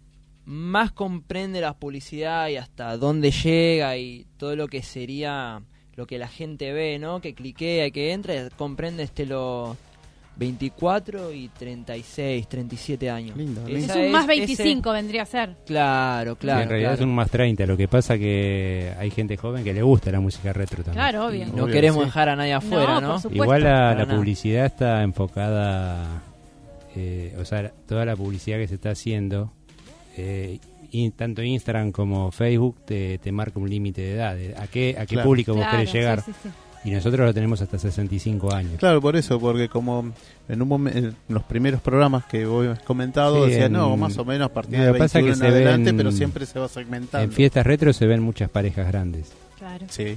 más 0.44 0.90
comprende 0.90 1.60
la 1.60 1.74
publicidad 1.74 2.48
y 2.48 2.56
hasta 2.56 2.96
dónde 2.96 3.30
llega 3.30 3.96
y 3.96 4.26
todo 4.36 4.56
lo 4.56 4.66
que 4.66 4.82
sería 4.82 5.62
lo 5.94 6.06
que 6.06 6.18
la 6.18 6.26
gente 6.26 6.72
ve, 6.72 6.98
¿no? 6.98 7.20
Que 7.20 7.34
cliquea 7.34 7.86
y 7.86 7.92
que 7.92 8.12
entra, 8.12 8.48
comprende 8.56 9.04
este 9.04 9.26
lo 9.26 9.76
24 10.38 11.32
y 11.32 11.48
36, 11.48 12.48
37 12.48 13.10
años. 13.10 13.36
Es 13.68 13.94
un 13.94 14.10
más 14.12 14.26
25 14.26 14.92
vendría 14.92 15.22
a 15.22 15.26
ser. 15.26 15.56
Claro, 15.66 16.36
claro. 16.36 16.62
en 16.62 16.68
realidad 16.68 16.94
es 16.94 17.00
un 17.00 17.14
más 17.14 17.30
30, 17.30 17.66
lo 17.66 17.76
que 17.76 17.88
pasa 17.88 18.16
que 18.16 18.92
hay 18.98 19.10
gente 19.10 19.36
joven 19.36 19.64
que 19.64 19.74
le 19.74 19.82
gusta 19.82 20.10
la 20.10 20.20
música 20.20 20.52
retro 20.52 20.84
también. 20.84 20.94
Claro, 20.94 21.26
obvio. 21.26 21.46
no 21.54 21.66
queremos 21.66 22.04
dejar 22.04 22.28
a 22.28 22.36
nadie 22.36 22.54
afuera, 22.54 23.00
¿no? 23.00 23.20
Igual 23.30 23.62
la, 23.64 24.06
publicidad 24.08 24.66
está 24.66 25.02
enfocada, 25.02 26.22
eh, 26.96 27.36
o 27.38 27.44
sea, 27.44 27.72
toda 27.86 28.04
la 28.04 28.16
publicidad 28.16 28.58
que 28.58 28.68
se 28.68 28.76
está 28.76 28.90
haciendo, 28.90 29.52
eh, 30.16 30.58
tanto 31.16 31.42
Instagram 31.42 31.92
como 31.92 32.30
Facebook 32.30 32.76
te, 32.86 33.20
marca 33.32 33.58
un 33.58 33.68
límite 33.68 34.02
de 34.02 34.14
edad, 34.14 34.36
a 34.56 34.66
qué, 34.66 34.96
a 34.98 35.06
qué 35.06 35.18
público 35.18 35.54
vos 35.54 35.66
querés 35.66 35.92
llegar. 35.92 36.24
Y 36.84 36.90
nosotros 36.90 37.26
lo 37.26 37.34
tenemos 37.34 37.60
hasta 37.60 37.78
65 37.78 38.54
años. 38.54 38.78
Claro, 38.78 39.00
por 39.00 39.16
eso, 39.16 39.38
porque 39.40 39.68
como 39.68 40.12
en 40.48 40.62
un 40.62 40.68
momento, 40.68 40.98
en 40.98 41.16
los 41.28 41.42
primeros 41.42 41.80
programas 41.80 42.24
que 42.26 42.46
vos 42.46 42.66
has 42.66 42.80
comentado, 42.80 43.46
decía, 43.46 43.68
no, 43.68 43.96
más 43.96 44.16
o 44.16 44.24
menos 44.24 44.46
a 44.46 44.52
partir 44.52 44.78
de 44.78 44.92
21 44.92 45.26
que 45.26 45.32
en 45.32 45.42
adelante, 45.42 45.94
pero 45.94 46.12
siempre 46.12 46.46
se 46.46 46.58
va 46.58 46.68
segmentando. 46.68 47.24
En 47.24 47.32
fiestas 47.32 47.66
retro 47.66 47.92
se 47.92 48.06
ven 48.06 48.22
muchas 48.22 48.48
parejas 48.48 48.86
grandes. 48.86 49.32
Claro. 49.58 49.86
Sí. 49.90 50.16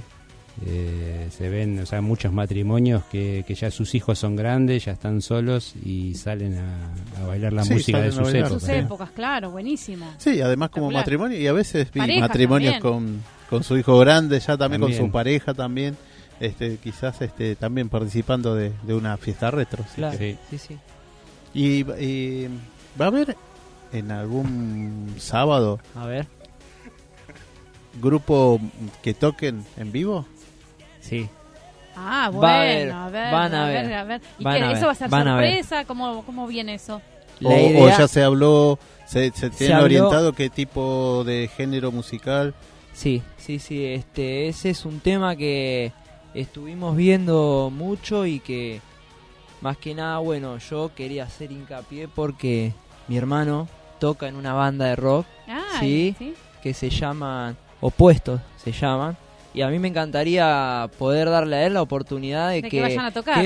Eh, 0.66 1.28
se 1.30 1.48
ven, 1.48 1.78
o 1.78 1.86
sea, 1.86 2.02
muchos 2.02 2.32
matrimonios 2.32 3.02
que, 3.10 3.42
que, 3.46 3.54
ya 3.54 3.70
sus 3.70 3.94
hijos 3.94 4.18
son 4.18 4.36
grandes, 4.36 4.84
ya 4.84 4.92
están 4.92 5.22
solos 5.22 5.74
y 5.82 6.14
salen 6.14 6.58
a, 6.58 7.26
bailar 7.26 7.54
la 7.54 7.64
música 7.64 8.00
de 8.00 8.12
sus 8.12 8.28
épocas. 8.34 8.60
sus 8.60 8.68
épocas, 8.68 9.10
claro, 9.12 9.50
buenísimo. 9.50 10.06
Sí, 10.18 10.40
además 10.42 10.70
como 10.70 10.90
matrimonio, 10.90 11.40
y 11.40 11.46
a 11.46 11.52
veces 11.52 11.88
matrimonios 11.94 12.78
con, 12.80 13.22
con 13.48 13.64
su 13.64 13.78
hijo 13.78 13.98
grande, 13.98 14.38
ya 14.40 14.58
también, 14.58 14.82
con 14.82 14.92
su 14.92 15.10
pareja 15.10 15.54
también 15.54 15.96
este, 16.38 16.76
quizás 16.78 17.22
este, 17.22 17.54
también 17.56 17.88
participando 17.88 18.54
de, 18.54 18.72
una 18.88 19.16
fiesta 19.16 19.50
retro. 19.50 19.84
sí. 20.18 20.36
sí, 20.50 20.58
sí. 20.58 20.78
Y, 21.54 21.82
va 21.84 23.04
a 23.04 23.08
haber 23.08 23.36
en 23.92 24.10
algún 24.10 25.14
sábado. 25.18 25.80
A 25.94 26.06
ver. 26.06 26.26
Grupo 28.00 28.58
que 29.02 29.14
toquen 29.14 29.64
en 29.76 29.92
vivo. 29.92 30.26
Sí. 31.02 31.28
Ah, 31.94 32.30
bueno, 32.32 33.04
a, 33.04 33.10
ver, 33.10 33.32
van 33.32 33.54
a, 33.54 33.66
ver, 33.66 33.92
a 33.92 34.04
ver. 34.04 34.22
¿Y 34.38 34.44
que 34.44 34.72
eso 34.72 34.86
va 34.86 34.92
a 34.92 34.94
ser 34.94 35.10
sorpresa? 35.10 35.84
¿Cómo, 35.84 36.24
¿Cómo 36.24 36.46
viene 36.46 36.74
eso? 36.74 37.02
O, 37.44 37.88
ya 37.88 38.08
se 38.08 38.22
habló, 38.22 38.78
se, 39.04 39.30
se 39.32 39.50
tiene 39.50 39.76
orientado 39.76 40.32
qué 40.32 40.48
tipo 40.48 41.22
de 41.24 41.50
género 41.54 41.92
musical. 41.92 42.54
Sí, 42.94 43.22
sí, 43.36 43.58
sí, 43.58 43.84
este, 43.84 44.48
ese 44.48 44.70
es 44.70 44.86
un 44.86 45.00
tema 45.00 45.36
que 45.36 45.92
estuvimos 46.34 46.96
viendo 46.96 47.70
mucho 47.74 48.24
y 48.26 48.40
que 48.40 48.80
más 49.60 49.76
que 49.76 49.94
nada, 49.94 50.18
bueno, 50.18 50.58
yo 50.58 50.92
quería 50.94 51.24
hacer 51.24 51.52
hincapié 51.52 52.08
porque 52.08 52.72
mi 53.08 53.16
hermano 53.16 53.68
toca 53.98 54.28
en 54.28 54.36
una 54.36 54.54
banda 54.54 54.86
de 54.86 54.96
rock, 54.96 55.26
¿sí? 55.78 56.14
que 56.62 56.74
se 56.74 56.90
llama 56.90 57.54
Opuestos 57.80 58.40
se 58.62 58.72
llaman. 58.72 59.16
Y 59.54 59.60
a 59.62 59.68
mí 59.68 59.78
me 59.78 59.88
encantaría 59.88 60.90
poder 60.98 61.28
darle 61.28 61.56
a 61.56 61.66
él 61.66 61.74
la 61.74 61.82
oportunidad 61.82 62.50
de, 62.50 62.62
que, 62.62 62.78
él 62.78 62.82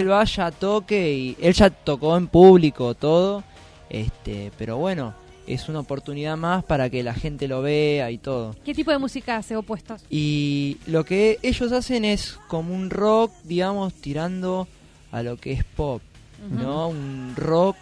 vaya, 0.07 0.47
a 0.47 0.51
toque 0.53 1.13
y 1.13 1.37
él 1.41 1.53
ya 1.53 1.71
tocó 1.71 2.17
en 2.17 2.29
público 2.29 2.95
todo, 2.95 3.43
este, 3.91 4.53
pero 4.57 4.77
bueno, 4.77 5.15
es 5.47 5.69
una 5.69 5.81
oportunidad 5.81 6.37
más 6.37 6.65
para 6.65 6.91
que 6.91 7.03
la 7.03 7.15
gente 7.15 7.49
lo 7.49 7.63
vea 7.63 8.11
y 8.11 8.19
todo. 8.19 8.55
¿Qué 8.65 8.75
tipo 8.75 8.91
de 8.91 8.99
música 8.99 9.37
hace 9.37 9.57
opuestos? 9.57 10.05
Y 10.11 10.79
lo 10.87 11.05
que 11.05 11.39
ellos 11.43 11.73
hacen 11.73 12.05
es 12.05 12.39
como 12.49 12.75
un 12.75 12.91
rock, 12.91 13.33
digamos, 13.45 13.95
tirando 13.95 14.69
a 15.13 15.23
lo 15.23 15.37
que 15.37 15.53
es 15.53 15.65
pop, 15.65 16.03
¿no? 16.51 16.89
Un 16.89 17.35
rock 17.37 17.77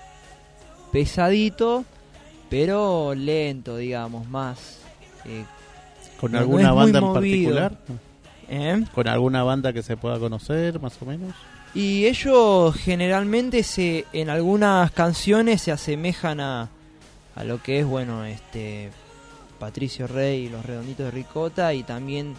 pesadito, 0.92 1.84
pero 2.48 3.14
lento, 3.14 3.76
digamos, 3.76 4.28
más. 4.28 4.80
Eh, 5.24 5.44
¿Con 6.20 6.36
alguna 6.36 6.72
banda 6.72 7.00
en 7.00 7.12
particular? 7.12 7.78
¿Eh? 8.48 8.84
¿Con 8.94 9.08
alguna 9.08 9.42
banda 9.42 9.72
que 9.72 9.82
se 9.82 9.96
pueda 9.96 10.18
conocer, 10.18 10.80
más 10.80 11.00
o 11.00 11.06
menos? 11.06 11.34
Y 11.74 12.06
ellos 12.06 12.74
generalmente 12.76 13.62
se, 13.62 14.04
en 14.12 14.30
algunas 14.30 14.90
canciones 14.92 15.60
se 15.62 15.72
asemejan 15.72 16.40
a, 16.40 16.68
a 17.34 17.44
lo 17.44 17.62
que 17.62 17.80
es, 17.80 17.86
bueno, 17.86 18.24
este 18.24 18.90
Patricio 19.58 20.06
Rey 20.06 20.46
y 20.46 20.48
los 20.48 20.64
Redonditos 20.64 21.06
de 21.06 21.10
Ricota 21.10 21.74
y 21.74 21.82
también 21.82 22.34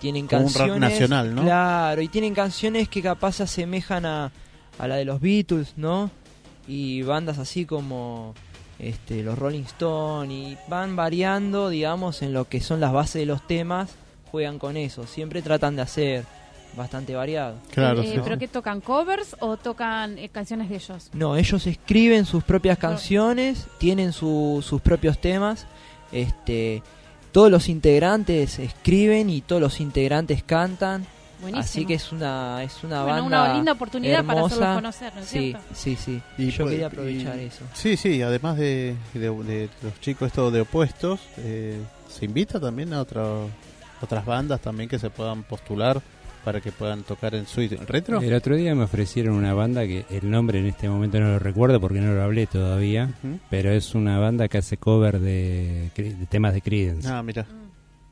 tienen 0.00 0.26
canciones... 0.26 0.74
Un 0.74 0.80
nacional, 0.80 1.34
¿no? 1.34 1.42
Claro, 1.42 2.02
y 2.02 2.08
tienen 2.08 2.34
canciones 2.34 2.88
que 2.88 3.02
capaz 3.02 3.32
se 3.32 3.42
asemejan 3.44 4.06
a, 4.06 4.32
a 4.78 4.88
la 4.88 4.96
de 4.96 5.04
los 5.04 5.20
Beatles, 5.20 5.74
¿no? 5.76 6.10
Y 6.68 7.02
bandas 7.02 7.38
así 7.38 7.64
como 7.66 8.34
este, 8.78 9.22
los 9.22 9.38
Rolling 9.38 9.62
Stones 9.62 10.32
y 10.32 10.56
van 10.68 10.94
variando, 10.94 11.68
digamos, 11.68 12.22
en 12.22 12.32
lo 12.32 12.48
que 12.48 12.60
son 12.60 12.80
las 12.80 12.92
bases 12.92 13.14
de 13.14 13.26
los 13.26 13.46
temas, 13.46 13.90
juegan 14.30 14.58
con 14.58 14.76
eso, 14.76 15.06
siempre 15.06 15.42
tratan 15.42 15.76
de 15.76 15.82
hacer 15.82 16.24
bastante 16.76 17.14
variado. 17.14 17.56
Claro, 17.72 18.02
eh, 18.02 18.20
¿Pero 18.22 18.38
que 18.38 18.48
tocan 18.48 18.80
covers 18.80 19.36
o 19.40 19.56
tocan 19.56 20.18
eh, 20.18 20.28
canciones 20.28 20.68
de 20.68 20.76
ellos? 20.76 21.10
No, 21.12 21.36
ellos 21.36 21.66
escriben 21.66 22.24
sus 22.24 22.44
propias 22.44 22.78
canciones, 22.78 23.66
tienen 23.78 24.12
sus 24.12 24.80
propios 24.82 25.18
temas. 25.18 25.66
Este, 26.12 26.82
todos 27.32 27.50
los 27.50 27.68
integrantes 27.68 28.58
escriben 28.58 29.28
y 29.30 29.40
todos 29.42 29.60
los 29.60 29.80
integrantes 29.80 30.42
cantan. 30.42 31.06
Así 31.54 31.86
que 31.86 31.94
es 31.94 32.10
una 32.10 32.64
es 32.64 32.82
una 32.82 33.04
banda 33.04 33.22
una 33.22 33.54
linda 33.54 33.70
oportunidad 33.70 34.24
para 34.24 34.44
hacerlos 34.44 34.74
conocer, 34.74 35.14
¿no 35.14 35.20
es 35.20 35.28
sí, 35.28 35.54
Sí, 35.72 35.94
sí, 35.94 36.20
Y 36.36 36.50
yo 36.50 36.66
quería 36.66 36.88
aprovechar 36.88 37.38
eso. 37.38 37.64
Sí, 37.74 37.96
sí, 37.96 38.20
además 38.22 38.56
de, 38.56 38.96
de, 39.14 39.68
los 39.82 40.00
chicos 40.00 40.26
estos 40.26 40.52
de 40.52 40.62
opuestos, 40.62 41.20
eh, 41.36 41.80
se 42.08 42.24
invita 42.24 42.58
también 42.58 42.92
a 42.92 43.00
otras 44.00 44.24
bandas 44.24 44.60
también 44.60 44.88
que 44.88 44.98
se 44.98 45.10
puedan 45.10 45.42
postular 45.42 46.00
para 46.44 46.60
que 46.60 46.72
puedan 46.72 47.02
tocar 47.02 47.34
en 47.34 47.46
suite 47.46 47.76
retro? 47.86 48.20
El 48.20 48.32
otro 48.34 48.56
día 48.56 48.74
me 48.74 48.84
ofrecieron 48.84 49.34
una 49.34 49.54
banda 49.54 49.86
que 49.86 50.04
el 50.10 50.30
nombre 50.30 50.60
en 50.60 50.66
este 50.66 50.88
momento 50.88 51.20
no 51.20 51.28
lo 51.28 51.38
recuerdo 51.38 51.80
porque 51.80 52.00
no 52.00 52.12
lo 52.12 52.22
hablé 52.22 52.46
todavía, 52.46 53.10
pero 53.50 53.70
es 53.70 53.94
una 53.94 54.18
banda 54.18 54.48
que 54.48 54.58
hace 54.58 54.76
cover 54.76 55.20
de, 55.20 55.90
temas 56.30 56.54
de 56.54 56.62
Creedence. 56.62 57.08
Ah, 57.08 57.22
mira. 57.22 57.46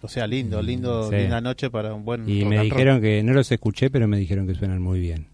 O 0.03 0.09
sea, 0.09 0.26
lindo, 0.26 0.62
lindo, 0.62 1.11
linda 1.11 1.41
noche 1.41 1.70
para 1.70 1.95
un 1.95 2.05
buen 2.05 2.28
Y 2.28 2.45
me 2.45 2.61
dijeron 2.61 3.01
que, 3.01 3.22
no 3.22 3.32
los 3.32 3.51
escuché, 3.51 3.91
pero 3.91 4.07
me 4.07 4.18
dijeron 4.18 4.47
que 4.47 4.55
suenan 4.55 4.80
muy 4.82 5.01
bien. 5.01 5.28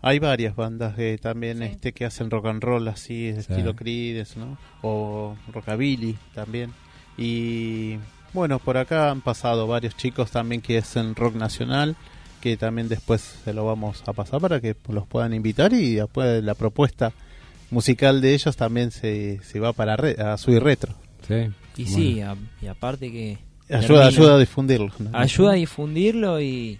Hay 0.00 0.18
varias 0.18 0.54
bandas 0.54 0.94
que 0.94 1.18
también 1.18 1.62
este 1.62 1.92
que 1.92 2.04
hacen 2.04 2.30
rock 2.30 2.46
and 2.46 2.62
roll 2.62 2.86
así, 2.88 3.32
de 3.32 3.40
estilo 3.40 3.74
Creedence, 3.74 4.38
¿no? 4.38 4.58
O 4.82 5.36
rockabilly 5.52 6.16
también. 6.34 6.72
Y 7.16 7.96
bueno, 8.32 8.58
por 8.58 8.76
acá 8.76 9.10
han 9.10 9.20
pasado 9.20 9.66
varios 9.66 9.96
chicos 9.96 10.30
también 10.30 10.60
que 10.60 10.78
hacen 10.78 11.14
rock 11.14 11.34
nacional 11.34 11.96
que 12.40 12.56
también 12.56 12.88
después 12.88 13.38
se 13.44 13.52
lo 13.52 13.64
vamos 13.64 14.02
a 14.06 14.12
pasar 14.12 14.40
para 14.40 14.60
que 14.60 14.76
los 14.88 15.06
puedan 15.06 15.34
invitar 15.34 15.72
y 15.72 15.96
después 15.96 16.42
la 16.42 16.54
propuesta 16.54 17.12
musical 17.70 18.20
de 18.20 18.34
ellos 18.34 18.56
también 18.56 18.90
se, 18.90 19.40
se 19.42 19.60
va 19.60 19.72
para 19.72 19.94
a 19.94 20.38
subir 20.38 20.62
retro. 20.62 20.94
Sí. 21.26 21.50
Y 21.76 21.86
sí, 21.86 22.22
y 22.62 22.66
aparte 22.66 23.10
que... 23.12 23.38
Ayuda, 23.70 24.06
ayuda 24.06 24.34
a 24.36 24.38
difundirlo. 24.38 24.90
Ayuda 25.12 25.52
a 25.52 25.54
difundirlo 25.54 26.40
y 26.40 26.78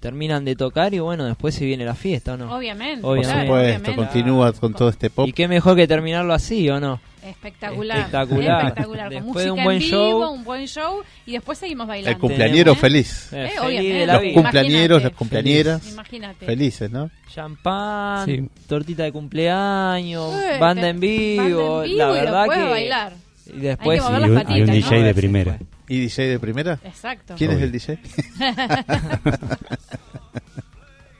terminan 0.00 0.44
de 0.46 0.56
tocar 0.56 0.94
y 0.94 0.98
bueno, 0.98 1.26
después 1.26 1.54
se 1.54 1.66
viene 1.66 1.84
la 1.84 1.94
fiesta, 1.94 2.34
¿o 2.34 2.36
no? 2.38 2.56
Obviamente. 2.56 3.02
Por 3.02 3.22
supuesto, 3.22 3.94
continúa 3.94 4.52
con 4.54 4.72
todo 4.72 4.88
este 4.88 5.10
pop. 5.10 5.28
Y 5.28 5.34
qué 5.34 5.46
mejor 5.46 5.76
que 5.76 5.86
terminarlo 5.86 6.32
así, 6.32 6.68
¿o 6.70 6.80
no? 6.80 7.00
Espectacular. 7.22 7.98
Espectacular. 7.98 8.66
Espectacular. 8.66 9.10
Después 9.10 9.46
Con 9.46 9.50
música 9.50 9.52
un 9.54 9.64
buen 9.64 9.76
en 9.76 9.82
vivo, 9.82 9.96
show. 9.98 10.32
un 10.32 10.44
buen 10.44 10.66
show 10.66 11.02
y 11.26 11.32
después 11.32 11.58
seguimos 11.58 11.86
bailando. 11.86 12.10
El 12.10 12.18
cumpleañero 12.18 12.74
feliz. 12.74 13.32
Eh, 13.32 13.52
obviamente. 13.60 14.06
Los 14.06 14.22
cumpleañeros, 14.34 15.02
las 15.02 15.12
cumpleañeras. 15.12 15.92
Imagínate. 15.92 16.46
Felices, 16.46 16.90
¿no? 16.90 17.10
Champán, 17.32 18.50
tortita 18.66 19.04
de 19.04 19.12
cumpleaños, 19.12 20.32
banda, 20.58 20.88
en 20.88 21.00
vivo, 21.00 21.84
La 21.86 22.10
verdad 22.10 22.44
que. 22.48 22.62
bailar. 22.62 23.12
Y 23.46 23.60
después 23.60 24.00
y 24.00 24.12
un, 24.12 24.44
y 24.48 24.62
un 24.62 24.70
DJ 24.70 25.02
de 25.02 25.14
primera. 25.14 25.58
¿Y 25.88 25.98
DJ 25.98 26.28
de 26.28 26.38
primera? 26.38 26.78
Exacto. 26.84 27.34
¿Quién 27.36 27.50
es 27.50 27.62
el 27.62 27.72
DJ? 27.72 27.98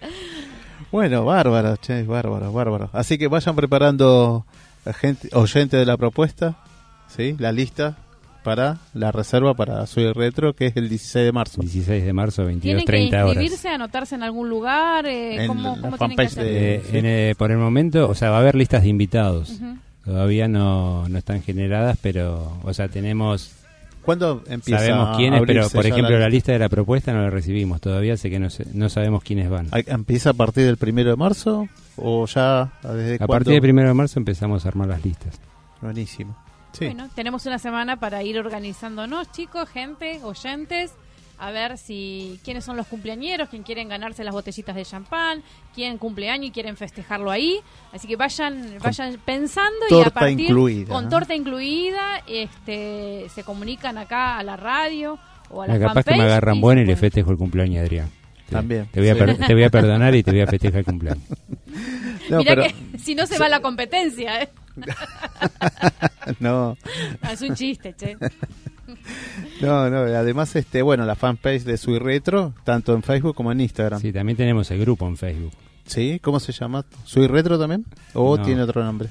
bueno, 0.93 1.25
bárbaro, 1.25 1.77
che, 1.77 2.05
bárbaro, 2.05 2.53
bárbaro. 2.53 2.91
Así 2.93 3.19
que 3.19 3.27
vayan 3.27 3.57
preparando 3.57 4.47
gente, 4.95 5.29
oyente 5.33 5.77
de 5.77 5.87
la 5.87 5.97
propuesta, 5.97 6.57
¿sí? 7.09 7.37
la 7.39 7.53
lista 7.53 7.97
para 8.43 8.79
la 8.95 9.13
reserva 9.13 9.55
para 9.55 9.87
Soy 9.87 10.13
Retro, 10.13 10.55
que 10.55 10.67
es 10.67 10.77
el 10.77 10.89
16 10.89 11.27
de 11.27 11.33
marzo. 11.33 11.61
16 11.61 12.05
de 12.05 12.13
marzo, 12.13 12.45
22, 12.45 12.85
30 12.85 12.89
horas. 12.89 13.11
¿Tienen 13.11 13.11
que 13.11 13.27
inscribirse, 13.27 13.69
anotarse 13.69 14.15
en 14.15 14.23
algún 14.23 14.49
lugar? 14.49 15.07
Eh, 15.07 15.45
¿Cómo, 15.47 15.79
cómo 15.81 15.99
tienen 15.99 16.17
que 16.17 16.23
hacer? 16.23 16.45
Eh, 16.47 17.35
por 17.37 17.51
el 17.51 17.59
momento, 17.59 18.09
o 18.09 18.15
sea, 18.15 18.31
va 18.31 18.39
a 18.39 18.41
haber 18.41 18.55
listas 18.55 18.83
de 18.83 18.89
invitados. 18.89 19.61
Todavía 20.05 20.49
no, 20.49 21.09
no 21.09 21.19
están 21.19 21.43
generadas, 21.43 21.99
pero, 22.01 22.59
o 22.65 22.73
sea, 22.73 22.89
tenemos 22.89 23.53
¿Cuándo 24.03 24.43
empieza 24.47 24.81
Sabemos 24.81 25.17
quiénes, 25.17 25.43
pero 25.47 25.69
por 25.69 25.87
ejemplo 25.87 26.19
la... 26.19 26.29
lista 26.29 26.53
de 26.53 26.59
la 26.59 26.69
propuesta 26.69 27.13
no 27.13 27.23
la 27.23 27.31
recibimos 27.31 27.81
todavía, 27.81 28.17
sé 28.17 28.31
que 28.31 28.39
no, 28.39 28.49
no 28.73 28.89
sabemos 28.89 29.23
quiénes 29.23 29.51
van. 29.51 29.69
¿Empieza 29.73 30.31
a 30.31 30.35
partir 30.35 30.65
del 30.65 30.77
primero 30.77 31.11
de 31.11 31.17
marzo 31.17 31.69
o 31.97 32.27
ya 32.27 32.73
desde 32.83 33.23
A 33.23 33.27
partir 33.27 33.53
del 33.53 33.63
primero 33.63 33.89
de 33.89 33.95
marzo 33.95 34.19
empezamos 34.19 34.65
a 34.65 34.69
armar 34.69 34.89
las 34.89 35.05
listas. 35.05 35.39
Buenísimo. 35.81 36.37
Bueno, 36.79 37.09
tenemos 37.15 37.47
una 37.47 37.59
semana 37.59 37.99
para 37.99 38.23
ir 38.23 38.39
organizándonos, 38.39 39.31
chicos, 39.33 39.69
gente, 39.69 40.21
oyentes 40.23 40.93
a 41.41 41.51
ver 41.51 41.79
si 41.79 42.39
quiénes 42.45 42.65
son 42.65 42.77
los 42.77 42.87
cumpleañeros, 42.87 43.49
quién 43.49 43.63
quieren 43.63 43.89
ganarse 43.89 44.23
las 44.23 44.35
botellitas 44.35 44.77
de 44.77 44.85
champán, 44.85 45.43
quién 45.75 45.97
cumpleaños 45.97 46.49
y 46.49 46.51
quieren 46.51 46.77
festejarlo 46.77 47.31
ahí. 47.31 47.61
Así 47.93 48.07
que 48.07 48.17
vayan 48.17 48.77
vayan 48.83 49.19
pensando 49.25 49.87
y 49.89 50.03
a 50.03 50.11
partir 50.11 50.55
con 50.87 51.09
torta 51.09 51.35
incluida, 51.35 52.23
este 52.29 53.27
se 53.35 53.43
comunican 53.43 53.97
acá 53.97 54.39
a 54.39 54.43
la 54.43 54.57
radio 54.57 55.19
o 55.49 55.63
a 55.63 55.67
la, 55.67 55.79
capaz 55.79 56.05
que 56.05 56.15
me 56.15 56.25
agarran 56.25 56.61
bueno 56.61 56.83
y 56.83 56.85
le 56.85 56.95
festejo 56.97 57.31
el 57.31 57.39
cumpleaños 57.39 57.83
Adrián. 57.83 58.11
También. 58.51 58.87
Te 58.87 59.01
voy, 59.01 59.09
a 59.09 59.37
te 59.47 59.55
voy 59.55 59.65
a 59.65 59.71
perdonar 59.71 60.15
y 60.15 60.23
te 60.23 60.33
voy 60.33 60.41
a 60.41 60.47
festejar 60.47 60.81
el 60.81 60.85
cumpleaños. 60.85 61.25
Mira 62.31 62.55
que 62.57 62.75
si 62.99 63.15
no 63.15 63.27
se 63.27 63.39
va 63.39 63.49
la 63.49 63.61
competencia, 63.61 64.43
¿eh? 64.43 64.49
no. 66.39 66.77
Es 67.31 67.41
un 67.43 67.55
chiste, 67.55 67.95
che. 67.95 68.17
No, 69.61 69.91
no, 69.91 69.99
además, 69.99 70.57
este, 70.57 70.81
bueno, 70.81 71.05
la 71.05 71.15
fanpage 71.17 71.65
de 71.65 71.77
Sui 71.77 71.99
Retro, 71.99 72.55
tanto 72.65 72.95
en 72.95 73.03
Facebook 73.03 73.35
como 73.35 73.53
en 73.53 73.61
Instagram. 73.61 74.01
Sí, 74.01 74.11
también 74.13 74.37
tenemos 74.37 74.71
el 74.71 74.81
grupo 74.81 75.07
en 75.07 75.19
Facebook. 75.19 75.53
¿Sí? 75.85 76.19
¿Cómo 76.23 76.41
se 76.41 76.53
llama? 76.53 76.85
¿Sui 77.05 77.27
Retro 77.27 77.59
también? 77.59 77.85
¿O 78.15 78.39
tiene 78.39 78.63
otro 78.63 78.83
nombre? 78.83 79.11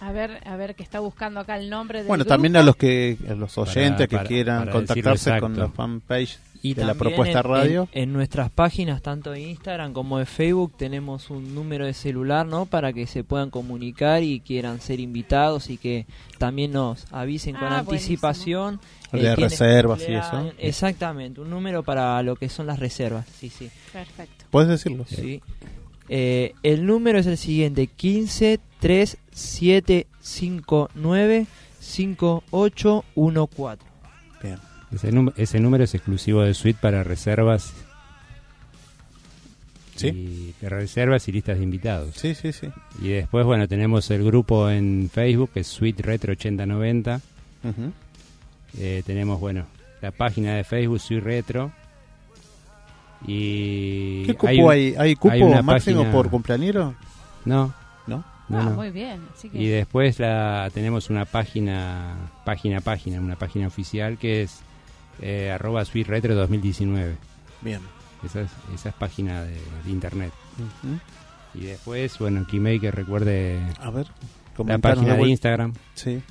A 0.00 0.12
ver, 0.12 0.40
a 0.46 0.56
ver 0.56 0.74
que 0.74 0.82
está 0.82 1.00
buscando 1.00 1.40
acá 1.40 1.56
el 1.56 1.68
nombre 1.68 2.04
Bueno, 2.04 2.24
también 2.24 2.56
a 2.56 2.62
los 2.62 2.76
que 2.76 3.16
a 3.28 3.34
los 3.34 3.58
oyentes 3.58 4.06
que 4.08 4.18
quieran 4.18 4.70
contactarse 4.70 5.40
con 5.40 5.58
la 5.58 5.68
fanpage 5.68 6.38
y 6.62 6.74
de 6.74 6.84
la 6.84 6.94
propuesta 6.94 7.42
radio. 7.42 7.88
En, 7.92 8.12
nuestras 8.12 8.50
páginas, 8.50 9.02
tanto 9.02 9.30
de 9.30 9.40
Instagram 9.40 9.92
como 9.92 10.18
de 10.18 10.26
Facebook, 10.26 10.72
tenemos 10.76 11.30
un 11.30 11.54
número 11.54 11.86
de 11.86 11.94
celular, 11.94 12.46
¿no? 12.46 12.66
Para 12.66 12.92
que 12.92 13.06
se 13.06 13.24
puedan 13.24 13.50
comunicar 13.50 14.22
y 14.22 14.40
quieran 14.40 14.80
ser 14.80 15.00
invitados 15.00 15.70
y 15.70 15.76
que 15.76 16.06
también 16.38 16.72
nos 16.72 17.06
avisen 17.12 17.54
con 17.54 17.72
ah, 17.72 17.80
anticipación. 17.80 18.80
Eh, 19.12 19.22
de 19.22 19.36
reservas 19.36 20.00
y 20.08 20.14
eso. 20.14 20.52
Exactamente, 20.58 21.40
un 21.40 21.50
número 21.50 21.82
para 21.82 22.22
lo 22.22 22.36
que 22.36 22.48
son 22.48 22.66
las 22.66 22.78
reservas, 22.78 23.26
sí, 23.38 23.48
sí. 23.48 23.70
Perfecto. 23.92 24.44
¿Puedes 24.50 24.68
decirlo? 24.68 25.06
Sí. 25.08 25.40
Eh, 26.10 26.54
el 26.62 26.86
número 26.86 27.18
es 27.18 27.26
el 27.26 27.38
siguiente, 27.38 27.86
15 27.86 28.60
3 28.80 29.16
7 29.32 30.06
5 30.20 30.90
9 30.94 31.46
5 31.80 32.44
8 32.50 33.04
1 33.14 33.46
4. 33.46 33.88
Bien. 34.42 34.58
Ese, 35.36 35.60
número 35.60 35.84
es 35.84 35.94
exclusivo 35.94 36.42
de 36.42 36.54
Suite 36.54 36.78
para 36.80 37.04
reservas. 37.04 37.72
¿Sí? 39.96 40.54
Y 40.60 40.64
reservas 40.64 41.26
y 41.28 41.32
listas 41.32 41.58
de 41.58 41.64
invitados. 41.64 42.14
Sí, 42.14 42.34
sí, 42.34 42.52
sí. 42.52 42.68
Y 43.02 43.08
después, 43.08 43.44
bueno, 43.44 43.66
tenemos 43.66 44.10
el 44.10 44.24
grupo 44.24 44.70
en 44.70 45.10
Facebook, 45.12 45.50
que 45.52 45.60
es 45.60 45.66
Suite 45.66 46.02
Retro 46.02 46.32
8090. 46.32 47.20
eh, 48.78 49.02
tenemos, 49.04 49.40
bueno, 49.40 49.66
la 50.00 50.12
página 50.12 50.54
de 50.54 50.64
Facebook 50.64 51.00
Soy 51.00 51.20
Retro. 51.20 51.72
Y 53.26 54.24
¿Qué 54.24 54.34
cupo 54.34 54.70
hay? 54.70 54.94
¿Hay, 54.96 55.16
cupo 55.16 55.62
máximo 55.62 56.04
por 56.12 56.30
cumpleañero? 56.30 56.94
No. 57.44 57.74
¿No? 58.48 58.60
ah, 58.60 58.70
muy 58.70 58.90
bien. 58.90 59.20
Y 59.52 59.66
después 59.68 60.18
la 60.18 60.70
tenemos 60.72 61.10
una 61.10 61.24
página, 61.26 62.16
página, 62.44 62.80
página, 62.80 63.20
una 63.20 63.36
página 63.36 63.66
oficial 63.66 64.16
que 64.16 64.42
es 64.42 64.60
eh, 65.20 65.50
arroba 65.50 65.84
Retro 65.84 66.34
2019. 66.34 67.16
Bien. 67.60 67.80
Esa 68.24 68.42
es, 68.42 68.50
esa 68.74 68.88
es 68.88 68.94
página 68.94 69.42
de, 69.42 69.58
internet. 69.86 70.32
Y 71.54 71.60
después, 71.60 72.18
bueno, 72.18 72.46
Keymaker 72.46 72.94
recuerde 72.94 73.60
A 73.80 73.90
ver, 73.90 74.06
la 74.64 74.78
página 74.78 75.14
de 75.14 75.28
Instagram. 75.28 75.74
Sí. 75.94 76.22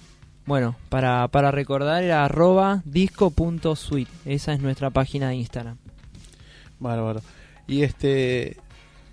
Bueno, 0.46 0.76
para, 0.90 1.28
para 1.28 1.52
recordar 1.52 2.04
era 2.04 2.24
arroba 2.24 2.82
disco.suite. 2.86 4.12
Esa 4.26 4.54
es 4.54 4.62
nuestra 4.62 4.90
página 4.90 5.30
de 5.30 5.36
Instagram. 5.36 5.78
Bárbaro. 6.80 7.22
Y 7.68 7.84
este, 7.84 8.58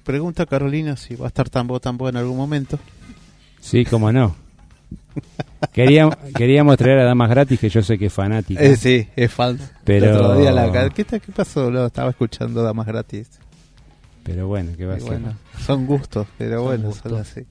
pregunta 0.04 0.46
Carolina 0.46 0.96
si 0.96 1.16
va 1.16 1.26
a 1.26 1.28
estar 1.28 1.50
Tambo 1.50 1.80
Tambo 1.80 2.08
en 2.08 2.16
algún 2.16 2.36
momento. 2.36 2.78
Sí, 3.64 3.86
cómo 3.86 4.12
no. 4.12 4.36
Queríamos, 5.72 6.16
queríamos 6.36 6.76
traer 6.76 6.98
a 6.98 7.04
Damas 7.04 7.30
Gratis, 7.30 7.58
que 7.58 7.70
yo 7.70 7.82
sé 7.82 7.98
que 7.98 8.06
es 8.06 8.12
fanática. 8.12 8.62
Eh, 8.62 8.76
sí, 8.76 9.08
es 9.16 9.32
fan. 9.32 9.58
Pero... 9.84 10.36
¿Qué, 10.94 11.04
¿Qué, 11.04 11.32
pasó? 11.34 11.86
estaba 11.86 12.10
escuchando 12.10 12.62
Damas 12.62 12.86
Gratis. 12.86 13.30
Pero 14.22 14.48
bueno, 14.48 14.72
¿qué 14.76 14.84
va 14.84 14.96
a 14.96 15.00
ser? 15.00 15.18
son 15.64 15.86
gustos, 15.86 16.26
pero 16.36 16.62
bueno, 16.62 16.92
son 16.92 17.16
así. 17.16 17.46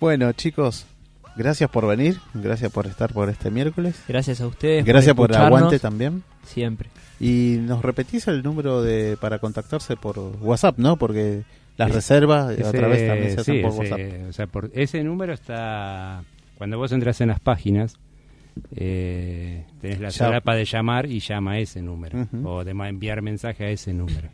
bueno, 0.00 0.32
chicos, 0.32 0.84
gracias 1.36 1.70
por 1.70 1.86
venir, 1.86 2.18
gracias 2.34 2.72
por 2.72 2.88
estar 2.88 3.12
por 3.12 3.30
este 3.30 3.52
miércoles. 3.52 3.94
Gracias 4.08 4.40
a 4.40 4.48
ustedes. 4.48 4.84
Gracias 4.84 5.14
por, 5.14 5.30
el 5.30 5.36
aguante 5.36 5.78
también. 5.78 6.24
Siempre. 6.44 6.90
Y 7.20 7.58
nos 7.60 7.80
repetís 7.82 8.26
el 8.26 8.42
número 8.42 8.82
de 8.82 9.16
para 9.20 9.38
contactarse 9.38 9.96
por 9.96 10.18
WhatsApp, 10.18 10.78
¿no? 10.78 10.96
Porque 10.96 11.44
las 11.76 11.92
reservas 11.92 12.58
a 12.58 12.72
través 12.72 13.06
también 13.06 13.32
se 13.32 13.40
hacen 13.40 13.62
por 13.62 13.72
WhatsApp. 13.72 14.00
O 14.28 14.32
sea, 14.32 14.46
por 14.46 14.70
ese 14.74 15.02
número 15.02 15.32
está 15.32 16.24
cuando 16.58 16.78
vos 16.78 16.92
entras 16.92 17.20
en 17.20 17.28
las 17.28 17.40
páginas 17.40 17.98
eh, 18.76 19.64
tenés 19.80 20.00
la 20.00 20.10
solapa 20.10 20.54
de 20.54 20.64
llamar 20.64 21.06
y 21.06 21.20
llama 21.20 21.52
a 21.52 21.58
ese 21.58 21.82
número 21.82 22.26
o 22.44 22.64
de 22.64 22.70
enviar 22.72 23.22
mensaje 23.22 23.64
a 23.64 23.70
ese 23.70 23.92
número. 23.92 24.28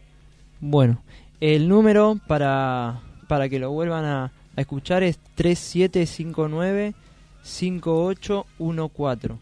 Bueno, 0.61 1.03
el 1.41 1.69
número 1.69 2.19
para, 2.27 3.01
para 3.29 3.49
que 3.49 3.59
lo 3.59 3.71
vuelvan 3.71 4.05
a, 4.05 4.33
escuchar 4.57 5.05
es 5.05 5.19
3759 5.37 6.95
5814. 7.43 9.37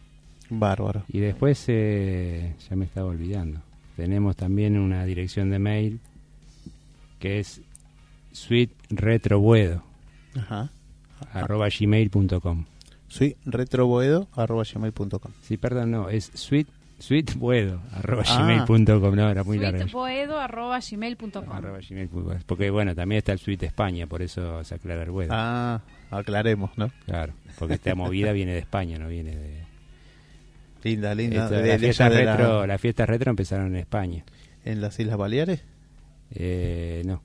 Bárbaro. 0.49 1.03
Y 1.09 1.19
después, 1.19 1.65
eh, 1.67 2.53
ya 2.69 2.75
me 2.75 2.85
estaba 2.85 3.07
olvidando, 3.07 3.61
tenemos 3.95 4.35
también 4.35 4.77
una 4.77 5.03
dirección 5.05 5.49
de 5.49 5.59
mail 5.59 5.99
que 7.19 7.39
es 7.39 7.61
suiteretrobuedo 8.37 9.83
Ajá. 10.35 10.69
arroba 11.33 11.67
gmail.com 11.69 12.65
Sí, 13.09 13.37
retroboedo 13.45 14.27
arroba 14.35 14.63
gmail.com. 14.63 15.31
Sí, 15.41 15.57
perdón, 15.57 15.91
no, 15.91 16.09
es 16.09 16.31
sweet 16.33 16.67
sweetboedo 16.99 17.79
arroba 17.93 18.23
ah. 18.27 18.65
gmail.com 18.65 19.15
no 19.15 19.29
era 19.29 19.43
muy 19.43 19.59
largo. 19.59 19.79
Sweetboedo 19.81 20.39
arroba 20.39 20.79
gmail.com 20.79 21.43
porque 22.47 22.71
bueno 22.71 22.95
también 22.95 23.19
está 23.19 23.33
el 23.33 23.39
suite 23.39 23.67
España 23.67 24.07
por 24.07 24.23
eso 24.23 24.63
se 24.63 24.73
aclara 24.73 25.03
el 25.03 25.11
boedo 25.11 25.29
ah 25.31 25.81
aclaremos 26.09 26.75
no 26.75 26.89
claro 27.05 27.33
porque 27.59 27.75
esta 27.75 27.93
movida 27.93 28.31
viene 28.31 28.53
de 28.53 28.59
España 28.59 28.97
no 28.97 29.07
viene 29.09 29.35
de 29.35 29.63
linda 30.83 31.13
linda 31.13 31.51
la, 31.51 31.77
fiesta 31.77 32.09
retro, 32.09 32.65
la... 32.65 32.77
fiestas 32.79 33.07
retro 33.07 33.29
empezaron 33.29 33.67
en 33.67 33.75
España. 33.75 34.23
En 34.65 34.81
las 34.81 34.99
Islas 34.99 35.17
Baleares 35.17 35.63
eh, 36.31 37.03
no 37.05 37.21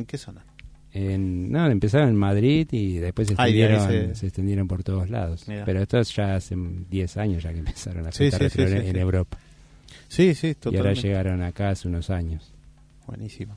en 0.00 0.06
qué 0.06 0.18
zona 0.18 0.44
en, 0.92 1.52
no, 1.52 1.66
empezaron 1.66 2.08
en 2.08 2.16
Madrid 2.16 2.68
y 2.72 2.98
después 2.98 3.28
se 3.28 3.34
extendieron, 3.34 4.14
se... 4.14 4.26
extendieron 4.26 4.66
por 4.66 4.82
todos 4.82 5.08
lados. 5.08 5.44
Pero 5.46 5.80
esto 5.80 6.02
ya 6.02 6.36
hace 6.36 6.56
10 6.56 7.16
años 7.16 7.42
ya 7.42 7.52
que 7.52 7.58
empezaron 7.60 8.06
a 8.06 8.12
sí, 8.12 8.30
en, 8.56 8.96
Europa. 8.96 9.38
Sí, 10.08 10.34
sí, 10.34 10.54
totalmente. 10.54 10.76
Y 10.76 10.78
ahora 10.78 10.92
llegaron 10.94 11.42
acá 11.42 11.70
hace 11.70 11.88
unos 11.88 12.10
años. 12.10 12.52
Buenísimo. 13.06 13.56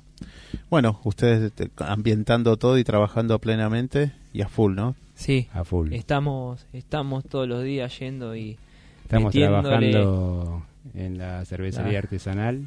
Bueno, 0.69 0.99
ustedes 1.03 1.51
ambientando 1.77 2.57
todo 2.57 2.77
y 2.77 2.83
trabajando 2.83 3.39
plenamente 3.39 4.11
y 4.31 4.41
a 4.41 4.47
full, 4.47 4.75
¿no? 4.75 4.95
Sí, 5.15 5.47
a 5.53 5.63
full. 5.63 5.93
Estamos, 5.93 6.65
estamos 6.73 7.23
todos 7.25 7.47
los 7.47 7.63
días 7.63 7.97
yendo 7.99 8.35
y 8.35 8.57
estamos 9.03 9.33
trabajando 9.33 10.63
en 10.95 11.17
la 11.17 11.45
cervecería 11.45 11.97
ah. 11.97 12.01
artesanal 12.01 12.65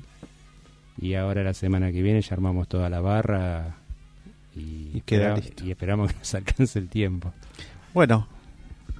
y 0.99 1.15
ahora 1.15 1.43
la 1.43 1.55
semana 1.55 1.93
que 1.93 2.03
viene 2.03 2.21
ya 2.23 2.35
armamos 2.35 2.69
toda 2.69 2.89
la 2.89 3.01
barra 3.01 3.77
y, 4.55 5.03
y 5.65 5.71
esperamos 5.71 6.13
que 6.13 6.19
nos 6.19 6.35
alcance 6.35 6.79
el 6.79 6.89
tiempo. 6.89 7.33
Bueno, 7.93 8.27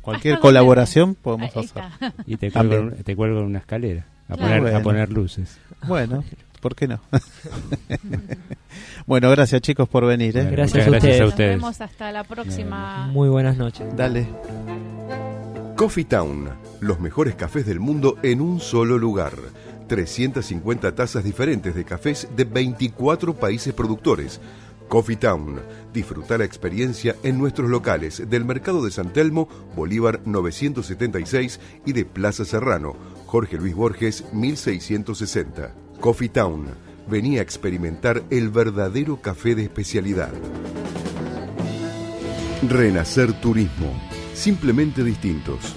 cualquier 0.01 0.39
colaboración 0.39 1.15
podemos 1.15 1.57
hacer. 1.57 1.85
Y 2.27 2.37
te 2.37 2.51
cuelgo, 2.51 2.93
te 2.93 3.17
cuelgo 3.17 3.41
en 3.41 3.47
una 3.47 3.59
escalera 3.59 4.07
a, 4.29 4.37
poner, 4.37 4.75
a 4.75 4.83
poner 4.83 5.13
luces. 5.13 5.59
Bueno, 5.87 6.25
¿por 6.61 6.75
qué 6.75 6.89
no? 6.89 7.01
bueno, 9.07 9.31
gracias 9.31 9.61
chicos 9.63 9.89
por 9.89 10.07
venir. 10.07 10.37
¿eh? 10.37 10.49
gracias, 10.51 10.87
a 10.87 10.91
ustedes. 10.91 11.21
Nos 11.21 11.37
vemos 11.37 11.81
hasta 11.81 12.13
la 12.13 12.25
próxima. 12.25 13.09
Muy 13.09 13.29
buenas 13.29 13.57
noches. 13.57 13.87
Dale. 13.97 14.27
Coffee 15.77 16.05
Town, 16.05 16.49
los 16.81 17.01
mejores 17.01 17.35
cafés 17.35 17.67
del 17.67 17.81
mundo 17.81 18.17
en 18.23 18.41
un 18.41 18.61
solo 18.61 18.99
lugar. 18.99 19.33
350 19.87 20.95
tazas 20.95 21.25
diferentes 21.25 21.75
de 21.75 21.85
cafés 21.85 22.29
de 22.37 22.45
24 22.45 23.35
países 23.35 23.73
productores 23.73 24.41
Coffee 24.89 25.17
Town. 25.17 25.61
Disfruta 25.93 26.39
la 26.39 26.45
experiencia 26.45 27.17
en 27.23 27.39
nuestros 27.39 27.71
locales 27.71 28.29
del 28.29 28.45
Mercado 28.45 28.85
de 28.85 28.91
San 28.91 29.13
Telmo, 29.13 29.49
Bolívar 29.75 30.21
976 30.25 31.61
y 31.85 31.93
de 31.93 32.05
Plaza 32.05 32.45
Serrano, 32.45 32.97
Jorge 33.27 33.57
Luis 33.57 33.75
Borges 33.75 34.25
1660. 34.33 35.75
Coffee 36.01 36.29
Town. 36.29 36.67
Venía 37.09 37.41
a 37.41 37.43
experimentar 37.43 38.23
el 38.31 38.51
verdadero 38.51 39.21
café 39.21 39.55
de 39.55 39.63
especialidad. 39.65 40.33
Renacer 42.69 43.33
Turismo. 43.41 43.93
Simplemente 44.35 45.05
distintos 45.05 45.77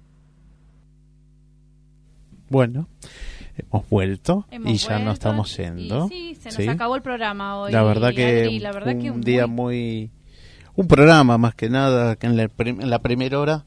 Bueno, 2.51 2.89
hemos 3.55 3.89
vuelto 3.89 4.45
y 4.51 4.75
ya 4.75 4.99
no 4.99 5.13
estamos 5.13 5.55
yendo. 5.55 6.09
sí, 6.09 6.35
se 6.35 6.49
nos 6.49 6.75
acabó 6.75 6.97
el 6.97 7.01
programa 7.01 7.57
hoy. 7.57 7.71
La 7.71 7.81
verdad 7.81 8.13
que, 8.13 8.61
un 9.09 9.21
día 9.21 9.47
muy... 9.47 10.11
Un 10.75 10.87
programa 10.87 11.37
más 11.37 11.55
que 11.55 11.69
nada, 11.69 12.17
que 12.17 12.27
en 12.27 12.35
la, 12.35 12.99
primera 12.99 13.39
hora 13.39 13.63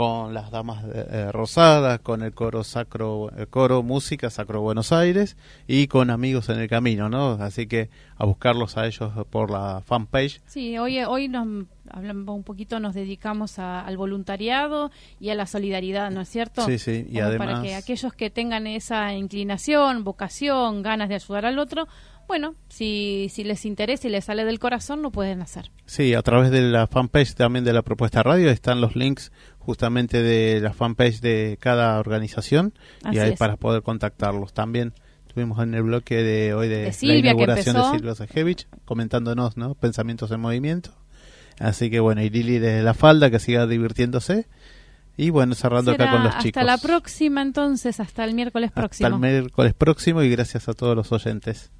con 0.00 0.32
las 0.32 0.50
damas 0.50 0.82
eh, 0.94 1.30
rosadas, 1.30 2.00
con 2.00 2.22
el 2.22 2.32
coro 2.32 2.64
sacro, 2.64 3.30
el 3.36 3.48
coro 3.48 3.82
música 3.82 4.30
sacro 4.30 4.62
Buenos 4.62 4.92
Aires 4.92 5.36
y 5.68 5.88
con 5.88 6.08
amigos 6.08 6.48
en 6.48 6.58
el 6.58 6.70
camino, 6.70 7.10
¿no? 7.10 7.32
Así 7.32 7.66
que 7.66 7.90
a 8.16 8.24
buscarlos 8.24 8.78
a 8.78 8.86
ellos 8.86 9.12
por 9.28 9.50
la 9.50 9.82
fanpage. 9.84 10.40
Sí, 10.46 10.78
hoy 10.78 11.04
hoy 11.04 11.28
nos 11.28 11.66
hablamos 11.90 12.34
un 12.34 12.44
poquito, 12.44 12.80
nos 12.80 12.94
dedicamos 12.94 13.58
al 13.58 13.94
voluntariado 13.98 14.90
y 15.20 15.28
a 15.28 15.34
la 15.34 15.44
solidaridad, 15.44 16.10
¿no 16.10 16.22
es 16.22 16.30
cierto? 16.30 16.64
Sí, 16.64 16.78
sí, 16.78 17.06
y 17.10 17.18
además 17.18 17.48
para 17.48 17.62
que 17.62 17.74
aquellos 17.74 18.14
que 18.14 18.30
tengan 18.30 18.66
esa 18.66 19.12
inclinación, 19.12 20.02
vocación, 20.02 20.82
ganas 20.82 21.10
de 21.10 21.16
ayudar 21.16 21.44
al 21.44 21.58
otro, 21.58 21.88
bueno, 22.30 22.54
si, 22.68 23.26
si 23.28 23.42
les 23.42 23.64
interesa 23.64 24.06
y 24.06 24.10
les 24.12 24.26
sale 24.26 24.44
del 24.44 24.60
corazón, 24.60 25.02
lo 25.02 25.10
pueden 25.10 25.42
hacer. 25.42 25.72
Sí, 25.84 26.14
a 26.14 26.22
través 26.22 26.52
de 26.52 26.62
la 26.62 26.86
fanpage 26.86 27.34
también 27.34 27.64
de 27.64 27.72
la 27.72 27.82
propuesta 27.82 28.22
radio 28.22 28.50
están 28.50 28.80
los 28.80 28.94
links 28.94 29.32
justamente 29.70 30.20
de 30.20 30.60
la 30.60 30.72
fanpage 30.72 31.20
de 31.20 31.56
cada 31.60 32.00
organización 32.00 32.74
y 33.12 33.18
ahí 33.18 33.36
para 33.36 33.56
poder 33.56 33.82
contactarlos. 33.82 34.52
También 34.52 34.94
tuvimos 35.32 35.62
en 35.62 35.74
el 35.74 35.84
bloque 35.84 36.24
de 36.24 36.54
hoy 36.54 36.66
de, 36.66 36.92
la 37.02 37.14
inauguración 37.14 37.76
de 37.76 37.82
Silvia 37.96 38.16
Sajevich 38.16 38.66
comentándonos 38.84 39.56
¿no? 39.56 39.76
pensamientos 39.76 40.32
en 40.32 40.40
movimiento. 40.40 40.90
Así 41.60 41.88
que 41.88 42.00
bueno, 42.00 42.20
y 42.20 42.30
Lili 42.30 42.58
de 42.58 42.82
la 42.82 42.94
falda 42.94 43.30
que 43.30 43.38
siga 43.38 43.68
divirtiéndose. 43.68 44.48
Y 45.16 45.30
bueno, 45.30 45.54
cerrando 45.54 45.92
acá 45.92 46.10
con 46.10 46.24
los 46.24 46.36
chicos. 46.38 46.60
Hasta 46.60 46.64
la 46.64 46.78
próxima 46.78 47.40
entonces, 47.40 48.00
hasta 48.00 48.24
el 48.24 48.34
miércoles 48.34 48.72
próximo. 48.72 49.06
Hasta 49.06 49.14
el 49.14 49.20
miércoles 49.20 49.72
próximo 49.74 50.20
y 50.22 50.30
gracias 50.30 50.68
a 50.68 50.72
todos 50.72 50.96
los 50.96 51.12
oyentes. 51.12 51.70